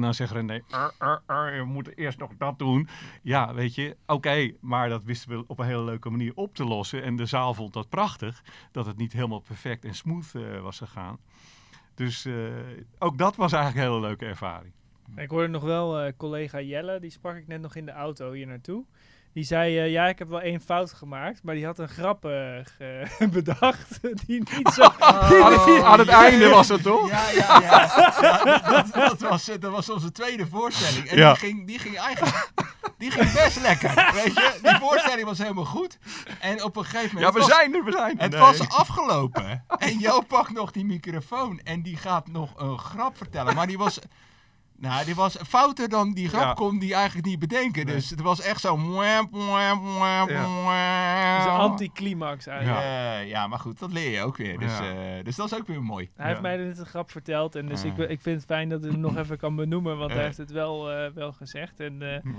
dan 0.00 0.14
zegt 0.14 0.32
René, 0.32 0.62
"Ar, 0.70 0.92
ar, 0.98 1.22
ar, 1.26 1.52
we 1.52 1.64
moeten 1.64 1.94
eerst 1.94 2.18
nog 2.18 2.30
dat 2.38 2.58
doen. 2.58 2.88
Ja, 3.22 3.54
weet 3.54 3.74
je, 3.74 3.96
oké, 4.06 4.52
maar 4.60 4.88
dat 4.88 5.04
wisten 5.04 5.30
we 5.30 5.44
op 5.46 5.58
een 5.58 5.66
hele 5.66 5.84
leuke 5.84 6.10
manier 6.10 6.32
op 6.34 6.54
te 6.54 6.64
lossen. 6.64 7.02
En 7.02 7.16
de 7.16 7.26
zaal 7.26 7.54
vond 7.54 7.72
dat 7.72 7.88
prachtig, 7.88 8.42
dat 8.72 8.86
het 8.86 8.96
niet 8.96 9.12
helemaal 9.12 9.40
perfect 9.40 9.84
en 9.84 9.94
smooth 9.94 10.32
was 10.62 10.78
gegaan. 10.78 11.18
Dus 11.94 12.26
ook 12.98 13.18
dat 13.18 13.36
was 13.36 13.52
eigenlijk 13.52 13.86
een 13.86 13.92
hele 13.92 14.06
leuke 14.06 14.26
ervaring. 14.26 14.72
Ik 15.16 15.30
hoorde 15.30 15.48
nog 15.48 15.62
wel 15.62 15.98
eh, 16.00 16.12
collega 16.16 16.60
Jelle, 16.60 17.00
die 17.00 17.10
sprak 17.10 17.36
ik 17.36 17.46
net 17.46 17.60
nog 17.60 17.74
in 17.76 17.86
de 17.86 17.92
auto 17.92 18.32
hier 18.32 18.46
naartoe. 18.46 18.84
Die 19.32 19.44
zei, 19.44 19.78
eh, 19.78 19.90
ja, 19.90 20.06
ik 20.08 20.18
heb 20.18 20.28
wel 20.28 20.40
één 20.40 20.60
fout 20.60 20.92
gemaakt, 20.92 21.42
maar 21.42 21.54
die 21.54 21.64
had 21.64 21.78
een 21.78 21.88
grap 21.88 22.24
eh, 22.24 23.28
bedacht 23.32 24.00
die 24.26 24.42
niet 24.56 24.68
zo... 24.74 24.82
aan, 24.98 25.82
aan 25.84 25.98
het 25.98 26.08
einde 26.08 26.48
was 26.48 26.68
het 26.68 26.82
toch? 26.82 27.08
Ja, 27.10 27.30
ja, 27.30 27.60
ja. 27.60 27.90
Ja, 28.20 28.58
dat, 28.70 28.92
dat 28.94 29.20
was, 29.20 29.44
dat 29.44 29.70
was 29.72 29.90
onze 29.90 30.12
tweede 30.12 30.46
voorstelling. 30.46 31.08
En 31.08 31.16
Ja. 31.18 31.28
die, 31.32 31.38
ging, 31.38 31.66
die 31.66 31.78
ging 31.78 31.96
eigenlijk 31.98 32.50
die 32.98 33.10
ging 33.10 33.32
best 33.32 33.60
lekker. 33.62 33.94
Weet 34.14 34.34
je? 34.34 34.58
Die 34.62 34.74
voorstelling 34.78 35.24
was 35.26 35.38
helemaal 35.38 35.64
goed. 35.64 35.98
En 36.40 36.62
op 36.64 36.76
een 36.76 36.84
gegeven 36.84 37.14
moment. 37.14 37.26
Ja, 37.26 37.32
we 37.32 37.38
het 37.38 37.48
was- 37.48 37.58
zijn 37.58 37.74
er, 37.74 37.84
we 37.84 37.92
zijn 37.92 38.16
er. 38.16 38.22
Het 38.22 38.30
Nee. 38.32 38.40
was 38.40 38.68
afgelopen. 38.68 39.64
En 39.78 39.98
Jo 39.98 40.20
pakt 40.20 40.52
nog 40.52 40.70
die 40.70 40.84
microfoon 40.84 41.60
en 41.64 41.82
die 41.82 41.96
gaat 41.96 42.28
nog 42.28 42.52
een 42.60 42.78
grap 42.78 43.16
vertellen. 43.16 43.54
Maar 43.54 43.66
die 43.66 43.78
was. 43.78 43.98
Nou, 44.80 45.04
die 45.04 45.14
was 45.14 45.36
fouter 45.46 45.88
dan 45.88 46.12
die 46.12 46.28
grap 46.28 46.42
Ja. 46.42 46.52
kon 46.52 46.78
die 46.78 46.94
eigenlijk 46.94 47.26
niet 47.26 47.38
bedenken. 47.38 47.86
Nee. 47.86 47.94
Dus 47.94 48.10
het 48.10 48.20
was 48.20 48.40
echt 48.40 48.60
zo. 48.60 48.76
mwamp, 48.76 49.30
mwamp, 49.30 49.82
mwamp, 49.82 50.28
Het 50.30 51.38
is 51.40 51.44
een 51.44 51.58
anticlimax 51.58 52.46
eigenlijk. 52.46 52.80
Ja. 52.80 53.18
ja, 53.18 53.46
maar 53.46 53.58
goed, 53.58 53.78
dat 53.78 53.92
leer 53.92 54.10
je 54.10 54.22
ook 54.22 54.36
weer. 54.36 54.58
Dus, 54.58 54.78
Ja. 54.78 55.16
eh, 55.18 55.24
dus 55.24 55.36
dat 55.36 55.52
is 55.52 55.58
ook 55.58 55.66
weer 55.66 55.82
mooi. 55.82 56.10
Hij 56.16 56.28
heeft 56.28 56.40
mij 56.40 56.56
net 56.56 56.78
een 56.78 56.86
grap 56.86 57.10
verteld 57.10 57.54
en 57.54 57.66
dus 57.66 57.84
ik, 57.84 57.96
ik 57.98 58.20
vind 58.20 58.36
het 58.36 58.44
fijn 58.46 58.68
dat 58.68 58.82
hij 58.82 58.90
hem 58.90 59.00
nog 59.00 59.16
even 59.22 59.38
kan 59.38 59.56
benoemen, 59.56 59.98
want 59.98 60.12
hij 60.12 60.22
heeft 60.24 60.36
het 60.36 60.50
wel, 60.50 60.90
eh, 60.92 61.10
wel 61.14 61.32
gezegd. 61.32 61.80
En, 61.80 62.14
eh, 62.14 62.32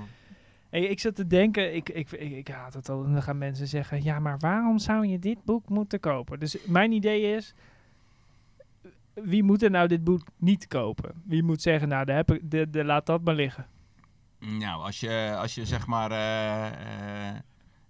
hey, 0.69 0.81
ik 0.81 0.99
zat 0.99 1.15
te 1.15 1.27
denken, 1.27 1.75
ik, 1.75 1.89
ik, 1.89 2.11
ik, 2.11 2.31
ik 2.31 2.47
haat 2.47 2.73
het 2.73 2.89
al, 2.89 3.03
en 3.05 3.13
dan 3.13 3.23
gaan 3.23 3.37
mensen 3.37 3.67
zeggen, 3.67 4.03
ja, 4.03 4.19
maar 4.19 4.37
waarom 4.39 4.79
zou 4.79 5.07
je 5.07 5.19
dit 5.19 5.43
boek 5.45 5.69
moeten 5.69 5.99
kopen? 5.99 6.39
Dus 6.39 6.57
mijn 6.65 6.91
idee 6.91 7.35
is, 7.35 7.53
wie 9.23 9.43
moet 9.43 9.63
er 9.63 9.71
nou 9.71 9.87
dit 9.87 10.03
boek 10.03 10.23
niet 10.37 10.67
kopen? 10.67 11.21
Wie 11.25 11.43
moet 11.43 11.61
zeggen, 11.61 11.87
nou, 11.87 12.05
daar 12.05 12.15
heb 12.15 12.31
ik, 12.31 12.51
de, 12.51 12.69
de, 12.69 12.83
laat 12.83 13.05
dat 13.05 13.23
maar 13.23 13.35
liggen. 13.35 13.67
Nou, 14.39 14.83
als 14.83 14.99
je, 14.99 15.35
als 15.37 15.55
je 15.55 15.65
zeg 15.65 15.87
maar. 15.87 16.11
eh, 16.11 16.67
eh, 16.67 17.39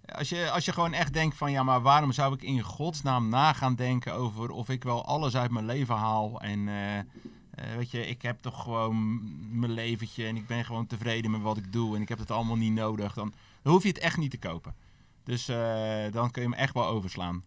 als, 0.04 0.28
je, 0.28 0.50
als 0.50 0.64
je 0.64 0.72
gewoon 0.72 0.92
echt 0.92 1.12
denkt 1.12 1.36
van 1.36 1.50
ja, 1.52 1.62
maar 1.62 1.80
waarom 1.80 2.12
zou 2.12 2.34
ik 2.34 2.42
in 2.42 2.60
godsnaam 2.60 3.28
na 3.28 3.52
gaan 3.52 3.74
denken 3.74 4.14
over 4.14 4.50
of 4.50 4.68
ik 4.68 4.84
wel 4.84 5.04
alles 5.04 5.36
uit 5.36 5.50
mijn 5.50 5.66
leven 5.66 5.94
haal. 5.94 6.40
En 6.40 6.68
eh, 6.68 7.76
weet 7.76 7.90
je, 7.90 8.06
ik 8.06 8.22
heb 8.22 8.40
toch 8.40 8.62
gewoon 8.62 9.20
mijn 9.60 9.72
leventje 9.72 10.26
en 10.26 10.36
ik 10.36 10.46
ben 10.46 10.64
gewoon 10.64 10.86
tevreden 10.86 11.30
met 11.30 11.40
wat 11.42 11.56
ik 11.56 11.72
doe 11.72 11.96
en 11.96 12.02
ik 12.02 12.08
heb 12.08 12.18
het 12.18 12.30
allemaal 12.30 12.56
niet 12.56 12.72
nodig. 12.72 13.14
Dan, 13.14 13.32
hoef 13.62 13.82
je 13.82 13.88
het 13.88 13.98
echt 13.98 14.16
niet 14.16 14.30
te 14.30 14.38
kopen. 14.38 14.74
Dus 15.24 15.46
dan 16.10 16.30
kun 16.30 16.42
je 16.42 16.48
hem 16.48 16.58
echt 16.58 16.74
wel 16.74 16.86
overslaan. 16.86 17.42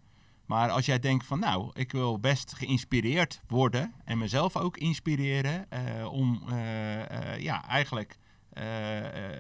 Maar 0.46 0.70
als 0.70 0.86
jij 0.86 1.00
denkt 1.00 1.26
van 1.26 1.40
nou, 1.40 1.70
ik 1.74 1.92
wil 1.92 2.20
best 2.20 2.54
geïnspireerd 2.54 3.42
worden 3.48 3.94
en 4.04 4.18
mezelf 4.18 4.58
ook 4.58 4.78
inspireren 4.78 5.72
eh, 5.72 6.12
om 6.12 6.44
eh, 6.48 7.34
eh, 7.34 7.42
ja, 7.42 7.68
eigenlijk 7.68 8.18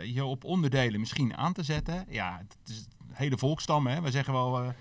je 0.03 0.25
op 0.25 0.43
onderdelen 0.43 0.99
misschien 0.99 1.37
aan 1.37 1.53
te 1.53 1.63
zetten. 1.63 2.05
Ja, 2.09 2.37
het 2.37 2.69
is 2.69 2.77
een 2.77 3.15
hele 3.15 3.37
volkstam. 3.37 3.87
Hè? 3.87 4.01
We 4.01 4.11
zeggen 4.11 4.33
wel, 4.33 4.59
er 4.59 4.75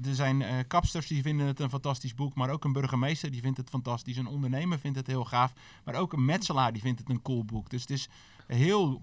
zijn 0.00 0.66
kapsters 0.66 1.06
die 1.06 1.22
vinden 1.22 1.46
het 1.46 1.60
een 1.60 1.70
fantastisch 1.70 2.14
boek, 2.14 2.34
maar 2.34 2.50
ook 2.50 2.64
een 2.64 2.72
burgemeester 2.72 3.30
die 3.30 3.40
vindt 3.40 3.56
het 3.56 3.68
fantastisch. 3.68 4.16
Een 4.16 4.26
ondernemer 4.26 4.78
vindt 4.78 4.96
het 4.96 5.06
heel 5.06 5.24
gaaf, 5.24 5.52
maar 5.84 5.94
ook 5.94 6.12
een 6.12 6.24
metselaar 6.24 6.72
die 6.72 6.82
vindt 6.82 7.00
het 7.00 7.08
een 7.08 7.22
cool 7.22 7.44
boek. 7.44 7.70
Dus 7.70 7.80
het 7.80 7.90
is 7.90 8.08
heel 8.46 9.02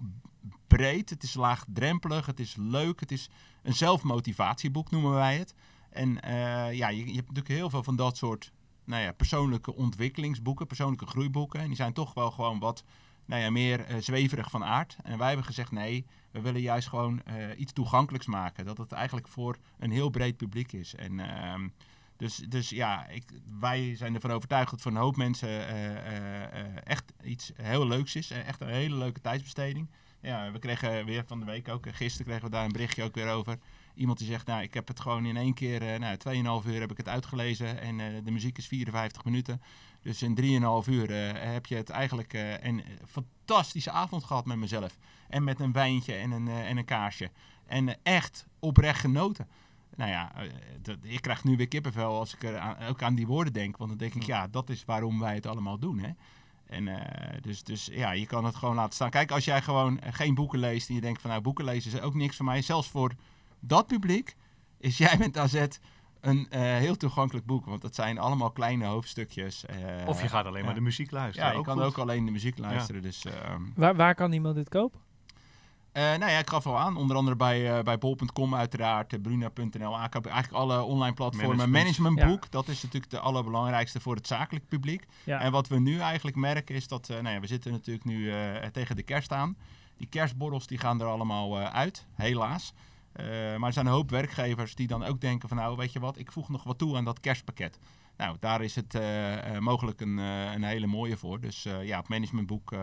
breed, 0.68 1.10
het 1.10 1.24
is 1.24 1.34
laagdrempelig, 1.34 2.26
het 2.26 2.40
is 2.40 2.56
leuk, 2.56 3.00
het 3.00 3.12
is 3.12 3.30
een 3.64 3.74
zelfmotivatieboek 3.74 4.92
noemen 4.92 5.14
wij 5.14 5.38
het. 5.38 5.54
En 5.96 6.22
eh, 6.22 6.74
ja, 6.74 6.88
je, 6.88 6.98
je 6.98 7.16
hebt 7.16 7.28
natuurlijk 7.28 7.48
heel 7.48 7.70
veel 7.70 7.84
van 7.84 7.96
dat 7.96 8.18
soort 8.18 8.52
nou 8.84 9.04
ja, 9.04 9.12
persoonlijke 9.12 9.76
ontwikkelingsboeken, 9.76 10.68
persoonlijke 10.68 11.06
groeiboeken. 11.06 11.60
En 11.60 11.68
die 11.68 11.76
zijn 11.76 11.94
toch 11.94 12.14
wel 12.14 12.32
gewoon 12.32 12.60
wat 12.60 12.84
nou 13.26 13.42
ja, 13.42 13.50
meer 13.50 13.80
eh, 13.86 13.98
zweverig 14.00 14.50
van 14.50 14.64
aard. 14.64 14.98
En 15.04 15.18
wij 15.18 15.28
hebben 15.28 15.46
gezegd 15.46 15.72
nee, 15.72 16.06
we 16.32 16.42
willen 16.42 16.62
juist 16.62 16.88
gewoon 16.88 17.24
eh, 17.24 17.60
iets 17.60 17.74
toegankelijks 17.74 18.26
maken. 18.26 18.66
Dat 18.66 18.78
het 18.78 18.92
eigenlijk 18.92 19.28
voor 19.28 19.58
een 19.80 19.92
heel 19.92 20.10
breed 20.10 20.38
publiek 20.38 20.72
is. 20.72 20.96
En 20.96 21.20
ehm, 21.20 21.68
dus, 22.18 22.36
dus 22.36 22.70
ja, 22.70 23.08
ik, 23.08 23.24
wij 23.60 23.96
zijn 23.96 24.14
ervan 24.14 24.32
overtuigd 24.32 24.72
dat 24.72 24.82
voor 24.82 24.92
een 24.92 24.98
hoop 24.98 25.16
mensen 25.16 25.68
echt 26.84 27.14
iets 27.24 27.52
heel 27.56 27.88
leuks 27.88 28.16
is. 28.16 28.32
Echt 28.32 28.62
een 28.62 28.68
hele 28.68 28.96
leuke 28.96 29.22
tijdsbesteding. 29.22 29.90
Ja, 30.22 30.52
we 30.52 30.60
kregen 30.60 31.06
weer 31.06 31.24
van 31.26 31.40
de 31.40 31.46
week 31.46 31.68
ook, 31.68 31.86
gisteren 31.92 32.26
kregen 32.26 32.46
we 32.46 32.52
daar 32.52 32.66
een 32.66 32.72
berichtje 32.72 33.04
ook 33.04 33.16
weer 33.16 33.32
over. 33.32 33.58
Iemand 33.96 34.18
die 34.18 34.28
zegt, 34.28 34.48
nou, 34.48 34.62
ik 34.62 34.74
heb 34.74 34.88
het 34.88 35.00
gewoon 35.00 35.26
in 35.26 35.38
één 35.38 35.54
keer, 35.54 35.94
eh 35.94 36.00
nou, 36.00 36.62
2,5 36.64 36.70
uur 36.70 36.80
heb 36.80 36.92
ik 36.92 36.98
het 36.98 37.08
uitgelezen 37.08 37.82
en 37.82 38.00
eh, 38.00 38.08
de 38.24 38.32
muziek 38.32 38.58
is 38.58 38.68
54 38.68 39.26
minuten. 39.26 39.62
Dus 40.02 40.22
in 40.22 40.36
3,5 40.84 40.90
uur 40.90 41.12
eh, 41.12 41.54
heb 41.54 41.66
je 41.66 41.76
het 41.76 41.90
eigenlijk 41.90 42.34
een 42.62 42.84
fantastische 43.08 43.92
avond 43.92 44.24
gehad 44.24 44.46
met 44.46 44.58
mezelf. 44.58 44.98
En 45.30 45.44
met 45.44 45.60
een 45.60 45.72
wijntje 45.72 46.14
en 46.14 46.32
een, 46.32 46.48
en 46.48 46.78
een 46.78 46.86
kaarsje. 46.86 47.32
En 47.66 48.04
echt 48.04 48.46
oprecht 48.60 49.00
genoten. 49.00 49.48
Nou 49.96 50.12
ja, 50.12 50.32
ik 51.02 51.22
krijg 51.22 51.44
nu 51.44 51.58
weer 51.58 51.68
kippenvel 51.68 52.20
als 52.20 52.34
ik 52.34 52.44
er 52.44 52.58
aan, 52.58 52.88
ook 52.88 53.04
aan 53.04 53.16
die 53.16 53.28
woorden 53.28 53.54
denk. 53.54 53.78
Want 53.78 53.90
dan 53.90 54.00
denk 54.00 54.14
ik, 54.14 54.24
ja, 54.24 54.48
dat 54.48 54.70
is 54.70 54.86
waarom 54.86 55.20
wij 55.20 55.34
het 55.34 55.46
allemaal 55.46 55.80
doen. 55.80 56.00
Hè? 56.00 56.10
En 56.66 56.90
dus, 57.42 57.64
dus 57.64 57.90
ja, 57.92 58.12
je 58.12 58.26
kan 58.26 58.46
het 58.46 58.56
gewoon 58.56 58.76
laten 58.76 58.94
staan. 58.94 59.10
Kijk, 59.10 59.32
als 59.32 59.46
jij 59.46 59.62
gewoon 59.62 60.00
geen 60.10 60.36
boeken 60.36 60.60
leest 60.60 60.90
en 60.90 60.96
je 60.96 61.02
denkt 61.02 61.22
van 61.22 61.30
nou, 61.30 61.42
boeken 61.42 61.66
lezen 61.66 61.92
is 61.92 62.02
ook 62.02 62.14
niks 62.14 62.36
voor 62.36 62.46
mij. 62.46 62.62
Zelfs 62.62 62.90
voor 62.90 63.16
dat 63.68 63.88
publiek 63.88 64.36
is 64.78 64.98
jij 64.98 65.18
met 65.18 65.38
AZ 65.38 65.66
een 66.22 66.48
eh, 66.50 66.62
heel 66.62 66.98
toegankelijk 66.98 67.46
boek. 67.46 67.66
Want 67.66 67.82
dat 67.82 67.96
zijn 67.96 68.18
allemaal 68.18 68.52
kleine 68.52 68.86
hoofdstukjes. 68.86 69.66
eh, 69.66 70.08
Of 70.08 70.22
je 70.22 70.28
gaat 70.28 70.46
alleen 70.46 70.60
ja. 70.60 70.66
maar 70.66 70.76
de 70.76 70.82
muziek 70.82 71.12
luisteren. 71.12 71.52
Ja, 71.52 71.58
je 71.58 71.64
kan 71.64 71.76
goed. 71.78 71.84
ook 71.86 71.98
alleen 71.98 72.26
de 72.26 72.32
muziek 72.32 72.58
luisteren. 72.58 73.02
Dus, 73.02 73.26
ehm, 73.26 73.62
Waar, 73.76 73.96
waar 73.96 74.16
kan 74.16 74.32
iemand 74.32 74.56
dit 74.56 74.70
kopen? 74.70 75.00
eh, 75.92 76.04
nou 76.04 76.32
ja, 76.32 76.38
ik 76.38 76.50
gaf 76.50 76.66
al 76.68 76.78
aan. 76.80 76.98
Onder 76.98 77.16
andere 77.18 77.36
bij, 77.36 77.78
eh, 77.78 77.84
bij 77.84 77.98
bol.com 77.98 78.56
uiteraard, 78.56 79.22
bruna.nl, 79.22 79.98
AKB, 80.00 80.26
eigenlijk 80.26 80.54
alle 80.64 80.82
online 80.82 81.14
platformen. 81.14 81.56
Management. 81.58 81.84
Managementboek, 81.84 82.52
dat 82.52 82.68
is 82.68 82.84
natuurlijk 82.84 83.12
de 83.12 83.20
allerbelangrijkste 83.20 84.00
voor 84.00 84.16
het 84.16 84.28
zakelijk 84.28 84.68
publiek. 84.68 85.06
Ja. 85.24 85.40
En 85.40 85.52
wat 85.52 85.68
we 85.68 85.80
nu 85.80 86.00
eigenlijk 86.00 86.38
merken 86.38 86.76
is 86.76 86.88
dat, 86.88 87.10
eh, 87.10 87.20
nou 87.20 87.36
ja, 87.36 87.40
we 87.42 87.48
zitten 87.48 87.72
natuurlijk 87.72 88.06
nu 88.06 88.32
eh, 88.32 88.66
tegen 88.72 88.96
de 88.96 89.04
kerst 89.04 89.32
aan. 89.32 89.58
Die 89.98 90.08
kerstborrels 90.08 90.68
die 90.68 90.78
gaan 90.78 91.02
er 91.02 91.08
allemaal 91.08 91.60
eh, 91.60 91.74
uit, 91.74 92.06
helaas. 92.14 92.74
Eh, 93.16 93.26
maar 93.56 93.68
er 93.68 93.74
zijn 93.74 93.86
een 93.86 93.92
hoop 93.92 94.10
werkgevers 94.10 94.76
die 94.76 94.88
dan 94.88 95.04
ook 95.04 95.22
denken 95.22 95.48
van 95.50 95.58
nou, 95.58 95.76
weet 95.76 95.94
je 95.94 96.00
wat, 96.00 96.18
ik 96.18 96.32
voeg 96.32 96.50
nog 96.50 96.64
wat 96.64 96.78
toe 96.78 96.96
aan 96.96 97.06
dat 97.06 97.20
kerstpakket. 97.20 97.80
Nou, 98.18 98.36
daar 98.40 98.62
is 98.62 98.76
het 98.76 98.96
eh, 98.96 99.34
eh, 99.56 99.60
mogelijk 99.60 100.02
een, 100.02 100.20
eh, 100.20 100.54
een 100.54 100.64
hele 100.64 100.88
mooie 100.88 101.18
voor. 101.18 101.40
Dus 101.40 101.68
ja, 101.82 102.00
op 102.00 102.08
managementboek 102.08 102.74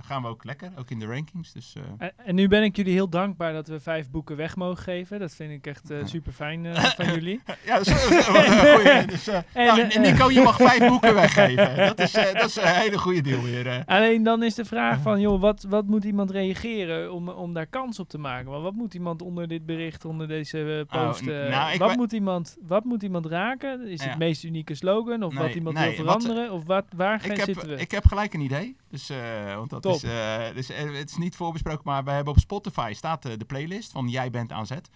gaan 0.00 0.22
we 0.22 0.28
ook 0.28 0.44
lekker, 0.44 0.70
ook 0.78 0.90
in 0.90 0.98
de 0.98 1.06
rankings. 1.06 1.52
Dus, 1.52 1.74
En, 1.98 2.12
en 2.16 2.34
nu 2.34 2.48
ben 2.48 2.62
ik 2.62 2.76
jullie 2.76 2.92
heel 2.92 3.08
dankbaar 3.08 3.52
dat 3.52 3.68
we 3.68 3.80
vijf 3.80 4.10
boeken 4.10 4.36
weg 4.36 4.56
mogen 4.56 4.82
geven. 4.82 5.18
Dat 5.18 5.34
vind 5.34 5.50
ik 5.50 5.66
echt 5.66 5.92
super 6.04 6.32
fijn 6.32 6.66
van 6.96 7.06
jullie. 7.06 7.40
Ja, 7.64 7.78
dat 7.78 7.86
is 7.86 8.10
een. 8.10 9.06
Dus, 9.16 9.26
nou, 9.54 9.98
Nico, 9.98 10.30
je 10.30 10.40
mag 10.40 10.56
vijf 10.56 10.88
boeken 10.90 11.14
weggeven. 11.14 11.76
Dat 11.76 11.98
is, 11.98 12.12
dat 12.12 12.44
is 12.44 12.56
een 12.56 12.66
hele 12.74 12.98
goede 12.98 13.20
deal 13.20 13.42
weer. 13.42 13.82
Alleen 13.86 14.22
dan 14.22 14.42
is 14.42 14.54
de 14.54 14.64
vraag 14.64 15.00
van, 15.00 15.20
joh, 15.20 15.40
wat, 15.40 15.66
wat 15.68 15.86
moet 15.86 16.04
iemand 16.04 16.30
reageren 16.30 17.12
om, 17.12 17.28
om 17.28 17.52
daar 17.54 17.66
kans 17.66 17.98
op 17.98 18.08
te 18.08 18.18
maken? 18.18 18.50
Want 18.50 18.62
wat 18.62 18.74
moet 18.74 18.94
iemand 18.94 19.22
onder 19.22 19.48
dit 19.48 19.66
bericht, 19.66 20.04
onder 20.04 20.28
deze 20.28 20.86
Oh, 20.90 21.06
post, 21.06 21.22
nou, 21.24 21.78
wat, 21.78 21.96
moet 21.96 22.12
iemand, 22.12 22.56
wat 22.66 22.84
moet 22.84 23.02
iemand 23.02 23.26
raken? 23.26 23.86
Is 23.88 24.02
Ja. 24.02 24.08
het 24.08 24.18
meest 24.26 24.42
unieke 24.44 24.74
slogan? 24.74 25.22
Of 25.22 25.34
wat 25.34 25.54
iemand 25.54 25.76
nee, 25.76 25.96
wil 25.96 26.04
wat- 26.04 26.22
veranderen? 26.22 26.52
of 26.52 26.64
wat, 26.64 26.84
waar 26.96 27.20
gaan 27.20 27.30
heb, 27.30 27.44
zitten 27.44 27.68
we? 27.68 27.76
ik 27.76 27.90
heb 27.90 28.06
gelijk 28.06 28.34
een 28.34 28.40
idee. 28.40 28.76
Dus, 28.90 29.10
eh, 29.10 29.54
want 29.54 29.70
dat 29.70 29.82
Top. 29.82 29.94
is, 29.94 30.02
eh, 30.02 30.44
dus 30.54 30.70
eh, 30.70 30.92
het 30.94 31.10
is 31.10 31.16
niet 31.16 31.36
voorbesproken, 31.36 31.82
maar 31.84 32.04
we 32.04 32.10
hebben 32.10 32.32
op 32.32 32.38
Spotify 32.40 32.92
staat 32.94 33.22
de 33.22 33.44
playlist 33.46 33.92
van 33.92 34.08
Jij 34.08 34.30
bent 34.30 34.52
aan 34.52 34.66
zet. 34.66 34.88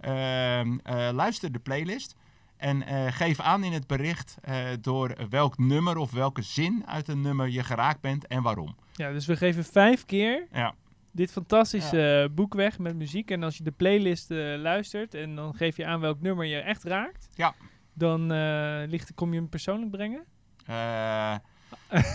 Ehm, 0.00 0.78
eh, 0.82 1.08
luister 1.12 1.52
de 1.52 1.58
playlist 1.58 2.14
en 2.56 2.82
geef 3.12 3.40
aan 3.40 3.64
in 3.64 3.72
het 3.72 3.86
bericht 3.86 4.36
door 4.80 5.16
welk 5.30 5.58
nummer 5.58 5.96
of 5.96 6.10
welke 6.10 6.42
zin 6.42 6.82
uit 6.86 7.08
een 7.08 7.20
nummer 7.20 7.48
je 7.48 7.62
geraakt 7.64 8.00
bent 8.00 8.26
en 8.26 8.42
waarom. 8.42 8.76
Ja, 8.92 9.12
dus 9.12 9.26
we 9.26 9.36
geven 9.36 9.64
vijf 9.64 10.04
keer 10.04 10.46
Ja. 10.52 10.74
dit 11.12 11.32
fantastische 11.32 12.28
boek 12.34 12.54
weg 12.54 12.78
met 12.78 12.96
muziek. 12.96 13.30
En 13.30 13.42
als 13.42 13.56
je 13.56 13.62
de 13.64 13.70
playlist 13.70 14.30
luistert 14.58 15.14
en 15.14 15.34
dan 15.34 15.54
geef 15.54 15.76
je 15.76 15.86
aan 15.86 16.00
welk 16.00 16.20
nummer 16.20 16.46
je 16.46 16.58
echt 16.58 16.84
raakt, 16.84 17.28
Ja. 17.34 17.54
Dan 17.96 18.32
eh, 18.32 18.82
ligt, 18.88 19.14
kom 19.14 19.32
je 19.32 19.38
hem 19.38 19.48
persoonlijk 19.48 19.90
brengen. 19.90 20.24
Eh, 20.66 21.36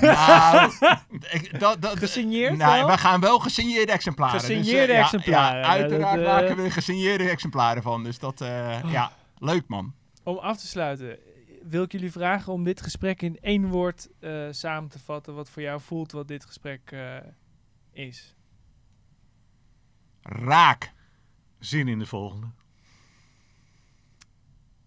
nou, 0.02 0.72
ik, 1.36 1.60
dat, 1.60 1.82
dat, 1.82 1.98
Gesigneerd 1.98 2.58
Nou, 2.58 2.86
we 2.86 2.98
gaan 2.98 3.20
wel 3.20 3.40
gesigneerde 3.40 3.92
exemplaren. 3.92 4.40
Gesigneerde 4.40 4.70
dus, 4.72 4.88
eh, 4.88 4.96
ja, 4.96 5.04
exemplaren, 5.04 5.60
Ja, 5.60 5.68
uiteraard 5.68 6.16
dat, 6.16 6.26
maken 6.26 6.64
we 6.64 6.72
gesigneerde 6.72 7.30
exemplaren 7.30 7.84
van. 7.84 8.04
Dus 8.04 8.20
dat, 8.20 8.40
ja, 8.86 9.12
leuk 9.38 9.68
man. 9.68 9.94
Om 10.24 10.38
af 10.38 10.58
te 10.58 10.68
sluiten, 10.68 11.20
wil 11.64 11.84
ik 11.84 11.92
jullie 11.92 12.12
vragen 12.12 12.54
om 12.54 12.64
dit 12.64 12.82
gesprek 12.82 13.22
in 13.22 13.38
één 13.42 13.68
woord 13.68 14.08
samen 14.52 14.90
te 14.90 15.00
vatten. 15.00 15.36
Wat 15.36 15.50
voor 15.50 15.62
jou 15.62 15.82
voelt 15.82 16.12
wat 16.12 16.28
dit 16.28 16.46
gesprek 16.46 16.96
is. 17.92 18.36
Raak. 20.22 20.94
Zin 21.60 21.88
in 21.88 22.00
de 22.00 22.06
volgende. 22.06 22.48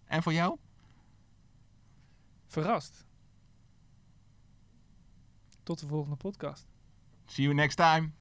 En 0.07 0.23
voor 0.23 0.33
jou? 0.33 0.59
Verrast. 2.55 3.05
Tot 5.62 5.81
de 5.81 5.87
volgende 5.87 6.17
podcast. 6.17 6.67
See 7.27 7.45
you 7.45 7.55
next 7.55 7.77
time. 7.77 8.12